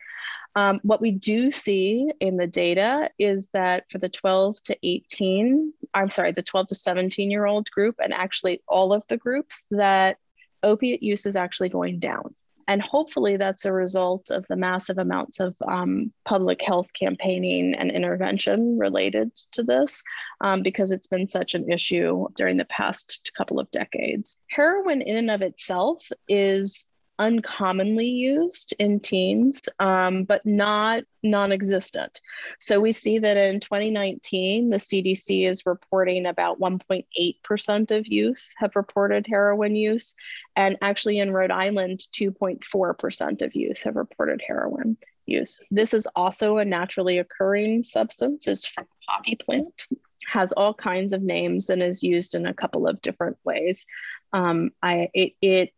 Um, 0.56 0.80
what 0.82 1.02
we 1.02 1.10
do 1.10 1.50
see 1.50 2.10
in 2.20 2.38
the 2.38 2.46
data 2.46 3.10
is 3.18 3.48
that 3.52 3.84
for 3.90 3.98
the 3.98 4.08
12 4.08 4.62
to 4.64 4.78
18 4.82 5.74
I'm 5.94 6.10
sorry, 6.10 6.32
the 6.32 6.42
12 6.42 6.68
to 6.68 6.74
17 6.74 7.30
year 7.30 7.46
old 7.46 7.70
group, 7.70 7.96
and 8.02 8.12
actually 8.12 8.62
all 8.68 8.92
of 8.92 9.06
the 9.08 9.16
groups, 9.16 9.64
that 9.70 10.18
opiate 10.62 11.02
use 11.02 11.26
is 11.26 11.36
actually 11.36 11.68
going 11.68 11.98
down. 11.98 12.34
And 12.68 12.82
hopefully, 12.82 13.38
that's 13.38 13.64
a 13.64 13.72
result 13.72 14.30
of 14.30 14.44
the 14.48 14.56
massive 14.56 14.98
amounts 14.98 15.40
of 15.40 15.56
um, 15.66 16.12
public 16.26 16.60
health 16.62 16.92
campaigning 16.92 17.74
and 17.74 17.90
intervention 17.90 18.78
related 18.78 19.34
to 19.52 19.62
this, 19.62 20.02
um, 20.42 20.62
because 20.62 20.92
it's 20.92 21.08
been 21.08 21.26
such 21.26 21.54
an 21.54 21.70
issue 21.72 22.26
during 22.36 22.58
the 22.58 22.66
past 22.66 23.32
couple 23.36 23.58
of 23.58 23.70
decades. 23.70 24.40
Heroin, 24.48 25.00
in 25.00 25.16
and 25.16 25.30
of 25.30 25.40
itself, 25.40 26.06
is 26.28 26.86
uncommonly 27.18 28.06
used 28.06 28.74
in 28.78 29.00
teens, 29.00 29.60
um, 29.78 30.24
but 30.24 30.44
not 30.46 31.04
non 31.22 31.52
existent. 31.52 32.20
So 32.60 32.80
we 32.80 32.92
see 32.92 33.18
that 33.18 33.36
in 33.36 33.60
2019, 33.60 34.70
the 34.70 34.76
CDC 34.76 35.46
is 35.46 35.66
reporting 35.66 36.26
about 36.26 36.60
1.8% 36.60 37.90
of 37.90 38.06
youth 38.06 38.52
have 38.56 38.76
reported 38.76 39.26
heroin 39.26 39.74
use. 39.74 40.14
And 40.56 40.76
actually, 40.80 41.18
in 41.18 41.32
Rhode 41.32 41.50
Island, 41.50 42.00
2.4% 42.12 43.42
of 43.42 43.54
youth 43.54 43.82
have 43.82 43.96
reported 43.96 44.42
heroin 44.46 44.96
use. 45.26 45.60
This 45.70 45.94
is 45.94 46.08
also 46.16 46.58
a 46.58 46.64
naturally 46.64 47.18
occurring 47.18 47.84
substance, 47.84 48.48
it's 48.48 48.66
from 48.66 48.86
poppy 49.08 49.36
plant. 49.36 49.86
Has 50.26 50.52
all 50.52 50.74
kinds 50.74 51.12
of 51.12 51.22
names 51.22 51.70
and 51.70 51.82
is 51.82 52.02
used 52.02 52.34
in 52.34 52.44
a 52.44 52.52
couple 52.52 52.86
of 52.86 53.00
different 53.00 53.38
ways. 53.44 53.86
Um, 54.32 54.72
I 54.82 55.08
it, 55.14 55.32
it 55.40 55.72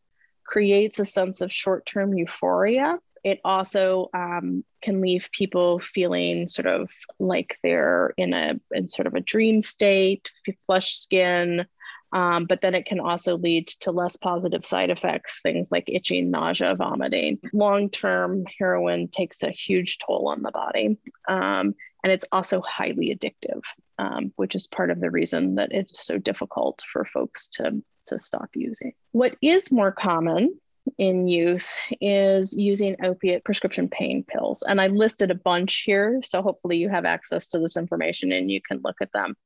creates 0.50 0.98
a 0.98 1.04
sense 1.04 1.40
of 1.40 1.52
short 1.52 1.86
term 1.86 2.12
euphoria. 2.12 2.98
It 3.22 3.40
also 3.44 4.08
um, 4.14 4.64
can 4.82 5.00
leave 5.00 5.28
people 5.32 5.78
feeling 5.78 6.46
sort 6.46 6.66
of 6.66 6.90
like 7.18 7.58
they're 7.62 8.14
in 8.16 8.32
a 8.32 8.58
in 8.72 8.88
sort 8.88 9.06
of 9.06 9.14
a 9.14 9.20
dream 9.20 9.60
state, 9.60 10.28
flushed 10.66 11.02
skin, 11.02 11.66
um, 12.12 12.46
but 12.46 12.60
then 12.60 12.74
it 12.74 12.86
can 12.86 12.98
also 12.98 13.36
lead 13.36 13.68
to 13.68 13.92
less 13.92 14.16
positive 14.16 14.64
side 14.64 14.90
effects, 14.90 15.42
things 15.42 15.70
like 15.70 15.84
itching, 15.86 16.30
nausea, 16.30 16.74
vomiting. 16.74 17.38
Long 17.52 17.88
term 17.90 18.44
heroin 18.58 19.08
takes 19.08 19.42
a 19.42 19.50
huge 19.50 19.98
toll 19.98 20.28
on 20.28 20.42
the 20.42 20.50
body. 20.50 20.98
Um, 21.28 21.74
and 22.02 22.12
it's 22.12 22.24
also 22.32 22.62
highly 22.62 23.14
addictive, 23.14 23.62
um, 23.98 24.32
which 24.36 24.54
is 24.54 24.66
part 24.66 24.90
of 24.90 25.00
the 25.00 25.10
reason 25.10 25.56
that 25.56 25.72
it's 25.72 26.04
so 26.04 26.16
difficult 26.18 26.82
for 26.90 27.04
folks 27.04 27.46
to 27.48 27.82
to 28.10 28.18
stop 28.18 28.50
using. 28.54 28.92
What 29.12 29.36
is 29.42 29.72
more 29.72 29.90
common 29.90 30.58
in 30.98 31.28
youth 31.28 31.74
is 32.00 32.56
using 32.56 32.96
opiate 33.02 33.44
prescription 33.44 33.88
pain 33.88 34.24
pills. 34.24 34.62
And 34.66 34.80
I 34.80 34.88
listed 34.88 35.30
a 35.30 35.34
bunch 35.34 35.82
here. 35.86 36.20
So 36.22 36.42
hopefully 36.42 36.76
you 36.76 36.88
have 36.88 37.04
access 37.04 37.48
to 37.48 37.58
this 37.58 37.76
information 37.76 38.32
and 38.32 38.50
you 38.50 38.60
can 38.60 38.80
look 38.84 38.96
at 39.00 39.12
them. 39.12 39.36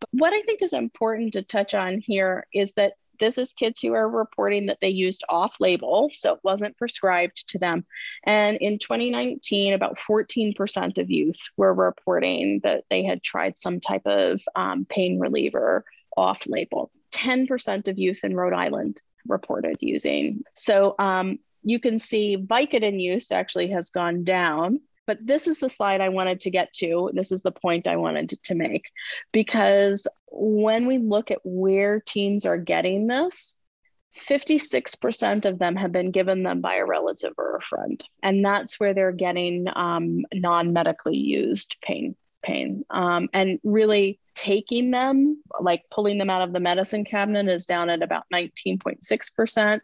But 0.00 0.08
what 0.12 0.32
I 0.32 0.42
think 0.42 0.62
is 0.62 0.72
important 0.72 1.32
to 1.34 1.42
touch 1.42 1.74
on 1.74 2.00
here 2.00 2.46
is 2.52 2.72
that 2.72 2.94
this 3.18 3.38
is 3.38 3.52
kids 3.52 3.80
who 3.80 3.94
are 3.94 4.08
reporting 4.08 4.66
that 4.66 4.78
they 4.82 4.90
used 4.90 5.24
off 5.30 5.56
label, 5.58 6.10
so 6.12 6.34
it 6.34 6.40
wasn't 6.42 6.76
prescribed 6.76 7.48
to 7.48 7.58
them. 7.58 7.86
And 8.24 8.58
in 8.58 8.78
2019, 8.78 9.72
about 9.72 9.98
14% 9.98 10.98
of 10.98 11.10
youth 11.10 11.38
were 11.56 11.72
reporting 11.72 12.60
that 12.62 12.84
they 12.90 13.04
had 13.04 13.22
tried 13.22 13.56
some 13.56 13.80
type 13.80 14.06
of 14.06 14.42
um, 14.54 14.86
pain 14.88 15.18
reliever 15.18 15.84
off 16.16 16.46
label. 16.46 16.90
10% 17.16 17.88
of 17.88 17.98
youth 17.98 18.20
in 18.22 18.36
Rhode 18.36 18.52
Island 18.52 19.00
reported 19.26 19.76
using. 19.80 20.44
So 20.54 20.94
um, 20.98 21.38
you 21.62 21.80
can 21.80 21.98
see 21.98 22.36
Vicodin 22.36 23.00
use 23.00 23.32
actually 23.32 23.70
has 23.70 23.90
gone 23.90 24.22
down. 24.24 24.80
But 25.06 25.24
this 25.24 25.46
is 25.46 25.60
the 25.60 25.70
slide 25.70 26.00
I 26.00 26.08
wanted 26.08 26.40
to 26.40 26.50
get 26.50 26.72
to. 26.74 27.10
This 27.14 27.30
is 27.30 27.42
the 27.42 27.52
point 27.52 27.86
I 27.86 27.96
wanted 27.96 28.28
to, 28.42 28.54
make. 28.56 28.90
Because 29.32 30.06
when 30.32 30.86
we 30.86 30.98
look 30.98 31.30
at 31.30 31.38
where 31.44 32.00
teens 32.00 32.44
are 32.44 32.58
getting 32.58 33.06
this, 33.06 33.56
56% 34.18 35.44
of 35.44 35.58
them 35.58 35.76
have 35.76 35.92
been 35.92 36.10
given 36.10 36.42
them 36.42 36.60
by 36.60 36.76
a 36.76 36.84
relative 36.84 37.34
or 37.38 37.56
a 37.56 37.62
friend. 37.62 38.02
And 38.22 38.44
that's 38.44 38.80
where 38.80 38.94
they're 38.94 39.12
getting 39.12 39.66
um, 39.76 40.24
non 40.34 40.72
medically 40.72 41.16
used 41.16 41.76
pain. 41.82 42.16
Pain. 42.46 42.84
Um, 42.90 43.28
and 43.32 43.58
really, 43.64 44.18
taking 44.34 44.90
them, 44.90 45.42
like 45.60 45.82
pulling 45.90 46.18
them 46.18 46.30
out 46.30 46.42
of 46.42 46.52
the 46.52 46.60
medicine 46.60 47.04
cabinet, 47.04 47.48
is 47.48 47.66
down 47.66 47.90
at 47.90 48.02
about 48.02 48.24
19.6%, 48.32 49.80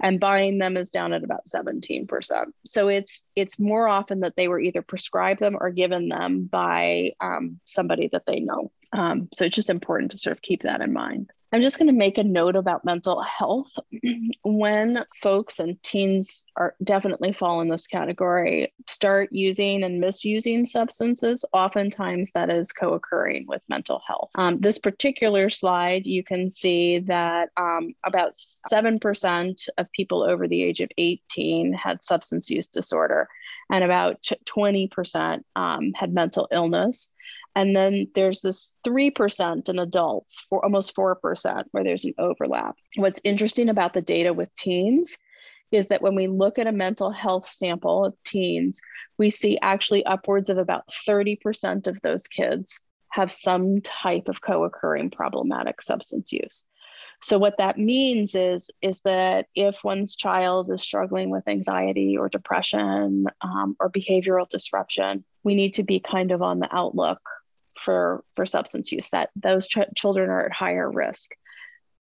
and 0.00 0.20
buying 0.20 0.58
them 0.58 0.76
is 0.76 0.90
down 0.90 1.12
at 1.12 1.24
about 1.24 1.46
17%. 1.46 2.46
So 2.64 2.88
it's 2.88 3.24
it's 3.34 3.58
more 3.58 3.88
often 3.88 4.20
that 4.20 4.36
they 4.36 4.48
were 4.48 4.60
either 4.60 4.82
prescribed 4.82 5.40
them 5.40 5.56
or 5.58 5.70
given 5.70 6.08
them 6.08 6.44
by 6.44 7.12
um, 7.20 7.60
somebody 7.64 8.08
that 8.12 8.26
they 8.26 8.40
know. 8.40 8.70
Um, 8.92 9.28
so 9.32 9.44
it's 9.44 9.56
just 9.56 9.70
important 9.70 10.12
to 10.12 10.18
sort 10.18 10.32
of 10.32 10.42
keep 10.42 10.62
that 10.62 10.80
in 10.80 10.92
mind. 10.92 11.30
I'm 11.54 11.62
just 11.62 11.78
going 11.78 11.86
to 11.86 11.92
make 11.92 12.18
a 12.18 12.24
note 12.24 12.56
about 12.56 12.84
mental 12.84 13.22
health. 13.22 13.70
when 14.42 15.04
folks 15.14 15.60
and 15.60 15.80
teens 15.84 16.46
are 16.56 16.74
definitely 16.82 17.32
fall 17.32 17.60
in 17.60 17.68
this 17.68 17.86
category, 17.86 18.74
start 18.88 19.28
using 19.30 19.84
and 19.84 20.00
misusing 20.00 20.66
substances, 20.66 21.44
oftentimes 21.52 22.32
that 22.32 22.50
is 22.50 22.72
co 22.72 22.94
occurring 22.94 23.46
with 23.46 23.62
mental 23.68 24.02
health. 24.04 24.30
Um, 24.34 24.58
this 24.58 24.78
particular 24.78 25.48
slide, 25.48 26.06
you 26.06 26.24
can 26.24 26.50
see 26.50 26.98
that 26.98 27.50
um, 27.56 27.94
about 28.04 28.32
7% 28.32 29.68
of 29.78 29.92
people 29.92 30.24
over 30.24 30.48
the 30.48 30.60
age 30.60 30.80
of 30.80 30.90
18 30.98 31.72
had 31.72 32.02
substance 32.02 32.50
use 32.50 32.66
disorder, 32.66 33.28
and 33.70 33.84
about 33.84 34.20
20% 34.22 35.44
um, 35.54 35.92
had 35.92 36.12
mental 36.12 36.48
illness. 36.50 37.13
And 37.56 37.74
then 37.74 38.08
there's 38.14 38.40
this 38.40 38.74
3% 38.86 39.68
in 39.68 39.78
adults, 39.78 40.44
for 40.48 40.64
almost 40.64 40.96
4%, 40.96 41.64
where 41.70 41.84
there's 41.84 42.04
an 42.04 42.14
overlap. 42.18 42.76
What's 42.96 43.20
interesting 43.22 43.68
about 43.68 43.94
the 43.94 44.02
data 44.02 44.32
with 44.32 44.54
teens 44.54 45.16
is 45.70 45.88
that 45.88 46.02
when 46.02 46.14
we 46.14 46.26
look 46.26 46.58
at 46.58 46.66
a 46.66 46.72
mental 46.72 47.10
health 47.10 47.48
sample 47.48 48.04
of 48.04 48.14
teens, 48.24 48.80
we 49.18 49.30
see 49.30 49.58
actually 49.62 50.04
upwards 50.04 50.48
of 50.48 50.58
about 50.58 50.88
30% 51.08 51.86
of 51.86 52.00
those 52.02 52.26
kids 52.26 52.80
have 53.10 53.30
some 53.30 53.80
type 53.80 54.28
of 54.28 54.40
co-occurring 54.40 55.10
problematic 55.10 55.80
substance 55.80 56.32
use. 56.32 56.64
So 57.22 57.38
what 57.38 57.58
that 57.58 57.78
means 57.78 58.34
is 58.34 58.70
is 58.82 59.00
that 59.02 59.46
if 59.54 59.82
one's 59.84 60.16
child 60.16 60.70
is 60.70 60.82
struggling 60.82 61.30
with 61.30 61.48
anxiety 61.48 62.18
or 62.18 62.28
depression 62.28 63.26
um, 63.40 63.76
or 63.80 63.90
behavioral 63.90 64.48
disruption, 64.48 65.24
we 65.42 65.54
need 65.54 65.74
to 65.74 65.84
be 65.84 66.00
kind 66.00 66.32
of 66.32 66.42
on 66.42 66.58
the 66.58 66.68
outlook 66.74 67.20
for 67.80 68.24
for 68.34 68.46
substance 68.46 68.92
use 68.92 69.10
that 69.10 69.30
those 69.36 69.68
ch- 69.68 69.78
children 69.96 70.30
are 70.30 70.46
at 70.46 70.52
higher 70.52 70.90
risk. 70.90 71.32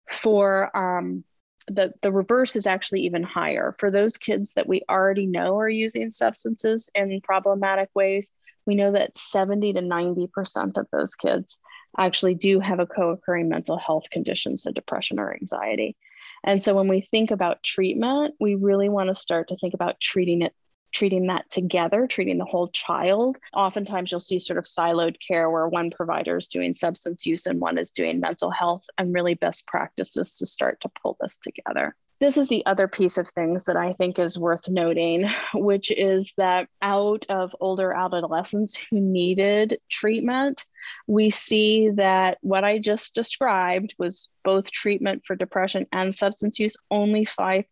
For 0.09 0.76
um, 0.76 1.24
the 1.68 1.93
the 2.01 2.12
reverse 2.12 2.55
is 2.55 2.68
actually 2.68 3.01
even 3.01 3.24
higher. 3.24 3.74
For 3.78 3.91
those 3.91 4.18
kids 4.18 4.53
that 4.53 4.68
we 4.68 4.82
already 4.89 5.26
know 5.26 5.57
are 5.57 5.70
using 5.70 6.09
substances 6.09 6.89
in 6.95 7.22
problematic 7.22 7.89
ways 7.95 8.32
we 8.66 8.76
know 8.76 8.91
that 8.91 9.18
70 9.18 9.74
to 9.74 9.82
90% 9.82 10.78
of 10.78 10.88
those 10.91 11.16
kids 11.16 11.59
actually 11.97 12.36
do 12.36 12.59
have 12.59 12.80
a 12.80 12.86
co-occurring 12.86 13.49
mental 13.49 13.78
health 13.78 14.09
condition 14.12 14.57
so 14.57 14.72
depression 14.72 15.20
or 15.20 15.34
anxiety. 15.34 15.97
And 16.43 16.62
so 16.62 16.74
when 16.74 16.88
we 16.88 17.01
think 17.01 17.32
about 17.32 17.64
treatment 17.64 18.36
we 18.39 18.55
really 18.55 18.89
want 18.89 19.09
to 19.09 19.16
start 19.16 19.49
to 19.49 19.57
think 19.57 19.74
about 19.74 19.99
treating 19.99 20.41
it 20.41 20.53
treating 20.92 21.28
that 21.28 21.50
together, 21.50 22.08
treating 22.08 22.38
the 22.38 22.46
whole 22.46 22.68
child. 22.70 23.38
Oftentimes, 23.54 24.12
you'll 24.12 24.20
see 24.20 24.39
sort 24.39 24.58
of 24.58 24.66
siloed 24.66 25.16
care 25.26 25.50
where 25.50 25.68
one 25.68 25.92
provider 25.92 26.38
is 26.38 26.48
doing 26.48 26.74
substance 26.74 27.26
use 27.26 27.46
and 27.46 27.60
one 27.60 27.78
is 27.78 27.92
doing 27.92 28.20
mental 28.20 28.52
health, 28.52 28.86
and 28.98 29.14
really 29.14 29.34
best 29.34 29.68
practices 29.68 30.38
to 30.38 30.46
start 30.46 30.82
to 30.82 30.92
pull 31.02 31.18
this 31.20 31.38
together. 31.38 31.96
This 32.22 32.38
is 32.38 32.50
the 32.50 32.64
other 32.68 32.88
piece 32.88 33.18
of 33.18 33.28
things 33.30 33.66
that 33.66 33.76
I 33.76 33.94
think 33.94 34.20
is 34.20 34.38
worth 34.38 34.70
noting, 34.70 35.28
which 35.56 35.89
is 35.92 36.34
that 36.38 36.70
out 36.82 37.26
of 37.30 37.56
older 37.60 37.94
adolescents 37.94 38.78
who 38.78 39.02
needed 39.02 39.80
treatment, 39.89 40.64
we 41.08 41.32
see 41.32 41.89
that 41.89 42.38
what 42.42 42.64
I 42.64 42.78
just 42.78 43.16
described 43.16 43.96
was 43.98 44.30
both 44.44 44.72
treatment 44.72 45.24
for 45.26 45.36
depression 45.36 45.88
and 45.92 46.14
substance 46.14 46.60
use. 46.60 46.76
Only 46.92 47.26
5% 47.26 47.66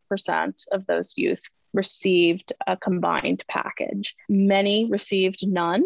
of 0.72 0.86
those 0.88 1.14
youth 1.16 1.44
received 1.74 2.54
a 2.68 2.78
combined 2.78 3.44
package. 3.48 4.16
Many 4.28 4.86
received 4.90 5.48
none, 5.48 5.86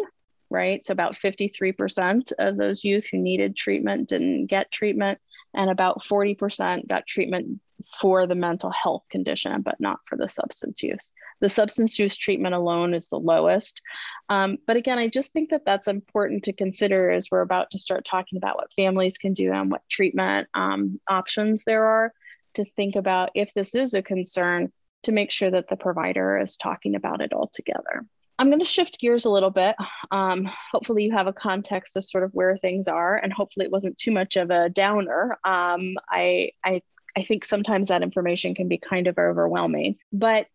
right? 0.50 0.86
So 0.86 0.92
about 0.92 1.16
53% 1.16 2.32
of 2.40 2.58
those 2.58 2.84
youth 2.84 3.08
who 3.12 3.18
needed 3.18 3.56
treatment 3.56 4.10
didn't 4.10 4.48
get 4.48 4.72
treatment, 4.72 5.20
and 5.54 5.70
about 5.70 6.04
40% 6.04 6.88
got 6.88 7.06
treatment 7.06 7.60
for 8.00 8.26
the 8.28 8.36
mental 8.36 8.72
health 8.72 9.04
condition, 9.10 9.62
but 9.62 9.80
not 9.80 10.00
for 10.06 10.18
the 10.18 10.28
substance 10.28 10.82
use. 10.82 11.12
The 11.42 11.50
substance 11.50 12.00
use 12.00 12.18
treatment 12.18 12.56
alone 12.56 12.94
is 12.94 13.10
the 13.10 13.20
lowest. 13.20 13.82
Um, 14.30 14.58
but 14.66 14.78
again, 14.78 14.98
I 14.98 15.10
just 15.10 15.34
think 15.34 15.50
that 15.50 15.66
that's 15.66 15.88
important 15.88 16.44
to 16.44 16.54
consider 16.54 17.12
as 17.12 17.28
we're 17.30 17.42
about 17.42 17.72
to 17.72 17.80
start 17.80 18.06
talking 18.10 18.38
about 18.38 18.56
what 18.56 18.74
families 18.74 19.18
can 19.18 19.34
do 19.34 19.52
and 19.52 19.70
what 19.70 19.82
treatment 19.90 20.48
um, 20.54 21.00
options 21.10 21.64
there 21.66 21.86
are 21.86 22.14
to 22.54 22.64
think 22.64 22.96
about 22.96 23.32
if 23.36 23.54
this 23.54 23.76
is 23.76 23.94
a 23.94 24.02
concern, 24.02 24.72
to 25.04 25.12
make 25.12 25.32
sure 25.32 25.51
that 25.51 25.70
the 25.70 25.76
provider 25.76 26.38
is 26.39 26.58
talking 26.58 26.95
about 26.95 27.22
it 27.22 27.34
all 27.34 27.49
together. 27.54 28.06
I'm 28.39 28.49
going 28.49 28.60
to 28.60 28.66
shift 28.66 28.99
gears 28.99 29.26
a 29.26 29.30
little 29.30 29.51
bit. 29.51 29.76
Um, 30.12 30.49
hopefully, 30.72 31.04
you 31.04 31.12
have 31.12 31.28
a 31.28 31.34
context 31.34 31.95
of 31.95 32.04
sort 32.04 32.24
of 32.24 32.32
where 32.34 32.58
things 32.58 32.88
are, 32.88 33.16
and 33.16 33.32
hopefully, 33.32 33.66
it 33.66 33.72
wasn't 33.72 33.97
too 33.97 34.12
much 34.12 34.38
of 34.38 34.49
a 34.49 34.70
downer. 34.70 35.38
Um, 35.43 35.95
I, 36.10 36.51
I, 36.66 36.82
I 37.16 37.24
think 37.24 37.45
sometimes 37.45 37.89
that 37.89 38.01
information 38.01 38.56
can 38.56 38.68
be 38.68 38.80
kind 38.80 39.08
of 39.08 39.20
overwhelming, 39.20 39.97
but 40.12 40.47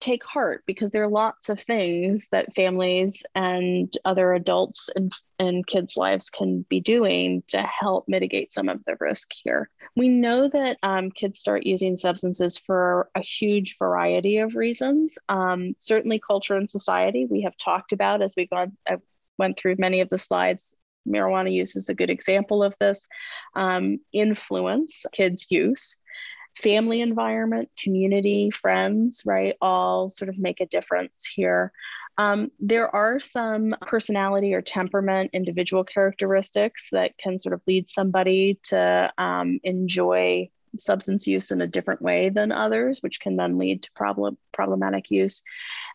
take 0.00 0.24
heart 0.24 0.62
because 0.66 0.90
there 0.90 1.02
are 1.04 1.08
lots 1.08 1.48
of 1.48 1.60
things 1.60 2.26
that 2.32 2.54
families 2.54 3.22
and 3.34 3.96
other 4.04 4.32
adults 4.32 4.88
and, 4.96 5.12
and 5.38 5.66
kids' 5.66 5.96
lives 5.96 6.30
can 6.30 6.64
be 6.68 6.80
doing 6.80 7.42
to 7.48 7.62
help 7.62 8.06
mitigate 8.08 8.52
some 8.52 8.68
of 8.68 8.84
the 8.86 8.96
risk 8.98 9.30
here. 9.32 9.68
We 9.96 10.08
know 10.08 10.48
that 10.48 10.78
um, 10.82 11.10
kids 11.10 11.38
start 11.38 11.66
using 11.66 11.96
substances 11.96 12.58
for 12.58 13.10
a 13.14 13.20
huge 13.20 13.76
variety 13.78 14.38
of 14.38 14.56
reasons. 14.56 15.18
Um, 15.28 15.74
certainly, 15.78 16.18
culture 16.18 16.56
and 16.56 16.68
society, 16.68 17.26
we 17.26 17.42
have 17.42 17.56
talked 17.56 17.92
about 17.92 18.22
as 18.22 18.34
we 18.36 18.46
gone, 18.46 18.76
I 18.88 18.96
went 19.38 19.58
through 19.58 19.76
many 19.78 20.00
of 20.00 20.08
the 20.08 20.18
slides. 20.18 20.76
Marijuana 21.08 21.52
use 21.52 21.76
is 21.76 21.88
a 21.88 21.94
good 21.94 22.10
example 22.10 22.62
of 22.62 22.74
this. 22.78 23.08
Um, 23.54 24.00
influence 24.12 25.06
kids' 25.12 25.46
use 25.50 25.96
family 26.58 27.00
environment, 27.00 27.70
community, 27.82 28.50
friends, 28.50 29.22
right, 29.24 29.54
all 29.60 30.10
sort 30.10 30.28
of 30.28 30.38
make 30.38 30.60
a 30.60 30.66
difference 30.66 31.26
here. 31.26 31.72
Um, 32.18 32.50
there 32.58 32.94
are 32.94 33.18
some 33.18 33.74
personality 33.80 34.52
or 34.52 34.60
temperament, 34.60 35.30
individual 35.32 35.84
characteristics 35.84 36.88
that 36.92 37.16
can 37.16 37.38
sort 37.38 37.54
of 37.54 37.62
lead 37.66 37.88
somebody 37.88 38.58
to 38.64 39.12
um, 39.16 39.60
enjoy 39.62 40.50
substance 40.78 41.26
use 41.26 41.50
in 41.50 41.60
a 41.60 41.66
different 41.66 42.02
way 42.02 42.28
than 42.28 42.52
others, 42.52 43.02
which 43.02 43.20
can 43.20 43.36
then 43.36 43.58
lead 43.58 43.82
to 43.82 43.92
problem 43.92 44.36
problematic 44.52 45.10
use. 45.10 45.42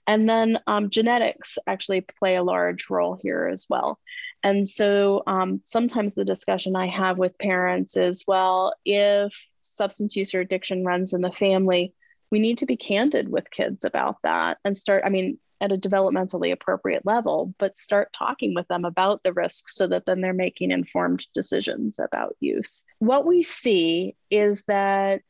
And 0.08 0.28
then 0.28 0.60
um, 0.68 0.90
genetics 0.90 1.58
actually 1.68 2.02
play 2.02 2.36
a 2.36 2.44
large 2.44 2.90
role 2.90 3.18
here 3.22 3.48
as 3.52 3.68
well. 3.70 4.00
And 4.44 4.68
so 4.68 5.24
um, 5.28 5.62
sometimes 5.64 6.14
the 6.14 6.26
discussion 6.26 6.76
I 6.76 6.88
have 6.88 7.18
with 7.18 7.40
parents 7.40 7.98
is, 7.98 8.26
well, 8.28 8.74
if 8.86 9.34
substance 9.76 10.16
use 10.16 10.34
or 10.34 10.42
addiction 10.42 10.84
runs 10.84 11.14
in 11.14 11.22
the 11.22 11.32
family, 11.32 11.94
we 12.32 12.40
need 12.40 12.58
to 12.60 12.66
be 12.66 12.78
candid 12.78 13.30
with 13.30 13.52
kids 13.52 13.86
about 13.86 14.18
that 14.24 14.58
and 14.66 14.76
start, 14.76 15.04
I 15.06 15.10
mean, 15.10 15.40
at 15.62 15.72
a 15.72 15.78
developmentally 15.78 16.52
appropriate 16.52 17.06
level, 17.06 17.54
but 17.60 17.78
start 17.78 18.12
talking 18.12 18.54
with 18.54 18.68
them 18.68 18.84
about 18.84 19.24
the 19.24 19.34
risks 19.34 19.76
so 19.76 19.88
that 19.88 20.06
then 20.06 20.22
they're 20.22 20.34
making 20.34 20.72
informed 20.72 21.26
decisions 21.34 22.00
about 22.00 22.36
use. 22.40 22.86
What 23.00 23.26
we 23.26 23.42
see 23.42 24.16
is 24.30 24.64
that 24.68 25.22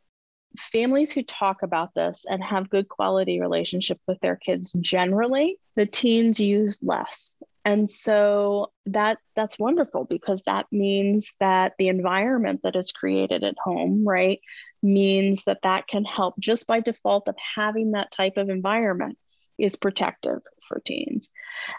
families 0.58 1.12
who 1.12 1.24
talk 1.24 1.62
about 1.64 1.94
this 1.94 2.26
and 2.30 2.44
have 2.44 2.70
good 2.70 2.88
quality 2.88 3.40
relationship 3.40 4.00
with 4.08 4.20
their 4.22 4.36
kids 4.36 4.74
generally 4.80 5.58
the 5.76 5.86
teens 5.86 6.40
use 6.40 6.82
less 6.82 7.36
and 7.66 7.90
so 7.90 8.72
that 8.86 9.18
that's 9.36 9.60
wonderful 9.60 10.06
because 10.06 10.44
that 10.44 10.68
means 10.72 11.34
that 11.40 11.74
the 11.80 11.90
environment 11.90 12.62
that 12.64 12.76
is 12.76 12.92
created 12.92 13.44
at 13.44 13.56
home 13.62 14.08
right 14.08 14.40
means 14.84 15.44
that 15.46 15.64
that 15.64 15.88
can 15.88 16.06
help 16.06 16.38
just 16.40 16.68
by 16.68 16.80
default 16.80 17.28
of 17.28 17.36
having 17.56 17.92
that 17.92 18.12
type 18.12 18.38
of 18.38 18.50
environment 18.50 19.18
is 19.58 19.76
protective 19.76 20.42
for 20.68 20.80
teens. 20.80 21.30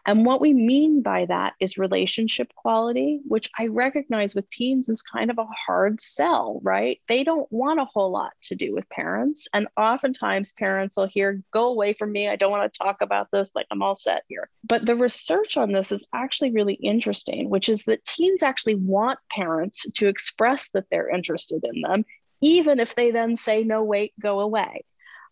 And 0.06 0.24
what 0.24 0.40
we 0.40 0.52
mean 0.52 1.02
by 1.02 1.26
that 1.26 1.54
is 1.60 1.78
relationship 1.78 2.54
quality, 2.54 3.20
which 3.26 3.50
I 3.58 3.66
recognize 3.66 4.34
with 4.34 4.48
teens 4.48 4.88
is 4.88 5.02
kind 5.02 5.30
of 5.30 5.38
a 5.38 5.46
hard 5.46 6.00
sell, 6.00 6.60
right? 6.62 7.00
They 7.08 7.24
don't 7.24 7.50
want 7.52 7.80
a 7.80 7.84
whole 7.84 8.10
lot 8.10 8.32
to 8.42 8.54
do 8.54 8.74
with 8.74 8.88
parents. 8.88 9.48
And 9.52 9.68
oftentimes 9.76 10.52
parents 10.52 10.96
will 10.96 11.06
hear, 11.06 11.42
go 11.52 11.66
away 11.66 11.92
from 11.92 12.12
me. 12.12 12.28
I 12.28 12.36
don't 12.36 12.50
want 12.50 12.72
to 12.72 12.78
talk 12.78 12.98
about 13.00 13.28
this. 13.30 13.52
Like 13.54 13.66
I'm 13.70 13.82
all 13.82 13.96
set 13.96 14.24
here. 14.28 14.48
But 14.64 14.86
the 14.86 14.96
research 14.96 15.56
on 15.56 15.72
this 15.72 15.92
is 15.92 16.06
actually 16.14 16.52
really 16.52 16.74
interesting, 16.74 17.50
which 17.50 17.68
is 17.68 17.84
that 17.84 18.04
teens 18.04 18.42
actually 18.42 18.76
want 18.76 19.18
parents 19.30 19.86
to 19.94 20.08
express 20.08 20.70
that 20.70 20.86
they're 20.90 21.10
interested 21.10 21.64
in 21.64 21.82
them, 21.82 22.04
even 22.40 22.80
if 22.80 22.94
they 22.94 23.10
then 23.10 23.36
say, 23.36 23.62
no, 23.64 23.82
wait, 23.82 24.12
go 24.20 24.40
away. 24.40 24.84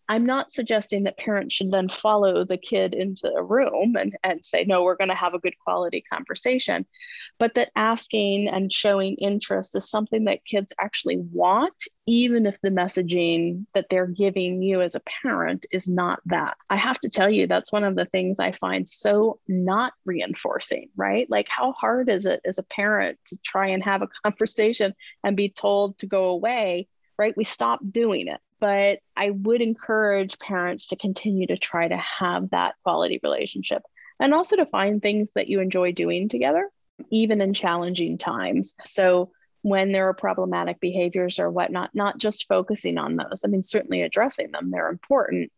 I'm 0.09 0.26
not 0.26 0.52
suggesting 0.52 1.05
that 1.05 1.16
parents 1.16 1.55
should 1.55 1.70
then 1.70 1.88
follow 1.88 2.44
the 2.44 2.59
kid 2.59 2.94
into 2.94 3.32
a 3.32 3.42
room 3.42 3.96
and, 3.98 4.16
and 4.22 4.44
say, 4.44 4.64
no, 4.64 4.82
we're 4.82 4.96
going 4.96 5.09
to 5.09 5.14
have 5.14 5.32
a 5.32 5.38
good 5.38 5.59
quality 5.59 6.05
conversation, 6.12 6.84
but 7.38 7.55
that 7.55 7.70
asking 7.74 8.48
and 8.48 8.72
showing 8.72 9.14
interest 9.16 9.74
is 9.74 9.88
something 9.88 10.24
that 10.24 10.44
kids 10.44 10.74
actually 10.78 11.16
want, 11.16 11.74
even 12.07 12.44
if 12.44 12.61
the 12.61 12.68
messaging 12.68 13.64
that 13.74 13.86
they're 13.88 14.07
giving 14.07 14.62
you 14.62 14.82
as 14.82 14.94
a 14.94 15.02
parent 15.22 15.64
is 15.72 15.88
not 15.88 16.20
that. 16.26 16.57
I 16.68 16.76
have 16.76 17.00
to 17.00 17.09
tell 17.09 17.30
you, 17.30 17.46
that's 17.46 17.72
one 17.72 17.84
of 17.84 17.96
the 17.96 18.07
things 18.07 18.38
I 18.38 18.52
find 18.52 18.86
so 18.86 19.38
not 19.48 19.94
reinforcing, 20.05 20.90
right? 20.96 21.28
Like, 21.30 21.48
how 21.48 21.72
hard 21.72 22.11
is 22.11 22.26
it 22.26 22.40
as 22.44 22.59
a 22.59 22.62
parent 22.64 23.18
to 23.26 23.38
try 23.42 23.68
and 23.68 23.82
have 23.82 24.02
a 24.02 24.09
conversation 24.22 24.94
and 25.24 25.36
be 25.36 25.48
told 25.48 25.96
to 25.98 26.07
go 26.07 26.26
away? 26.26 26.88
Right? 27.16 27.36
We 27.36 27.44
stop 27.44 27.78
doing 27.92 28.26
it 28.26 28.40
but 28.64 29.00
I 29.14 29.28
would 29.28 29.60
encourage 29.60 30.38
parents 30.38 30.86
to 30.86 30.96
continue 30.96 31.46
to 31.48 31.58
try 31.58 31.86
to 31.86 31.98
have 31.98 32.48
that 32.48 32.76
quality 32.82 33.20
relationship 33.22 33.82
and 34.18 34.32
also 34.32 34.56
to 34.56 34.64
find 34.64 35.02
things 35.02 35.32
that 35.34 35.48
you 35.48 35.60
enjoy 35.60 35.92
doing 35.92 36.30
together, 36.30 36.70
even 37.10 37.42
in 37.42 37.52
challenging 37.52 38.16
times. 38.16 38.74
So, 38.86 39.32
when 39.60 39.92
there 39.92 40.08
are 40.08 40.14
problematic 40.14 40.80
behaviors 40.80 41.38
or 41.38 41.50
whatnot, 41.50 41.90
not 41.92 42.16
just 42.16 42.48
focusing 42.48 42.96
on 42.96 43.16
those. 43.16 43.42
I 43.44 43.48
mean, 43.48 43.62
certainly 43.62 44.00
addressing 44.00 44.50
them, 44.50 44.68
they're 44.68 44.88
important, 44.88 45.52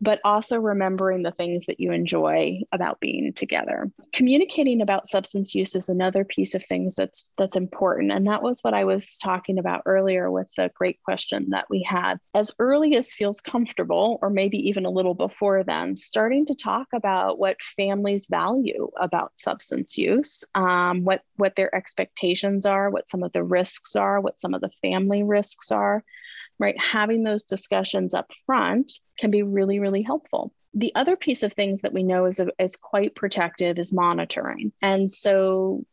but 0.00 0.20
also 0.24 0.58
remembering 0.58 1.22
the 1.22 1.30
things 1.30 1.66
that 1.66 1.80
you 1.80 1.92
enjoy 1.92 2.60
about 2.72 3.00
being 3.00 3.32
together. 3.32 3.90
Communicating 4.12 4.80
about 4.80 5.08
substance 5.08 5.54
use 5.54 5.74
is 5.74 5.88
another 5.88 6.24
piece 6.24 6.54
of 6.54 6.64
things 6.64 6.94
that's 6.94 7.28
that's 7.36 7.56
important 7.56 8.12
and 8.12 8.26
that 8.26 8.42
was 8.42 8.60
what 8.62 8.74
I 8.74 8.84
was 8.84 9.18
talking 9.18 9.58
about 9.58 9.82
earlier 9.86 10.30
with 10.30 10.48
the 10.56 10.70
great 10.74 11.02
question 11.02 11.50
that 11.50 11.66
we 11.68 11.82
had. 11.82 12.18
As 12.34 12.54
early 12.58 12.96
as 12.96 13.12
feels 13.12 13.40
comfortable 13.40 14.18
or 14.22 14.30
maybe 14.30 14.58
even 14.68 14.84
a 14.84 14.90
little 14.90 15.14
before 15.14 15.64
then, 15.64 15.96
starting 15.96 16.46
to 16.46 16.54
talk 16.54 16.88
about 16.94 17.38
what 17.38 17.60
families 17.62 18.26
value 18.28 18.90
about 19.00 19.32
substance 19.36 19.98
use, 19.98 20.44
um, 20.54 21.04
what 21.04 21.22
what 21.36 21.56
their 21.56 21.74
expectations 21.74 22.66
are, 22.66 22.90
what 22.90 23.08
some 23.08 23.22
of 23.22 23.32
the 23.32 23.42
risks 23.42 23.96
are, 23.96 24.20
what 24.20 24.40
some 24.40 24.54
of 24.54 24.60
the 24.60 24.70
family 24.82 25.22
risks 25.22 25.72
are 25.72 26.04
right? 26.58 26.78
Having 26.78 27.22
those 27.22 27.44
discussions 27.44 28.14
up 28.14 28.30
front 28.46 28.92
can 29.18 29.30
be 29.30 29.42
really, 29.42 29.78
really 29.78 30.02
helpful. 30.02 30.52
The 30.74 30.92
other 30.94 31.16
piece 31.16 31.42
of 31.42 31.52
things 31.52 31.82
that 31.82 31.92
we 31.92 32.02
know 32.02 32.26
is, 32.26 32.40
is 32.58 32.76
quite 32.76 33.14
protective 33.14 33.78
is 33.78 33.92
monitoring. 33.92 34.72
And 34.82 35.10
so 35.10 35.84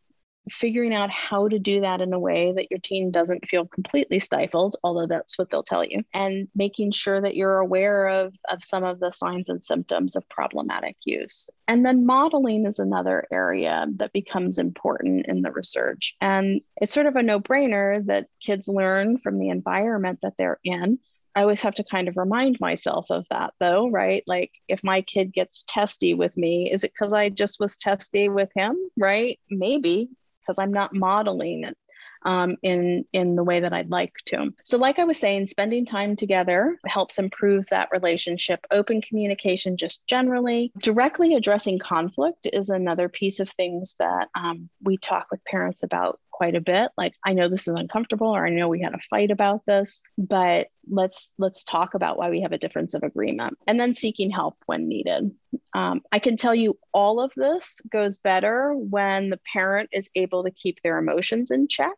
figuring 0.49 0.93
out 0.93 1.09
how 1.09 1.47
to 1.47 1.59
do 1.59 1.81
that 1.81 2.01
in 2.01 2.13
a 2.13 2.19
way 2.19 2.53
that 2.55 2.69
your 2.69 2.79
teen 2.79 3.11
doesn't 3.11 3.47
feel 3.47 3.65
completely 3.65 4.19
stifled, 4.19 4.75
although 4.83 5.07
that's 5.07 5.37
what 5.37 5.49
they'll 5.49 5.63
tell 5.63 5.83
you, 5.83 6.03
and 6.13 6.47
making 6.55 6.91
sure 6.91 7.19
that 7.19 7.35
you're 7.35 7.59
aware 7.59 8.07
of, 8.07 8.35
of 8.49 8.63
some 8.63 8.83
of 8.83 8.99
the 8.99 9.11
signs 9.11 9.49
and 9.49 9.63
symptoms 9.63 10.15
of 10.15 10.27
problematic 10.29 10.95
use. 11.05 11.49
And 11.67 11.85
then 11.85 12.05
modeling 12.05 12.65
is 12.65 12.79
another 12.79 13.27
area 13.31 13.87
that 13.97 14.13
becomes 14.13 14.59
important 14.59 15.25
in 15.27 15.41
the 15.41 15.51
research. 15.51 16.15
And 16.21 16.61
it's 16.77 16.93
sort 16.93 17.07
of 17.07 17.15
a 17.15 17.23
no 17.23 17.39
brainer 17.39 18.05
that 18.05 18.27
kids 18.41 18.67
learn 18.67 19.17
from 19.17 19.37
the 19.37 19.49
environment 19.49 20.19
that 20.21 20.33
they're 20.37 20.59
in. 20.63 20.99
I 21.35 21.41
always 21.41 21.61
have 21.63 21.75
to 21.75 21.83
kind 21.83 22.07
of 22.07 22.15
remind 22.15 22.59
myself 22.61 23.07
of 23.09 23.25
that 23.29 23.53
though, 23.59 23.89
right? 23.89 24.23
Like 24.25 24.51
if 24.69 24.83
my 24.83 25.01
kid 25.01 25.33
gets 25.33 25.63
testy 25.67 26.13
with 26.13 26.37
me, 26.37 26.71
is 26.71 26.85
it 26.85 26.93
because 26.93 27.11
I 27.11 27.27
just 27.27 27.59
was 27.59 27.77
testy 27.77 28.29
with 28.29 28.49
him, 28.55 28.77
right? 28.95 29.37
Maybe 29.49 30.09
because 30.45 30.59
I'm 30.59 30.73
not 30.73 30.95
modeling 30.95 31.63
it 31.63 31.77
um, 32.25 32.57
in 32.63 33.05
in 33.13 33.35
the 33.35 33.43
way 33.43 33.61
that 33.61 33.71
I'd 33.71 33.91
like 33.91 34.13
to. 34.27 34.51
So, 34.63 34.77
like 34.77 34.99
I 34.99 35.05
was 35.05 35.19
saying, 35.19 35.47
spending 35.47 35.85
time 35.85 36.15
together 36.15 36.77
helps 36.85 37.19
improve 37.19 37.67
that 37.67 37.89
relationship. 37.91 38.65
Open 38.71 39.01
communication, 39.01 39.77
just 39.77 40.05
generally, 40.07 40.71
directly 40.79 41.35
addressing 41.35 41.79
conflict 41.79 42.47
is 42.51 42.69
another 42.69 43.07
piece 43.07 43.39
of 43.39 43.49
things 43.49 43.95
that 43.99 44.27
um, 44.35 44.69
we 44.83 44.97
talk 44.97 45.27
with 45.31 45.43
parents 45.45 45.83
about 45.83 46.19
quite 46.35 46.55
a 46.55 46.61
bit. 46.61 46.91
Like, 46.97 47.13
I 47.25 47.33
know 47.33 47.47
this 47.47 47.67
is 47.67 47.73
uncomfortable, 47.75 48.27
or 48.27 48.45
I 48.45 48.49
know 48.49 48.67
we 48.67 48.81
had 48.81 48.93
a 48.93 48.99
fight 49.09 49.31
about 49.31 49.65
this, 49.65 50.01
but 50.17 50.67
let's 50.89 51.31
let's 51.37 51.63
talk 51.63 51.93
about 51.93 52.17
why 52.17 52.29
we 52.29 52.41
have 52.41 52.51
a 52.51 52.57
difference 52.57 52.93
of 52.93 53.03
agreement, 53.03 53.57
and 53.67 53.79
then 53.79 53.93
seeking 53.93 54.29
help 54.29 54.57
when 54.65 54.89
needed. 54.89 55.31
Um, 55.73 56.01
I 56.11 56.19
can 56.19 56.35
tell 56.35 56.53
you 56.55 56.77
all 56.93 57.21
of 57.21 57.31
this 57.35 57.81
goes 57.89 58.17
better 58.17 58.73
when 58.75 59.29
the 59.29 59.39
parent 59.53 59.89
is 59.93 60.09
able 60.15 60.43
to 60.43 60.51
keep 60.51 60.81
their 60.81 60.97
emotions 60.97 61.51
in 61.51 61.67
check 61.67 61.95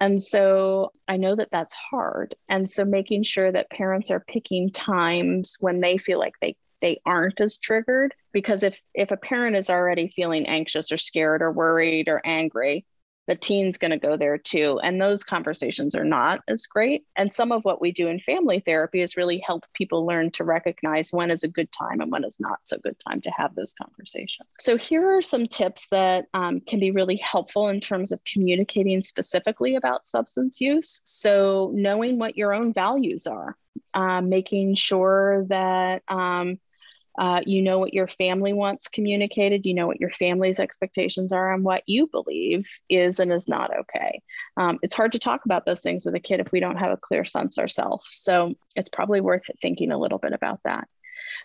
and 0.00 0.22
so 0.22 0.92
I 1.08 1.16
know 1.16 1.34
that 1.34 1.48
that's 1.50 1.74
hard. 1.74 2.36
And 2.48 2.70
so 2.70 2.84
making 2.84 3.24
sure 3.24 3.50
that 3.50 3.70
parents 3.70 4.10
are 4.10 4.20
picking 4.20 4.70
times 4.70 5.56
when 5.60 5.80
they 5.80 5.98
feel 5.98 6.18
like 6.18 6.34
they 6.40 6.56
they 6.80 7.00
aren't 7.04 7.40
as 7.40 7.58
triggered 7.58 8.14
because 8.32 8.62
if 8.62 8.80
if 8.94 9.10
a 9.10 9.16
parent 9.16 9.56
is 9.56 9.68
already 9.68 10.06
feeling 10.06 10.46
anxious 10.46 10.92
or 10.92 10.96
scared 10.96 11.42
or 11.42 11.50
worried 11.50 12.08
or 12.08 12.20
angry 12.24 12.86
the 13.28 13.36
teen's 13.36 13.76
going 13.76 13.90
to 13.90 13.98
go 13.98 14.16
there 14.16 14.38
too. 14.38 14.80
And 14.82 15.00
those 15.00 15.22
conversations 15.22 15.94
are 15.94 16.04
not 16.04 16.40
as 16.48 16.66
great. 16.66 17.04
And 17.14 17.32
some 17.32 17.52
of 17.52 17.62
what 17.62 17.80
we 17.80 17.92
do 17.92 18.08
in 18.08 18.18
family 18.20 18.60
therapy 18.60 19.02
is 19.02 19.18
really 19.18 19.38
help 19.38 19.64
people 19.74 20.06
learn 20.06 20.30
to 20.32 20.44
recognize 20.44 21.12
when 21.12 21.30
is 21.30 21.44
a 21.44 21.48
good 21.48 21.70
time 21.70 22.00
and 22.00 22.10
when 22.10 22.24
is 22.24 22.40
not 22.40 22.60
so 22.64 22.78
good 22.78 22.96
time 23.06 23.20
to 23.20 23.30
have 23.30 23.54
those 23.54 23.74
conversations. 23.74 24.48
So 24.58 24.78
here 24.78 25.06
are 25.14 25.22
some 25.22 25.46
tips 25.46 25.88
that 25.88 26.26
um, 26.32 26.60
can 26.60 26.80
be 26.80 26.90
really 26.90 27.16
helpful 27.16 27.68
in 27.68 27.80
terms 27.80 28.12
of 28.12 28.24
communicating 28.24 29.02
specifically 29.02 29.76
about 29.76 30.06
substance 30.06 30.58
use. 30.58 31.02
So 31.04 31.70
knowing 31.74 32.18
what 32.18 32.38
your 32.38 32.54
own 32.54 32.72
values 32.72 33.26
are, 33.26 33.58
uh, 33.92 34.22
making 34.22 34.74
sure 34.74 35.44
that 35.48 36.02
um, 36.08 36.58
uh, 37.18 37.40
you 37.44 37.60
know 37.62 37.80
what 37.80 37.92
your 37.92 38.06
family 38.06 38.52
wants 38.52 38.86
communicated. 38.86 39.66
You 39.66 39.74
know 39.74 39.88
what 39.88 40.00
your 40.00 40.10
family's 40.10 40.60
expectations 40.60 41.32
are 41.32 41.52
and 41.52 41.64
what 41.64 41.82
you 41.86 42.06
believe 42.06 42.70
is 42.88 43.18
and 43.18 43.32
is 43.32 43.48
not 43.48 43.76
okay. 43.76 44.22
Um, 44.56 44.78
it's 44.82 44.94
hard 44.94 45.10
to 45.12 45.18
talk 45.18 45.44
about 45.44 45.66
those 45.66 45.82
things 45.82 46.06
with 46.06 46.14
a 46.14 46.20
kid 46.20 46.38
if 46.38 46.52
we 46.52 46.60
don't 46.60 46.76
have 46.76 46.92
a 46.92 46.96
clear 46.96 47.24
sense 47.24 47.58
ourselves. 47.58 48.06
So 48.12 48.54
it's 48.76 48.88
probably 48.88 49.20
worth 49.20 49.50
thinking 49.60 49.90
a 49.90 49.98
little 49.98 50.18
bit 50.18 50.32
about 50.32 50.60
that. 50.64 50.86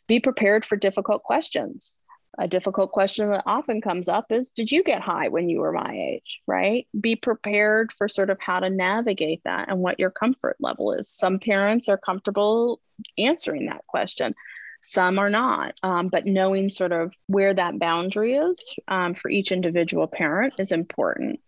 Be 0.07 0.19
prepared 0.19 0.63
for 0.63 0.75
difficult 0.75 1.23
questions. 1.23 1.99
A 2.37 2.47
difficult 2.47 2.91
question 2.91 3.31
that 3.31 3.43
often 3.47 3.81
comes 3.81 4.07
up 4.07 4.31
is 4.31 4.51
Did 4.51 4.71
you 4.71 4.83
get 4.83 5.01
high 5.01 5.29
when 5.29 5.49
you 5.49 5.61
were 5.61 5.71
my 5.71 5.91
age? 5.91 6.41
Right? 6.45 6.87
Be 6.99 7.15
prepared 7.15 7.91
for 7.91 8.07
sort 8.07 8.29
of 8.29 8.37
how 8.39 8.59
to 8.59 8.69
navigate 8.69 9.41
that 9.45 9.69
and 9.69 9.79
what 9.79 9.99
your 9.99 10.11
comfort 10.11 10.57
level 10.59 10.93
is. 10.93 11.09
Some 11.09 11.39
parents 11.39 11.89
are 11.89 11.97
comfortable 11.97 12.79
answering 13.17 13.65
that 13.65 13.87
question 13.87 14.35
some 14.83 15.17
are 15.17 15.29
not. 15.29 15.79
Um, 15.81 16.09
but 16.09 16.25
knowing 16.25 16.69
sort 16.69 16.91
of 16.91 17.13
where 17.27 17.53
that 17.53 17.79
boundary 17.79 18.35
is 18.35 18.75
um, 18.87 19.15
for 19.15 19.31
each 19.31 19.51
individual 19.51 20.07
parent 20.07 20.53
is 20.59 20.71
important. 20.71 21.39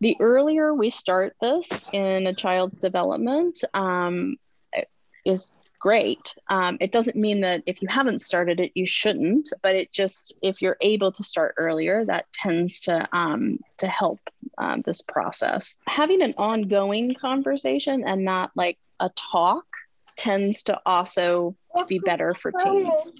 The 0.00 0.16
earlier 0.20 0.74
we 0.74 0.90
start 0.90 1.34
this 1.40 1.84
in 1.92 2.26
a 2.26 2.34
child's 2.34 2.76
development 2.76 3.62
um, 3.74 4.36
is 5.24 5.50
great. 5.80 6.34
Um, 6.48 6.78
it 6.80 6.92
doesn't 6.92 7.16
mean 7.16 7.42
that 7.42 7.62
if 7.66 7.82
you 7.82 7.88
haven't 7.88 8.20
started 8.20 8.58
it, 8.58 8.72
you 8.74 8.86
shouldn't, 8.86 9.52
but 9.62 9.76
it 9.76 9.92
just, 9.92 10.34
if 10.40 10.62
you're 10.62 10.78
able 10.80 11.12
to 11.12 11.22
start 11.22 11.54
earlier, 11.58 12.04
that 12.06 12.32
tends 12.32 12.80
to, 12.82 13.06
um, 13.12 13.58
to 13.78 13.86
help 13.86 14.20
um, 14.56 14.80
this 14.86 15.02
process. 15.02 15.76
Having 15.86 16.22
an 16.22 16.34
ongoing 16.38 17.14
conversation 17.14 18.02
and 18.06 18.24
not 18.24 18.50
like 18.54 18.78
a 19.00 19.10
talk 19.10 19.66
tends 20.16 20.62
to 20.64 20.80
also 20.86 21.54
be 21.88 21.98
better 21.98 22.32
for 22.34 22.52
teens. 22.52 23.12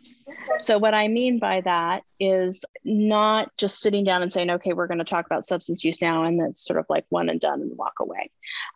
So, 0.59 0.79
what 0.79 0.95
I 0.95 1.09
mean 1.09 1.39
by 1.39 1.61
that 1.63 2.03
is 2.21 2.65
not 2.85 3.51
just 3.57 3.81
sitting 3.81 4.05
down 4.05 4.23
and 4.23 4.33
saying, 4.33 4.51
okay, 4.51 4.73
we're 4.73 4.87
going 4.87 4.99
to 4.99 5.05
talk 5.05 5.27
about 5.27 5.45
substance 5.45 5.85
use 5.85 6.01
now, 6.01 6.25
and 6.25 6.41
that's 6.41 6.65
sort 6.65 6.79
of 6.79 6.87
like 6.89 7.05
one 7.09 7.29
and 7.29 7.41
done 7.41 7.61
and 7.61 7.77
walk 7.77 7.95
away, 8.01 8.31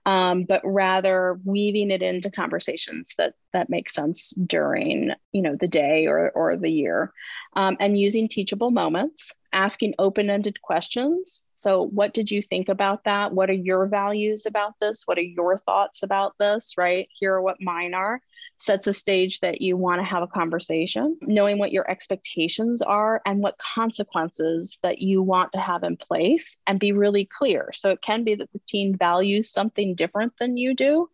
um, 0.07 0.45
but 0.45 0.61
rather 0.65 1.39
weaving 1.45 1.91
it 1.91 2.03
into 2.03 2.31
conversations 2.31 3.15
that 3.19 3.35
that 3.53 3.71
make 3.71 3.89
sense 3.89 4.31
during 4.31 5.11
you 5.33 5.43
know 5.43 5.57
the 5.57 5.69
day 5.69 6.07
or, 6.07 6.31
or 6.31 6.57
the 6.57 6.71
year, 6.71 7.13
um, 7.55 7.77
and 7.81 7.99
using 7.99 8.29
teachable 8.29 8.71
moments, 8.71 9.33
asking 9.53 9.95
open-ended 9.99 10.61
questions. 10.63 11.45
So, 11.55 11.83
what 11.83 12.13
did 12.13 12.31
you 12.31 12.43
think 12.43 12.69
about 12.69 13.05
that? 13.05 13.33
What 13.33 13.51
are 13.51 13.55
your 13.55 13.87
values 13.87 14.47
about 14.47 14.75
this? 14.81 15.03
What 15.07 15.19
are 15.19 15.23
your 15.23 15.59
thoughts 15.59 16.03
about 16.03 16.35
this? 16.39 16.75
Right 16.77 17.09
here 17.19 17.35
are 17.35 17.43
what 17.43 17.61
mine 17.61 17.95
are 17.95 18.21
sets 18.59 18.89
a 18.89 18.93
stage 18.93 19.39
that 19.41 19.61
you 19.61 19.77
want 19.77 20.01
to 20.01 20.05
have 20.05 20.23
a 20.23 20.27
conversation, 20.27 21.17
knowing 21.23 21.59
what 21.59 21.73
your 21.73 21.89
expectations 21.89 22.83
are 22.83 23.23
and 23.25 23.41
what 23.41 23.57
consequences 23.59 24.79
that 24.83 24.99
you 24.99 25.23
want 25.23 25.53
to 25.53 25.61
have 25.61 25.85
in 25.85 25.97
place 25.97 26.59
and 26.67 26.81
be 26.81 26.93
really 26.93 27.25
clear. 27.25 27.71
So 27.73 27.91
it 27.91 28.03
can 28.03 28.25
be 28.25 28.35
that 28.35 28.53
the 28.53 28.61
teen 28.67 28.97
values 28.97 29.51
something 29.51 29.95
different 29.95 30.33
than 30.41 30.57
you 30.57 30.75
do, 30.75 31.09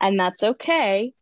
and 0.00 0.18
that's 0.18 0.42
okay. 0.42 1.14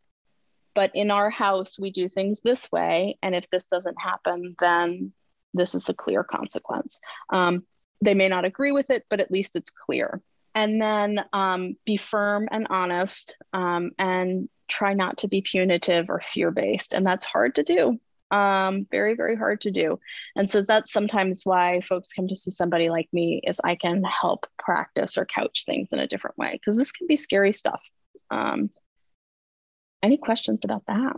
But 0.73 0.91
in 0.95 1.11
our 1.11 1.29
house, 1.29 1.77
we 1.79 1.91
do 1.91 2.09
things 2.09 2.41
this 2.41 2.71
way. 2.71 3.17
And 3.21 3.35
if 3.35 3.47
this 3.47 3.67
doesn't 3.67 3.99
happen, 3.99 4.55
then 4.59 5.13
this 5.53 5.75
is 5.75 5.89
a 5.89 5.93
clear 5.93 6.23
consequence. 6.23 6.99
Um, 7.29 7.63
they 8.01 8.13
may 8.13 8.27
not 8.29 8.45
agree 8.45 8.71
with 8.71 8.89
it, 8.89 9.05
but 9.09 9.19
at 9.19 9.31
least 9.31 9.55
it's 9.55 9.69
clear. 9.69 10.21
And 10.55 10.81
then 10.81 11.23
um, 11.33 11.75
be 11.85 11.97
firm 11.97 12.47
and 12.51 12.67
honest 12.69 13.35
um, 13.53 13.91
and 13.99 14.49
try 14.69 14.93
not 14.93 15.17
to 15.17 15.27
be 15.27 15.41
punitive 15.41 16.09
or 16.09 16.21
fear 16.21 16.51
based. 16.51 16.93
And 16.93 17.05
that's 17.05 17.25
hard 17.25 17.55
to 17.55 17.63
do. 17.63 17.99
Um, 18.31 18.85
very, 18.91 19.15
very 19.15 19.35
hard 19.35 19.61
to 19.61 19.71
do. 19.71 19.99
And 20.35 20.47
so 20.49 20.61
that's 20.61 20.93
sometimes 20.93 21.41
why 21.45 21.81
folks 21.81 22.13
come 22.13 22.27
to 22.27 22.35
see 22.35 22.51
somebody 22.51 22.89
like 22.89 23.09
me 23.11 23.41
is 23.43 23.59
I 23.63 23.75
can 23.75 24.03
help 24.03 24.45
practice 24.59 25.17
or 25.17 25.25
couch 25.25 25.63
things 25.65 25.91
in 25.91 25.99
a 25.99 26.07
different 26.07 26.37
way 26.37 26.51
because 26.53 26.77
this 26.77 26.91
can 26.91 27.07
be 27.07 27.17
scary 27.17 27.53
stuff. 27.53 27.89
Um, 28.29 28.69
any 30.03 30.17
questions 30.17 30.63
about 30.63 30.83
that? 30.87 31.15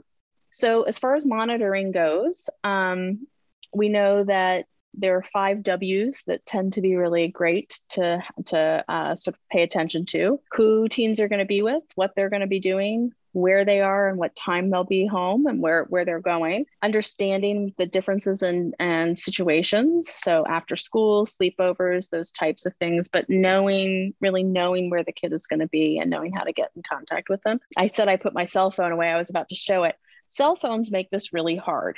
So 0.51 0.83
as 0.83 0.99
far 0.99 1.15
as 1.15 1.25
monitoring 1.25 1.91
goes, 1.91 2.49
um, 2.63 3.27
we 3.73 3.89
know 3.89 4.23
that 4.23 4.65
there 4.93 5.17
are 5.17 5.23
five 5.23 5.63
W's 5.63 6.23
that 6.27 6.45
tend 6.45 6.73
to 6.73 6.81
be 6.81 6.95
really 6.95 7.27
great 7.27 7.79
to 7.89 8.23
to 8.47 8.83
uh, 8.87 9.15
sort 9.15 9.35
of 9.35 9.41
pay 9.49 9.63
attention 9.63 10.05
to: 10.07 10.39
who 10.51 10.87
teens 10.87 11.19
are 11.19 11.27
going 11.27 11.39
to 11.39 11.45
be 11.45 11.61
with, 11.61 11.83
what 11.95 12.13
they're 12.15 12.29
going 12.29 12.41
to 12.41 12.47
be 12.47 12.59
doing, 12.59 13.11
where 13.33 13.63
they 13.63 13.81
are 13.81 14.09
and 14.09 14.17
what 14.17 14.35
time 14.35 14.69
they'll 14.69 14.83
be 14.83 15.05
home 15.05 15.45
and 15.45 15.61
where, 15.61 15.85
where 15.85 16.05
they're 16.05 16.19
going, 16.19 16.65
understanding 16.81 17.73
the 17.77 17.85
differences 17.85 18.41
in 18.41 18.73
and 18.79 19.17
situations. 19.17 20.09
So 20.09 20.45
after 20.47 20.75
school, 20.75 21.25
sleepovers, 21.25 22.09
those 22.09 22.31
types 22.31 22.65
of 22.65 22.75
things, 22.75 23.07
but 23.07 23.29
knowing, 23.29 24.13
really 24.19 24.43
knowing 24.43 24.89
where 24.89 25.03
the 25.03 25.13
kid 25.13 25.33
is 25.33 25.47
going 25.47 25.61
to 25.61 25.67
be 25.67 25.97
and 25.97 26.09
knowing 26.09 26.33
how 26.33 26.43
to 26.43 26.53
get 26.53 26.71
in 26.75 26.83
contact 26.89 27.29
with 27.29 27.41
them. 27.43 27.59
I 27.77 27.87
said 27.87 28.07
I 28.07 28.17
put 28.17 28.33
my 28.33 28.45
cell 28.45 28.71
phone 28.71 28.91
away. 28.91 29.09
I 29.09 29.17
was 29.17 29.29
about 29.29 29.49
to 29.49 29.55
show 29.55 29.83
it. 29.83 29.95
Cell 30.27 30.55
phones 30.55 30.91
make 30.91 31.09
this 31.09 31.33
really 31.33 31.55
hard 31.55 31.97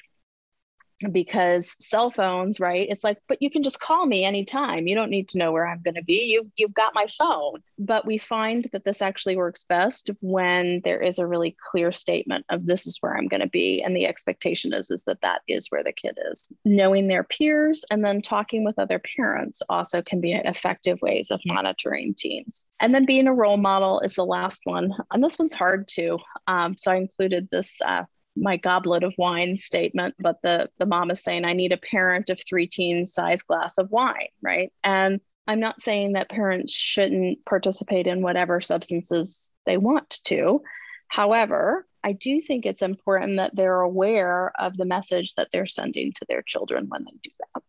because 1.12 1.76
cell 1.80 2.10
phones 2.12 2.60
right 2.60 2.88
it's 2.90 3.04
like 3.04 3.18
but 3.28 3.42
you 3.42 3.50
can 3.50 3.64
just 3.64 3.80
call 3.80 4.06
me 4.06 4.24
anytime. 4.24 4.88
You 4.88 4.96
don't 4.96 5.10
need 5.10 5.30
to 5.30 5.38
know 5.38 5.52
where 5.52 5.68
i'm 5.68 5.82
going 5.82 5.96
to 5.96 6.04
be. 6.04 6.26
You, 6.26 6.50
you've 6.56 6.74
got 6.74 6.96
my 6.96 7.08
phone. 7.18 7.62
But 7.80 8.06
we 8.06 8.18
find 8.18 8.70
that 8.72 8.86
this 8.86 9.02
actually 9.02 9.36
works 9.36 9.64
best 9.64 10.10
when 10.22 10.82
there 10.84 11.02
is 11.02 11.20
a 11.20 11.28
really 11.28 11.56
clear 11.72 11.92
statement 11.92 12.46
of 12.50 12.66
this 12.66 12.88
is 12.88 12.98
where 13.02 13.18
i'm 13.18 13.28
going 13.28 13.42
to 13.42 13.50
be 13.50 13.82
and 13.82 13.96
the 13.96 14.06
expectation 14.06 14.74
is 14.74 14.92
is 14.92 15.04
that 15.06 15.22
that 15.22 15.42
is 15.48 15.68
where 15.70 15.84
the 15.84 15.92
kid 15.92 16.18
is. 16.32 16.52
Knowing 16.66 17.08
their 17.08 17.24
peers 17.24 17.84
and 17.92 18.04
then 18.04 18.22
talking 18.22 18.64
with 18.64 18.80
other 18.80 19.02
parents 19.18 19.62
also 19.70 20.02
can 20.02 20.22
be 20.22 20.34
effective 20.34 21.02
ways 21.02 21.28
of 21.32 21.42
monitoring 21.46 22.14
teens. 22.16 22.66
And 22.80 22.94
then 22.94 23.06
being 23.06 23.28
a 23.28 23.34
role 23.34 23.58
model 23.58 24.00
is 24.02 24.16
the 24.16 24.26
last 24.26 24.62
one 24.66 24.94
and 25.12 25.24
this 25.24 25.40
one's 25.40 25.54
hard 25.54 25.88
too. 25.88 26.20
Um, 26.48 26.76
so 26.78 26.92
i 26.92 26.96
included 26.96 27.48
this 27.52 27.82
uh, 27.82 28.04
my 28.36 28.58
goblet 28.58 29.04
of 29.04 29.14
wine 29.18 29.58
statement, 29.58 30.16
but 30.20 30.38
the 30.44 30.70
the 30.80 30.86
mom 30.86 31.12
is 31.12 31.24
saying 31.24 31.46
I 31.46 31.54
need 31.54 31.72
a 31.72 31.78
parent 31.78 32.30
of 32.30 32.40
three 32.48 32.68
teens 32.68 33.14
size 33.14 33.44
glass 33.44 33.78
of 33.78 33.92
wine, 33.92 34.30
right? 34.42 34.72
And 34.84 35.20
I'm 35.48 35.60
not 35.60 35.82
saying 35.82 36.14
that 36.14 36.30
parents 36.30 36.74
shouldn't 36.74 37.46
participate 37.46 38.08
in 38.08 38.22
whatever 38.22 38.62
substances 38.62 39.52
they 39.66 39.78
want 39.78 40.22
to. 40.26 40.62
However, 41.10 41.86
I 42.04 42.14
do 42.14 42.40
think 42.42 42.66
it's 42.66 42.82
important 42.82 43.38
that 43.38 43.56
they're 43.56 43.82
aware 43.82 44.52
of 44.60 44.78
the 44.78 44.86
message 44.86 45.36
that 45.36 45.50
they're 45.52 45.68
sending 45.68 46.12
to 46.14 46.26
their 46.28 46.42
children 46.42 46.88
when 46.90 47.06
they 47.06 47.18
do 47.22 47.30
that. 47.40 47.64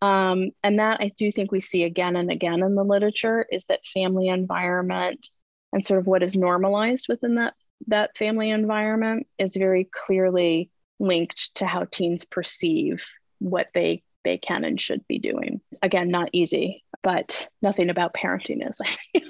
Um, 0.00 0.50
and 0.62 0.78
that 0.78 1.00
I 1.00 1.12
do 1.16 1.30
think 1.32 1.50
we 1.50 1.60
see 1.60 1.82
again 1.84 2.16
and 2.16 2.30
again 2.30 2.62
in 2.62 2.76
the 2.76 2.84
literature 2.84 3.46
is 3.50 3.64
that 3.64 3.84
family 3.86 4.28
environment 4.28 5.26
and 5.72 5.84
sort 5.84 6.00
of 6.00 6.06
what 6.06 6.22
is 6.22 6.36
normalized 6.36 7.06
within 7.08 7.34
that 7.36 7.54
that 7.86 8.16
family 8.16 8.50
environment 8.50 9.26
is 9.38 9.56
very 9.56 9.88
clearly 9.92 10.70
linked 10.98 11.54
to 11.54 11.66
how 11.66 11.84
teens 11.84 12.24
perceive 12.24 13.06
what 13.38 13.68
they 13.74 14.02
they 14.24 14.36
can 14.36 14.64
and 14.64 14.80
should 14.80 15.06
be 15.08 15.18
doing. 15.18 15.60
Again, 15.80 16.10
not 16.10 16.28
easy, 16.32 16.84
but 17.02 17.48
nothing 17.62 17.88
about 17.88 18.14
parenting 18.14 18.68
is. 18.68 18.78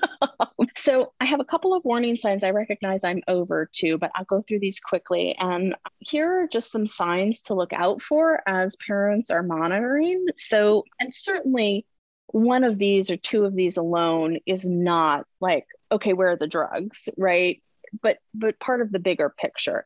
so 0.76 1.12
I 1.20 1.24
have 1.26 1.40
a 1.40 1.44
couple 1.44 1.74
of 1.74 1.84
warning 1.84 2.16
signs 2.16 2.42
I 2.42 2.50
recognize 2.50 3.04
I'm 3.04 3.22
over 3.28 3.68
too, 3.70 3.98
but 3.98 4.10
I'll 4.14 4.24
go 4.24 4.42
through 4.42 4.60
these 4.60 4.80
quickly. 4.80 5.36
And 5.38 5.76
here 6.00 6.42
are 6.42 6.48
just 6.48 6.72
some 6.72 6.86
signs 6.86 7.42
to 7.42 7.54
look 7.54 7.72
out 7.72 8.02
for 8.02 8.42
as 8.46 8.76
parents 8.76 9.30
are 9.30 9.42
monitoring. 9.42 10.26
So, 10.36 10.84
and 10.98 11.14
certainly 11.14 11.86
one 12.28 12.64
of 12.64 12.78
these 12.78 13.10
or 13.10 13.16
two 13.16 13.44
of 13.44 13.54
these 13.54 13.76
alone 13.76 14.38
is 14.46 14.68
not 14.68 15.26
like, 15.40 15.66
okay, 15.92 16.12
where 16.12 16.32
are 16.32 16.36
the 16.36 16.46
drugs, 16.46 17.08
right? 17.16 17.62
But 18.02 18.18
but 18.34 18.58
part 18.60 18.80
of 18.80 18.92
the 18.92 18.98
bigger 18.98 19.34
picture. 19.38 19.84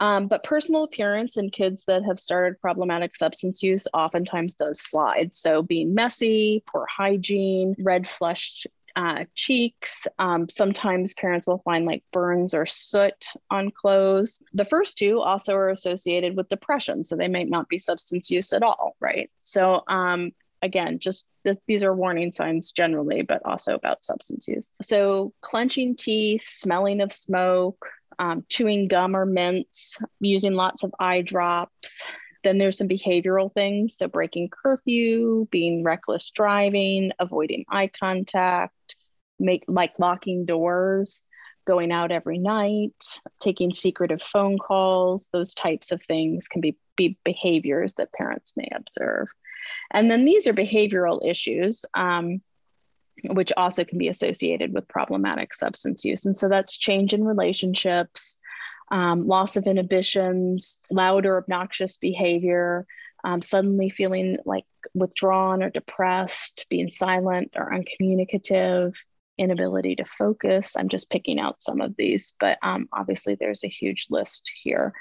Um, 0.00 0.28
but 0.28 0.44
personal 0.44 0.84
appearance 0.84 1.36
in 1.36 1.50
kids 1.50 1.84
that 1.86 2.04
have 2.04 2.18
started 2.18 2.60
problematic 2.60 3.16
substance 3.16 3.62
use 3.62 3.86
oftentimes 3.92 4.54
does 4.54 4.80
slide. 4.80 5.34
So 5.34 5.62
being 5.62 5.94
messy, 5.94 6.62
poor 6.66 6.86
hygiene, 6.90 7.74
red 7.78 8.08
flushed 8.08 8.66
uh, 8.96 9.24
cheeks. 9.34 10.06
Um, 10.18 10.48
sometimes 10.48 11.14
parents 11.14 11.46
will 11.46 11.62
find 11.64 11.86
like 11.86 12.02
burns 12.12 12.54
or 12.54 12.66
soot 12.66 13.26
on 13.50 13.70
clothes. 13.70 14.42
The 14.52 14.64
first 14.64 14.98
two 14.98 15.20
also 15.20 15.54
are 15.54 15.70
associated 15.70 16.36
with 16.36 16.48
depression, 16.48 17.04
so 17.04 17.16
they 17.16 17.28
might 17.28 17.48
not 17.48 17.68
be 17.68 17.78
substance 17.78 18.30
use 18.30 18.52
at 18.52 18.62
all, 18.62 18.96
right? 19.00 19.30
So 19.38 19.82
um, 19.88 20.32
again, 20.62 20.98
just 20.98 21.28
th- 21.44 21.58
these 21.66 21.82
are 21.82 21.94
warning 21.94 22.32
signs 22.32 22.72
generally, 22.72 23.22
but 23.22 23.42
also 23.44 23.74
about 23.74 24.04
substance 24.04 24.46
use. 24.48 24.72
So, 24.82 25.32
clenching 25.40 25.96
teeth, 25.96 26.42
smelling 26.46 27.00
of 27.00 27.12
smoke, 27.12 27.84
um, 28.18 28.44
chewing 28.48 28.88
gum 28.88 29.16
or 29.16 29.26
mints, 29.26 29.98
using 30.20 30.54
lots 30.54 30.84
of 30.84 30.94
eye 30.98 31.22
drops. 31.22 32.02
Then 32.42 32.58
there's 32.58 32.78
some 32.78 32.88
behavioral 32.88 33.52
things. 33.52 33.96
So, 33.96 34.08
breaking 34.08 34.50
curfew, 34.50 35.48
being 35.50 35.82
reckless 35.82 36.30
driving, 36.30 37.12
avoiding 37.18 37.64
eye 37.68 37.90
contact, 37.98 38.96
make 39.38 39.64
like 39.68 39.94
locking 39.98 40.44
doors, 40.44 41.24
going 41.66 41.92
out 41.92 42.10
every 42.10 42.38
night, 42.38 43.20
taking 43.38 43.72
secretive 43.72 44.22
phone 44.22 44.58
calls, 44.58 45.28
those 45.32 45.54
types 45.54 45.92
of 45.92 46.02
things 46.02 46.48
can 46.48 46.60
be, 46.60 46.76
be 46.96 47.18
behaviors 47.24 47.94
that 47.94 48.12
parents 48.12 48.54
may 48.56 48.68
observe. 48.74 49.28
And 49.90 50.10
then 50.10 50.24
these 50.24 50.46
are 50.46 50.54
behavioral 50.54 51.26
issues, 51.26 51.84
um, 51.94 52.42
which 53.24 53.52
also 53.56 53.84
can 53.84 53.98
be 53.98 54.08
associated 54.08 54.72
with 54.72 54.88
problematic 54.88 55.54
substance 55.54 56.04
use. 56.04 56.24
And 56.24 56.36
so 56.36 56.48
that's 56.48 56.76
change 56.76 57.12
in 57.12 57.24
relationships, 57.24 58.38
um, 58.90 59.26
loss 59.26 59.56
of 59.56 59.66
inhibitions, 59.66 60.80
loud 60.90 61.26
or 61.26 61.38
obnoxious 61.38 61.98
behavior, 61.98 62.86
um, 63.24 63.42
suddenly 63.42 63.90
feeling 63.90 64.36
like 64.46 64.64
withdrawn 64.94 65.62
or 65.62 65.70
depressed, 65.70 66.66
being 66.70 66.90
silent 66.90 67.52
or 67.56 67.72
uncommunicative, 67.72 68.94
inability 69.40 69.96
to 69.96 70.04
focus. 70.04 70.76
I'm 70.76 70.88
just 70.88 71.10
picking 71.10 71.40
out 71.40 71.62
some 71.62 71.80
of 71.80 71.96
these, 71.96 72.34
but 72.38 72.58
um, 72.62 72.88
obviously 72.92 73.34
there's 73.34 73.64
a 73.64 73.68
huge 73.68 74.06
list 74.10 74.52
here. 74.62 74.92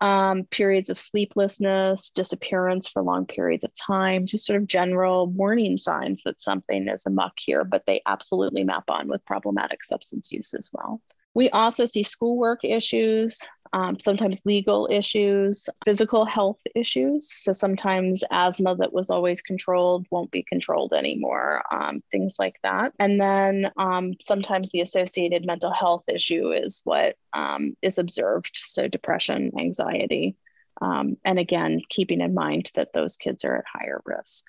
Um, 0.00 0.44
periods 0.44 0.88
of 0.88 0.98
sleeplessness, 0.98 2.10
disappearance 2.10 2.88
for 2.88 3.02
long 3.02 3.26
periods 3.26 3.64
of 3.64 3.70
time, 3.74 4.24
just 4.26 4.46
sort 4.46 4.60
of 4.60 4.66
general 4.66 5.26
warning 5.26 5.76
signs 5.76 6.22
that 6.24 6.40
something 6.40 6.88
is 6.88 7.04
amuck 7.06 7.34
here, 7.36 7.64
but 7.64 7.84
they 7.86 8.00
absolutely 8.06 8.64
map 8.64 8.84
on 8.88 9.08
with 9.08 9.24
problematic 9.26 9.84
substance 9.84 10.32
use 10.32 10.54
as 10.54 10.70
well. 10.72 11.00
We 11.34 11.50
also 11.50 11.84
see 11.84 12.02
schoolwork 12.02 12.64
issues, 12.64 13.40
um, 13.72 13.98
sometimes 13.98 14.42
legal 14.44 14.88
issues, 14.90 15.68
physical 15.84 16.24
health 16.24 16.58
issues. 16.74 17.32
So 17.32 17.52
sometimes 17.52 18.22
asthma 18.30 18.76
that 18.76 18.92
was 18.92 19.10
always 19.10 19.40
controlled 19.40 20.06
won't 20.10 20.30
be 20.30 20.42
controlled 20.42 20.92
anymore, 20.92 21.62
um, 21.72 22.02
things 22.10 22.36
like 22.38 22.56
that. 22.62 22.92
And 22.98 23.20
then 23.20 23.70
um, 23.76 24.14
sometimes 24.20 24.70
the 24.70 24.80
associated 24.80 25.46
mental 25.46 25.72
health 25.72 26.04
issue 26.08 26.52
is 26.52 26.82
what 26.84 27.16
um, 27.32 27.76
is 27.82 27.98
observed. 27.98 28.60
So 28.64 28.88
depression, 28.88 29.52
anxiety. 29.58 30.36
Um, 30.80 31.16
and 31.24 31.38
again, 31.38 31.80
keeping 31.88 32.20
in 32.20 32.34
mind 32.34 32.70
that 32.74 32.92
those 32.92 33.16
kids 33.16 33.44
are 33.44 33.56
at 33.56 33.64
higher 33.72 34.00
risk 34.04 34.44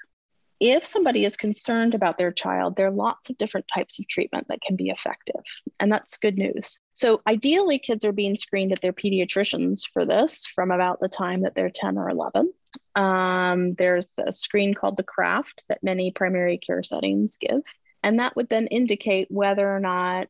if 0.64 0.86
somebody 0.86 1.26
is 1.26 1.36
concerned 1.36 1.94
about 1.94 2.18
their 2.18 2.32
child, 2.32 2.78
there 2.78 2.88
are 2.88 2.92
lots 2.92 3.30
of 3.30 3.38
different 3.38 3.66
types 3.74 4.00
of 4.00 4.08
treatment 4.08 4.48
that 4.48 4.62
can 4.62 4.78
be 4.78 4.90
effective. 4.90 5.42
And 5.82 5.92
that's 5.92 6.18
good 6.18 6.38
news. 6.38 6.80
So, 6.94 7.22
ideally, 7.28 7.80
kids 7.80 8.06
are 8.06 8.14
being 8.14 8.38
screened 8.38 8.72
at 8.72 8.80
their 8.80 8.94
pediatricians 8.94 9.82
for 9.92 10.06
this 10.06 10.46
from 10.46 10.72
about 10.72 11.02
the 11.02 11.10
time 11.10 11.42
that 11.42 11.54
they're 11.54 11.70
10 11.70 11.98
or 11.98 12.10
11. 12.10 12.54
Um, 12.96 13.74
there's 13.74 14.08
a 14.18 14.32
screen 14.32 14.74
called 14.74 14.96
the 14.96 15.04
CRAFFT 15.04 15.66
that 15.68 15.84
many 15.84 16.12
primary 16.12 16.58
care 16.58 16.82
settings 16.82 17.36
give. 17.36 17.64
And 18.02 18.20
that 18.20 18.38
would 18.38 18.48
then 18.48 18.68
indicate 18.68 19.28
whether 19.30 19.70
or 19.70 19.82
not 19.82 20.30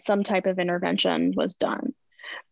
some 0.00 0.24
type 0.24 0.46
of 0.46 0.58
intervention 0.58 1.32
was 1.36 1.54
done. 1.54 1.94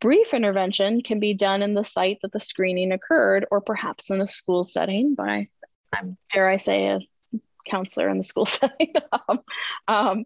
Brief 0.01 0.35
intervention 0.35 1.03
can 1.03 1.19
be 1.19 1.35
done 1.35 1.62
in 1.62 1.75
the 1.75 1.83
site 1.83 2.19
that 2.23 2.31
the 2.31 2.39
screening 2.39 2.93
occurred, 2.93 3.45
or 3.51 3.61
perhaps 3.61 4.09
in 4.11 4.21
a 4.21 4.27
school 4.27 4.62
setting 4.62 5.16
by 5.16 5.49
I'm 5.93 6.16
dare 6.30 6.49
I 6.49 6.57
say 6.57 6.86
a 6.86 7.01
counselor 7.68 8.09
in 8.09 8.18
the 8.18 8.24
school 8.24 8.47
setting. 8.47 8.93
um, 9.28 9.41
um, 9.86 10.24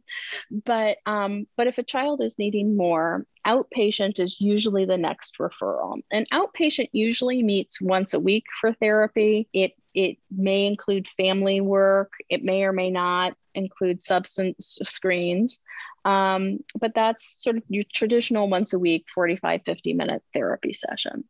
but 0.65 0.99
um, 1.07 1.47
but 1.57 1.67
if 1.67 1.79
a 1.79 1.83
child 1.83 2.23
is 2.23 2.39
needing 2.39 2.77
more, 2.77 3.27
outpatient 3.47 4.21
is 4.21 4.41
usually 4.41 4.85
the 4.85 4.99
next 4.99 5.39
referral. 5.39 6.01
An 6.11 6.27
outpatient 6.33 6.89
usually 6.93 7.43
meets 7.43 7.81
once 7.81 8.15
a 8.15 8.21
week 8.21 8.45
for 8.61 8.73
therapy. 8.73 9.49
It 9.53 9.73
it 9.95 10.17
may 10.31 10.67
include 10.67 11.07
family 11.07 11.61
work. 11.61 12.13
It 12.31 12.43
may 12.43 12.65
or 12.65 12.73
may 12.73 12.91
not 12.91 13.37
include 13.55 14.01
substance 14.01 14.79
screens. 14.85 15.61
Um, 16.05 16.59
but 16.81 16.95
that's 16.95 17.43
sort 17.43 17.57
of 17.59 17.63
your 17.69 17.85
traditional 17.93 18.49
once 18.49 18.73
a 18.73 18.79
week 18.79 19.05
45 19.15 19.63
50 19.65 19.93
minute 19.93 20.23
therapy 20.33 20.73
session 20.73 21.25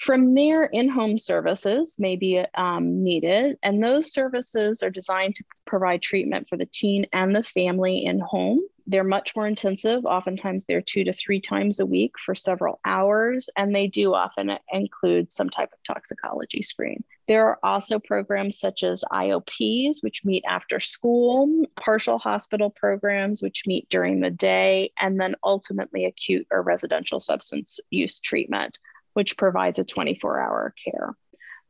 from 0.00 0.34
there, 0.34 0.64
in 0.64 0.88
home 0.88 1.18
services 1.18 1.96
may 1.98 2.16
be 2.16 2.42
um, 2.54 3.04
needed, 3.04 3.58
and 3.62 3.84
those 3.84 4.10
services 4.10 4.82
are 4.82 4.88
designed 4.88 5.34
to 5.36 5.44
provide 5.66 6.00
treatment 6.00 6.48
for 6.48 6.56
the 6.56 6.64
teen 6.64 7.04
and 7.12 7.36
the 7.36 7.42
family 7.42 8.06
in 8.06 8.18
home. 8.18 8.60
They're 8.86 9.04
much 9.04 9.36
more 9.36 9.46
intensive. 9.46 10.06
Oftentimes, 10.06 10.64
they're 10.64 10.80
two 10.80 11.04
to 11.04 11.12
three 11.12 11.38
times 11.38 11.80
a 11.80 11.86
week 11.86 12.18
for 12.18 12.34
several 12.34 12.80
hours, 12.86 13.50
and 13.58 13.76
they 13.76 13.88
do 13.88 14.14
often 14.14 14.56
include 14.72 15.30
some 15.30 15.50
type 15.50 15.70
of 15.70 15.82
toxicology 15.82 16.62
screen. 16.62 17.04
There 17.28 17.46
are 17.46 17.58
also 17.62 17.98
programs 17.98 18.58
such 18.58 18.82
as 18.82 19.04
IOPs, 19.12 20.02
which 20.02 20.24
meet 20.24 20.44
after 20.48 20.80
school, 20.80 21.66
partial 21.76 22.18
hospital 22.18 22.70
programs, 22.70 23.42
which 23.42 23.66
meet 23.66 23.86
during 23.90 24.20
the 24.20 24.30
day, 24.30 24.92
and 24.98 25.20
then 25.20 25.34
ultimately 25.44 26.06
acute 26.06 26.46
or 26.50 26.62
residential 26.62 27.20
substance 27.20 27.80
use 27.90 28.18
treatment 28.18 28.78
which 29.14 29.36
provides 29.36 29.78
a 29.78 29.84
24 29.84 30.40
hour 30.40 30.74
care. 30.84 31.14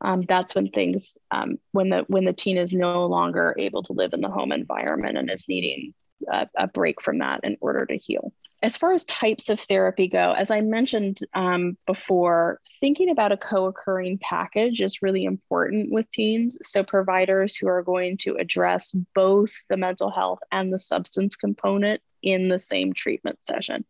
Um, 0.01 0.23
that's 0.27 0.55
when 0.55 0.69
things 0.69 1.17
um, 1.29 1.57
when 1.73 1.89
the 1.89 2.05
when 2.07 2.25
the 2.25 2.33
teen 2.33 2.57
is 2.57 2.73
no 2.73 3.05
longer 3.05 3.55
able 3.59 3.83
to 3.83 3.93
live 3.93 4.13
in 4.13 4.21
the 4.21 4.29
home 4.29 4.51
environment 4.51 5.17
and 5.17 5.29
is 5.29 5.47
needing 5.47 5.93
a, 6.31 6.47
a 6.57 6.67
break 6.67 7.01
from 7.01 7.19
that 7.19 7.41
in 7.43 7.57
order 7.61 7.85
to 7.85 7.97
heal 7.97 8.33
as 8.63 8.77
far 8.77 8.93
as 8.93 9.05
types 9.05 9.49
of 9.49 9.59
therapy 9.59 10.07
go, 10.07 10.33
as 10.33 10.51
I 10.51 10.61
mentioned 10.61 11.19
um, 11.33 11.77
before, 11.87 12.59
thinking 12.79 13.09
about 13.09 13.31
a 13.31 13.37
co 13.37 13.65
occurring 13.65 14.19
package 14.21 14.81
is 14.81 15.01
really 15.01 15.25
important 15.25 15.91
with 15.91 16.09
teens. 16.11 16.57
So, 16.61 16.83
providers 16.83 17.55
who 17.55 17.67
are 17.67 17.81
going 17.81 18.17
to 18.17 18.35
address 18.35 18.91
both 19.15 19.51
the 19.69 19.77
mental 19.77 20.11
health 20.11 20.39
and 20.51 20.71
the 20.71 20.79
substance 20.79 21.35
component 21.35 22.01
in 22.21 22.49
the 22.49 22.59
same 22.59 22.93
treatment 22.93 23.43
session. 23.43 23.83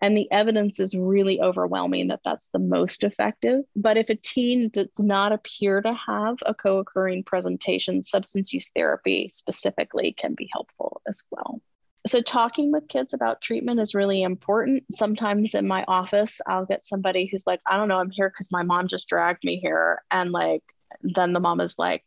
And 0.00 0.16
the 0.16 0.30
evidence 0.32 0.80
is 0.80 0.94
really 0.94 1.40
overwhelming 1.40 2.08
that 2.08 2.20
that's 2.24 2.48
the 2.50 2.58
most 2.58 3.04
effective. 3.04 3.64
But 3.76 3.96
if 3.96 4.08
a 4.08 4.14
teen 4.14 4.70
does 4.70 4.98
not 4.98 5.32
appear 5.32 5.82
to 5.82 5.92
have 5.92 6.38
a 6.46 6.54
co 6.54 6.78
occurring 6.78 7.24
presentation, 7.24 8.02
substance 8.02 8.52
use 8.52 8.70
therapy 8.70 9.28
specifically 9.28 10.14
can 10.18 10.34
be 10.34 10.48
helpful 10.52 11.02
as 11.06 11.22
well. 11.30 11.60
So, 12.06 12.22
talking 12.22 12.72
with 12.72 12.88
kids 12.88 13.12
about 13.12 13.42
treatment 13.42 13.78
is 13.78 13.94
really 13.94 14.22
important. 14.22 14.84
Sometimes 14.90 15.54
in 15.54 15.68
my 15.68 15.84
office, 15.86 16.40
I'll 16.46 16.64
get 16.64 16.86
somebody 16.86 17.26
who's 17.26 17.46
like, 17.46 17.60
I 17.66 17.76
don't 17.76 17.88
know, 17.88 17.98
I'm 17.98 18.10
here 18.10 18.30
because 18.30 18.50
my 18.50 18.62
mom 18.62 18.88
just 18.88 19.08
dragged 19.08 19.44
me 19.44 19.58
here. 19.60 20.02
And 20.10 20.32
like, 20.32 20.62
then 21.02 21.34
the 21.34 21.40
mom 21.40 21.60
is 21.60 21.78
like, 21.78 22.04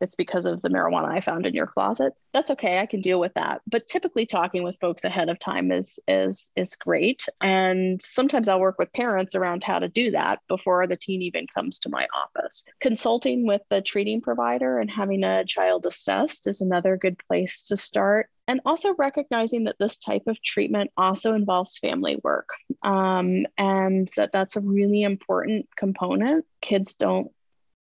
it's 0.00 0.16
because 0.16 0.46
of 0.46 0.62
the 0.62 0.68
marijuana 0.68 1.08
I 1.08 1.20
found 1.20 1.46
in 1.46 1.54
your 1.54 1.66
closet. 1.66 2.12
That's 2.32 2.50
okay. 2.50 2.78
I 2.78 2.86
can 2.86 3.00
deal 3.00 3.20
with 3.20 3.34
that. 3.34 3.62
But 3.66 3.88
typically 3.88 4.26
talking 4.26 4.62
with 4.62 4.78
folks 4.80 5.04
ahead 5.04 5.28
of 5.28 5.38
time 5.38 5.72
is 5.72 5.98
is 6.06 6.52
is 6.56 6.76
great. 6.76 7.26
And 7.40 8.00
sometimes 8.00 8.48
I'll 8.48 8.60
work 8.60 8.78
with 8.78 8.92
parents 8.92 9.34
around 9.34 9.64
how 9.64 9.78
to 9.78 9.88
do 9.88 10.10
that 10.12 10.40
before 10.48 10.86
the 10.86 10.96
teen 10.96 11.22
even 11.22 11.46
comes 11.46 11.78
to 11.80 11.88
my 11.88 12.06
office. 12.14 12.64
Consulting 12.80 13.46
with 13.46 13.62
the 13.70 13.82
treating 13.82 14.20
provider 14.20 14.78
and 14.78 14.90
having 14.90 15.24
a 15.24 15.44
child 15.44 15.86
assessed 15.86 16.46
is 16.46 16.60
another 16.60 16.96
good 16.96 17.18
place 17.28 17.62
to 17.64 17.76
start. 17.76 18.28
And 18.48 18.60
also 18.64 18.94
recognizing 18.94 19.64
that 19.64 19.76
this 19.80 19.98
type 19.98 20.22
of 20.28 20.40
treatment 20.40 20.92
also 20.96 21.34
involves 21.34 21.78
family 21.78 22.20
work 22.22 22.50
um, 22.82 23.46
and 23.58 24.08
that 24.16 24.30
that's 24.32 24.56
a 24.56 24.60
really 24.60 25.02
important 25.02 25.66
component. 25.76 26.44
Kids 26.60 26.94
don't 26.94 27.32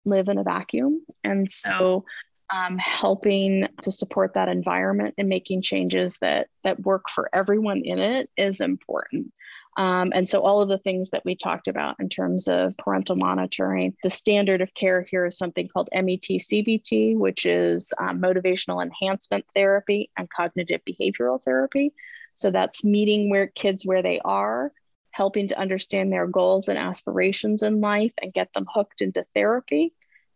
live 0.06 0.28
in 0.28 0.38
a 0.38 0.44
vacuum. 0.44 1.04
And 1.24 1.50
so 1.50 2.04
um, 2.52 2.78
helping 2.78 3.68
to 3.82 3.90
support 3.90 4.34
that 4.34 4.48
environment 4.48 5.14
and 5.18 5.28
making 5.28 5.62
changes 5.62 6.18
that 6.18 6.48
that 6.64 6.80
work 6.80 7.08
for 7.08 7.28
everyone 7.32 7.82
in 7.84 7.98
it 7.98 8.30
is 8.36 8.60
important. 8.60 9.32
Um, 9.76 10.10
and 10.14 10.26
so 10.26 10.40
all 10.40 10.62
of 10.62 10.70
the 10.70 10.78
things 10.78 11.10
that 11.10 11.24
we 11.24 11.36
talked 11.36 11.68
about 11.68 11.96
in 12.00 12.08
terms 12.08 12.48
of 12.48 12.74
parental 12.78 13.16
monitoring, 13.16 13.94
the 14.02 14.08
standard 14.08 14.62
of 14.62 14.72
care 14.74 15.02
here 15.02 15.26
is 15.26 15.36
something 15.36 15.68
called 15.68 15.90
MET 15.92 16.22
CBT, 16.22 17.16
which 17.16 17.44
is 17.44 17.92
um, 18.00 18.20
motivational 18.20 18.82
enhancement 18.82 19.44
therapy 19.54 20.10
and 20.16 20.30
cognitive 20.30 20.80
behavioral 20.88 21.42
therapy. 21.42 21.92
So 22.34 22.50
that's 22.50 22.84
meeting 22.84 23.28
where 23.28 23.48
kids 23.48 23.84
where 23.84 24.02
they 24.02 24.18
are, 24.24 24.72
helping 25.16 25.48
to 25.48 25.58
understand 25.58 26.12
their 26.12 26.26
goals 26.26 26.68
and 26.68 26.78
aspirations 26.78 27.62
in 27.62 27.80
life 27.80 28.12
and 28.20 28.34
get 28.34 28.52
them 28.52 28.66
hooked 28.70 29.00
into 29.00 29.24
therapy. 29.34 29.94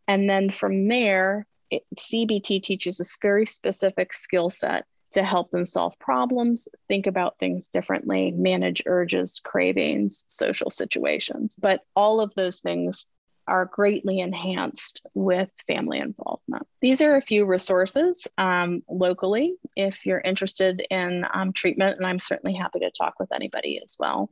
And 0.08 0.28
then 0.28 0.48
from 0.48 0.88
there, 0.88 1.46
it, 1.70 1.82
CBT 1.98 2.62
teaches 2.62 2.98
a 2.98 3.04
very 3.20 3.44
specific 3.44 4.14
skill 4.14 4.48
set 4.48 4.86
to 5.12 5.22
help 5.22 5.50
them 5.50 5.66
solve 5.66 5.98
problems, 5.98 6.66
think 6.88 7.06
about 7.06 7.38
things 7.38 7.68
differently, 7.68 8.30
manage 8.30 8.82
urges, 8.86 9.38
cravings, 9.44 10.24
social 10.28 10.70
situations. 10.70 11.56
But 11.60 11.82
all 11.94 12.18
of 12.18 12.34
those 12.34 12.60
things 12.60 13.04
are 13.46 13.66
greatly 13.66 14.20
enhanced 14.20 15.02
with 15.14 15.50
family 15.66 15.98
involvement. 15.98 16.66
These 16.80 17.00
are 17.00 17.16
a 17.16 17.20
few 17.20 17.44
resources 17.46 18.26
um, 18.38 18.82
locally 18.88 19.54
if 19.76 20.06
you're 20.06 20.20
interested 20.20 20.84
in 20.90 21.24
um, 21.32 21.52
treatment, 21.52 21.96
and 21.98 22.06
I'm 22.06 22.20
certainly 22.20 22.56
happy 22.56 22.80
to 22.80 22.90
talk 22.90 23.14
with 23.18 23.32
anybody 23.32 23.80
as 23.82 23.96
well. 23.98 24.30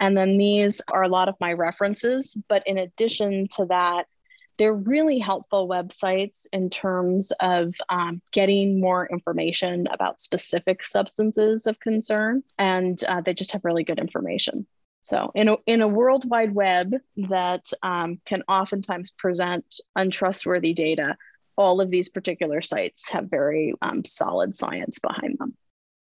And 0.00 0.16
then 0.16 0.38
these 0.38 0.80
are 0.88 1.02
a 1.02 1.08
lot 1.08 1.28
of 1.28 1.34
my 1.40 1.52
references, 1.52 2.36
but 2.48 2.66
in 2.66 2.78
addition 2.78 3.48
to 3.56 3.66
that, 3.66 4.06
they're 4.60 4.74
really 4.74 5.18
helpful 5.18 5.66
websites 5.66 6.46
in 6.52 6.68
terms 6.68 7.32
of 7.40 7.74
um, 7.88 8.20
getting 8.30 8.78
more 8.78 9.06
information 9.06 9.86
about 9.90 10.20
specific 10.20 10.84
substances 10.84 11.66
of 11.66 11.80
concern, 11.80 12.42
and 12.58 13.02
uh, 13.04 13.22
they 13.22 13.32
just 13.32 13.52
have 13.52 13.64
really 13.64 13.84
good 13.84 13.98
information. 13.98 14.66
So, 15.02 15.32
in 15.34 15.48
a, 15.48 15.56
in 15.66 15.80
a 15.80 15.88
world 15.88 16.28
wide 16.28 16.54
web 16.54 16.94
that 17.16 17.64
um, 17.82 18.20
can 18.24 18.42
oftentimes 18.48 19.10
present 19.10 19.80
untrustworthy 19.96 20.72
data, 20.72 21.16
all 21.56 21.80
of 21.80 21.90
these 21.90 22.08
particular 22.08 22.60
sites 22.60 23.10
have 23.10 23.30
very 23.30 23.74
um, 23.82 24.04
solid 24.04 24.54
science 24.54 24.98
behind 24.98 25.36
them. 25.38 25.56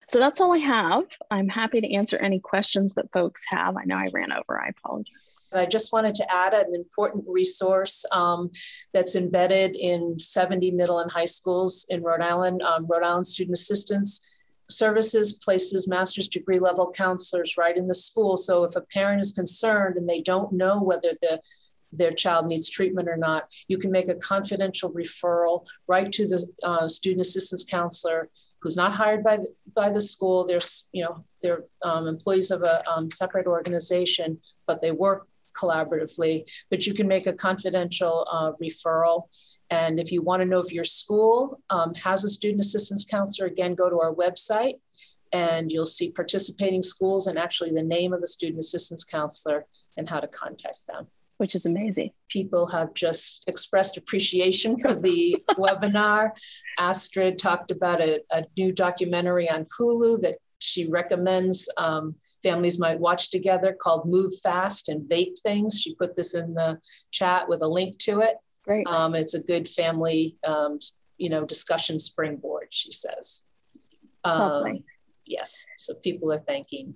So, 0.08 0.20
that's 0.20 0.42
all 0.42 0.54
I 0.54 0.60
have. 0.60 1.06
I'm 1.32 1.50
happy 1.50 1.82
to 1.82 1.94
answer 1.94 2.18
any 2.18 2.40
questions 2.40 2.94
that 2.96 3.12
folks 3.12 3.44
have. 3.48 3.78
I 3.78 3.86
know 3.86 3.96
I 3.96 4.10
ran 4.14 4.32
over, 4.32 4.62
I 4.62 4.70
apologize. 4.70 5.14
I 5.54 5.66
just 5.66 5.92
wanted 5.92 6.16
to 6.16 6.32
add 6.32 6.54
an 6.54 6.76
important 6.76 7.26
resource 7.28 8.06
um, 8.12 8.52
that's 8.94 9.16
embedded 9.16 9.76
in 9.76 10.20
70 10.20 10.72
middle 10.72 11.00
and 11.00 11.12
high 11.12 11.26
schools 11.26 11.88
in 11.90 12.04
Rhode 12.04 12.22
Island. 12.22 12.62
Um, 12.62 12.86
Rhode 12.88 13.04
Island 13.04 13.28
Student 13.28 13.58
Assistance 13.58 14.30
services 14.70 15.34
places 15.34 15.88
master's 15.88 16.28
degree 16.28 16.60
level 16.60 16.92
counselors 16.92 17.58
right 17.58 17.76
in 17.76 17.88
the 17.88 17.96
school. 17.96 18.38
So 18.38 18.64
if 18.64 18.76
a 18.76 18.82
parent 18.82 19.22
is 19.22 19.34
concerned 19.34 19.98
and 19.98 20.08
they 20.08 20.22
don't 20.22 20.54
know 20.54 20.82
whether 20.82 21.14
the 21.22 21.42
their 21.92 22.12
child 22.12 22.46
needs 22.46 22.70
treatment 22.70 23.10
or 23.10 23.18
not, 23.18 23.52
you 23.68 23.80
can 23.80 23.92
make 23.92 24.10
a 24.10 24.16
confidential 24.16 24.92
referral 24.94 25.66
right 25.88 26.12
to 26.12 26.28
the 26.28 26.48
uh, 26.64 26.88
student 26.88 27.22
assistance 27.22 27.66
counselor 27.66 28.30
who's 28.62 28.78
not 28.78 28.92
hired 28.92 29.24
by 29.24 29.38
the, 29.38 29.50
by 29.74 29.90
the 29.90 30.02
school. 30.02 30.46
They're 30.46 30.60
you 30.92 31.04
know 31.04 31.26
they're 31.42 31.64
um, 31.84 32.08
employees 32.08 32.52
of 32.52 32.64
a 32.64 32.88
um, 32.90 33.10
separate 33.10 33.48
organization, 33.48 34.40
but 34.68 34.82
they 34.82 34.92
work 34.92 35.28
collaboratively. 35.60 36.44
But 36.70 36.86
you 36.86 36.94
can 36.94 37.08
make 37.08 37.28
a 37.28 37.34
confidential 37.34 38.28
uh, 38.32 38.52
referral 38.62 39.24
and 39.70 40.00
if 40.00 40.12
you 40.12 40.22
want 40.22 40.42
to 40.42 40.46
know 40.46 40.60
if 40.60 40.74
your 40.74 40.84
school 40.84 41.62
um, 41.70 41.94
has 41.96 42.24
a 42.24 42.28
student 42.28 42.62
assistance 42.62 43.06
counselor, 43.06 43.48
again, 43.48 43.76
go 43.76 43.90
to 43.90 44.00
our 44.00 44.14
website 44.14 44.76
and 45.32 45.72
you'll 45.72 45.86
see 45.86 46.12
participating 46.12 46.82
schools 46.82 47.28
and 47.28 47.38
actually 47.38 47.72
the 47.72 47.84
name 47.84 48.14
of 48.14 48.22
the 48.22 48.28
student 48.28 48.60
assistance 48.60 49.04
counselor 49.04 49.66
and 49.98 50.10
how 50.10 50.20
to 50.20 50.28
contact 50.28 50.88
them. 50.88 51.08
Which 51.38 51.56
is 51.56 51.66
amazing. 51.66 52.12
People 52.28 52.68
have 52.68 52.94
just 52.94 53.48
expressed 53.48 53.96
appreciation 53.96 54.78
for 54.78 54.94
the 54.94 55.38
webinar. 55.52 56.32
Astrid 56.78 57.38
talked 57.38 57.72
about 57.72 58.02
a, 58.02 58.22
a, 58.32 58.44
new 58.58 58.74
documentary 58.74 59.50
on 59.50 59.66
Hulu 59.80 60.20
that 60.22 60.36
she 60.60 60.90
recommends 60.90 61.70
um, 61.78 62.16
families 62.44 62.78
might 62.78 63.00
watch 63.00 63.32
together 63.32 63.74
called 63.80 64.10
Move 64.10 64.34
Fast 64.44 64.90
and 64.90 65.10
Vape 65.10 65.40
Things. 65.40 65.80
She 65.80 65.96
put 65.96 66.18
this 66.18 66.36
in 66.36 66.56
the 66.56 66.78
chat 67.12 67.48
with 67.48 67.64
a 67.64 67.68
link 67.68 67.98
to 68.00 68.20
it. 68.20 68.36
Great. 68.70 68.86
Um, 68.86 69.16
it's 69.16 69.34
a 69.34 69.42
good 69.42 69.68
family, 69.68 70.38
um, 70.46 70.78
you 71.18 71.28
know, 71.28 71.44
discussion 71.44 71.98
springboard, 71.98 72.68
she 72.70 72.92
says. 72.92 73.46
Um, 74.24 74.84
yes. 75.26 75.66
So 75.78 75.96
people 75.96 76.32
are 76.32 76.38
thanking. 76.38 76.94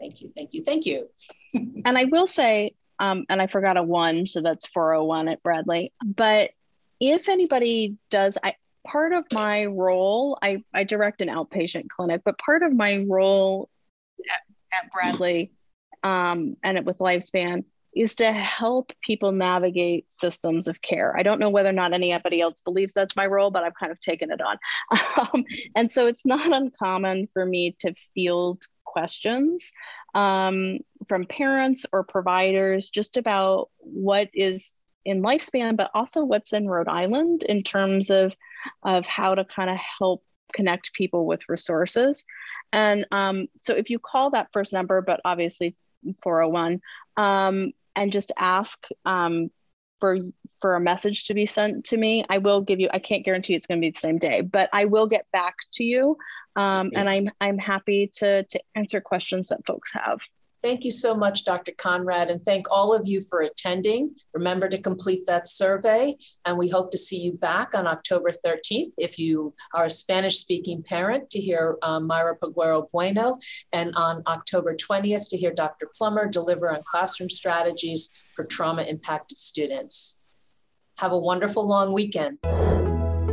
Thank 0.00 0.22
you. 0.22 0.32
Thank 0.34 0.54
you. 0.54 0.64
Thank 0.64 0.86
you. 0.86 1.10
and 1.84 1.98
I 1.98 2.04
will 2.04 2.26
say, 2.26 2.72
um, 2.98 3.26
and 3.28 3.42
I 3.42 3.46
forgot 3.46 3.76
a 3.76 3.82
one, 3.82 4.24
so 4.24 4.40
that's 4.40 4.66
401 4.68 5.28
at 5.28 5.42
Bradley. 5.42 5.92
But 6.02 6.52
if 6.98 7.28
anybody 7.28 7.98
does, 8.08 8.38
I, 8.42 8.54
part 8.86 9.12
of 9.12 9.26
my 9.34 9.66
role, 9.66 10.38
I, 10.40 10.62
I 10.72 10.84
direct 10.84 11.20
an 11.20 11.28
outpatient 11.28 11.90
clinic, 11.90 12.22
but 12.24 12.38
part 12.38 12.62
of 12.62 12.72
my 12.74 13.04
role 13.06 13.68
at, 14.30 14.84
at 14.84 14.90
Bradley 14.90 15.52
um, 16.02 16.56
and 16.62 16.78
it 16.78 16.86
with 16.86 17.00
Lifespan 17.00 17.64
is 17.94 18.14
to 18.16 18.32
help 18.32 18.92
people 19.02 19.32
navigate 19.32 20.10
systems 20.10 20.66
of 20.66 20.80
care. 20.80 21.14
I 21.16 21.22
don't 21.22 21.38
know 21.38 21.50
whether 21.50 21.68
or 21.68 21.74
not 21.74 21.92
anybody 21.92 22.40
else 22.40 22.60
believes 22.62 22.94
that's 22.94 23.16
my 23.16 23.26
role, 23.26 23.50
but 23.50 23.64
I've 23.64 23.74
kind 23.78 23.92
of 23.92 24.00
taken 24.00 24.30
it 24.30 24.40
on. 24.40 24.58
Um, 25.34 25.44
and 25.76 25.90
so 25.90 26.06
it's 26.06 26.24
not 26.24 26.52
uncommon 26.52 27.26
for 27.26 27.44
me 27.44 27.76
to 27.80 27.94
field 28.14 28.62
questions 28.84 29.70
um, 30.14 30.78
from 31.06 31.26
parents 31.26 31.84
or 31.92 32.02
providers 32.02 32.90
just 32.90 33.16
about 33.16 33.70
what 33.78 34.28
is 34.32 34.74
in 35.04 35.22
lifespan, 35.22 35.76
but 35.76 35.90
also 35.94 36.24
what's 36.24 36.52
in 36.52 36.68
Rhode 36.68 36.88
Island 36.88 37.42
in 37.42 37.62
terms 37.62 38.10
of, 38.10 38.34
of 38.82 39.06
how 39.06 39.34
to 39.34 39.44
kind 39.44 39.70
of 39.70 39.76
help 39.98 40.24
connect 40.54 40.92
people 40.92 41.26
with 41.26 41.48
resources. 41.48 42.24
And 42.72 43.06
um, 43.10 43.48
so 43.60 43.74
if 43.74 43.90
you 43.90 43.98
call 43.98 44.30
that 44.30 44.48
first 44.52 44.72
number, 44.72 45.02
but 45.02 45.20
obviously 45.24 45.76
401, 46.22 46.80
um, 47.16 47.72
and 47.96 48.12
just 48.12 48.32
ask 48.38 48.84
um, 49.04 49.50
for 50.00 50.18
for 50.60 50.76
a 50.76 50.80
message 50.80 51.26
to 51.26 51.34
be 51.34 51.46
sent 51.46 51.84
to 51.86 51.96
me. 51.96 52.24
I 52.28 52.38
will 52.38 52.60
give 52.60 52.80
you. 52.80 52.88
I 52.92 52.98
can't 52.98 53.24
guarantee 53.24 53.54
it's 53.54 53.66
going 53.66 53.80
to 53.80 53.86
be 53.86 53.90
the 53.90 53.98
same 53.98 54.18
day, 54.18 54.40
but 54.40 54.68
I 54.72 54.86
will 54.86 55.06
get 55.06 55.26
back 55.32 55.56
to 55.74 55.84
you, 55.84 56.16
um, 56.56 56.90
and 56.94 57.08
I'm 57.08 57.30
I'm 57.40 57.58
happy 57.58 58.10
to 58.14 58.44
to 58.44 58.60
answer 58.74 59.00
questions 59.00 59.48
that 59.48 59.66
folks 59.66 59.92
have. 59.92 60.20
Thank 60.62 60.84
you 60.84 60.92
so 60.92 61.16
much, 61.16 61.44
Dr. 61.44 61.72
Conrad, 61.76 62.30
and 62.30 62.44
thank 62.44 62.70
all 62.70 62.94
of 62.94 63.02
you 63.04 63.20
for 63.20 63.40
attending. 63.40 64.14
Remember 64.32 64.68
to 64.68 64.80
complete 64.80 65.22
that 65.26 65.48
survey, 65.48 66.16
and 66.44 66.56
we 66.56 66.68
hope 66.68 66.92
to 66.92 66.98
see 66.98 67.18
you 67.18 67.32
back 67.32 67.74
on 67.74 67.88
October 67.88 68.30
13th 68.30 68.92
if 68.96 69.18
you 69.18 69.54
are 69.74 69.86
a 69.86 69.90
Spanish 69.90 70.36
speaking 70.36 70.84
parent 70.84 71.28
to 71.30 71.40
hear 71.40 71.78
um, 71.82 72.06
Myra 72.06 72.38
Peguero 72.38 72.88
Bueno, 72.92 73.38
and 73.72 73.92
on 73.96 74.22
October 74.28 74.76
20th 74.76 75.28
to 75.30 75.36
hear 75.36 75.52
Dr. 75.52 75.88
Plummer 75.96 76.28
deliver 76.28 76.72
on 76.72 76.80
classroom 76.84 77.28
strategies 77.28 78.16
for 78.36 78.44
trauma 78.44 78.82
impacted 78.82 79.38
students. 79.38 80.22
Have 80.98 81.10
a 81.10 81.18
wonderful 81.18 81.66
long 81.66 81.92
weekend. 81.92 82.38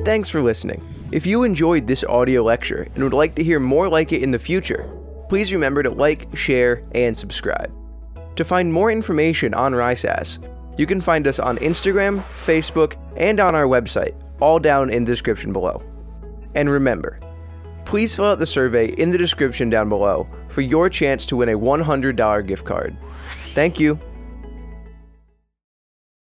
Thanks 0.04 0.30
for 0.30 0.42
listening. 0.42 0.82
If 1.12 1.28
you 1.28 1.44
enjoyed 1.44 1.86
this 1.86 2.04
audio 2.04 2.42
lecture 2.42 2.88
and 2.96 3.04
would 3.04 3.14
like 3.14 3.36
to 3.36 3.44
hear 3.44 3.60
more 3.60 3.88
like 3.88 4.12
it 4.14 4.24
in 4.24 4.32
the 4.32 4.40
future, 4.40 4.99
please 5.30 5.54
remember 5.54 5.84
to 5.84 5.92
like, 5.92 6.36
share, 6.36 6.84
and 6.94 7.18
subscribe. 7.18 7.72
To 8.36 8.44
find 8.44 8.74
more 8.74 8.92
information 8.92 9.54
on 9.54 9.74
RISAS, 9.74 10.40
you 10.78 10.86
can 10.86 11.02
find 11.02 11.28
us 11.28 11.40
on 11.40 11.58
Instagram, 11.58 12.24
Facebook, 12.46 12.96
and 13.16 13.40
on 13.40 13.54
our 13.54 13.66
website, 13.66 14.16
all 14.42 14.60
down 14.60 14.90
in 14.90 15.04
the 15.04 15.12
description 15.12 15.54
below. 15.54 15.84
And 16.56 16.70
remember, 16.70 17.20
please 17.86 18.16
fill 18.16 18.26
out 18.26 18.40
the 18.40 18.48
survey 18.48 18.88
in 18.94 19.10
the 19.10 19.18
description 19.18 19.70
down 19.70 19.90
below 19.90 20.28
for 20.50 20.62
your 20.62 20.90
chance 20.90 21.26
to 21.28 21.36
win 21.36 21.50
a 21.50 21.58
$100 21.58 22.48
gift 22.48 22.66
card. 22.66 22.98
Thank 23.54 23.80
you. 23.80 24.00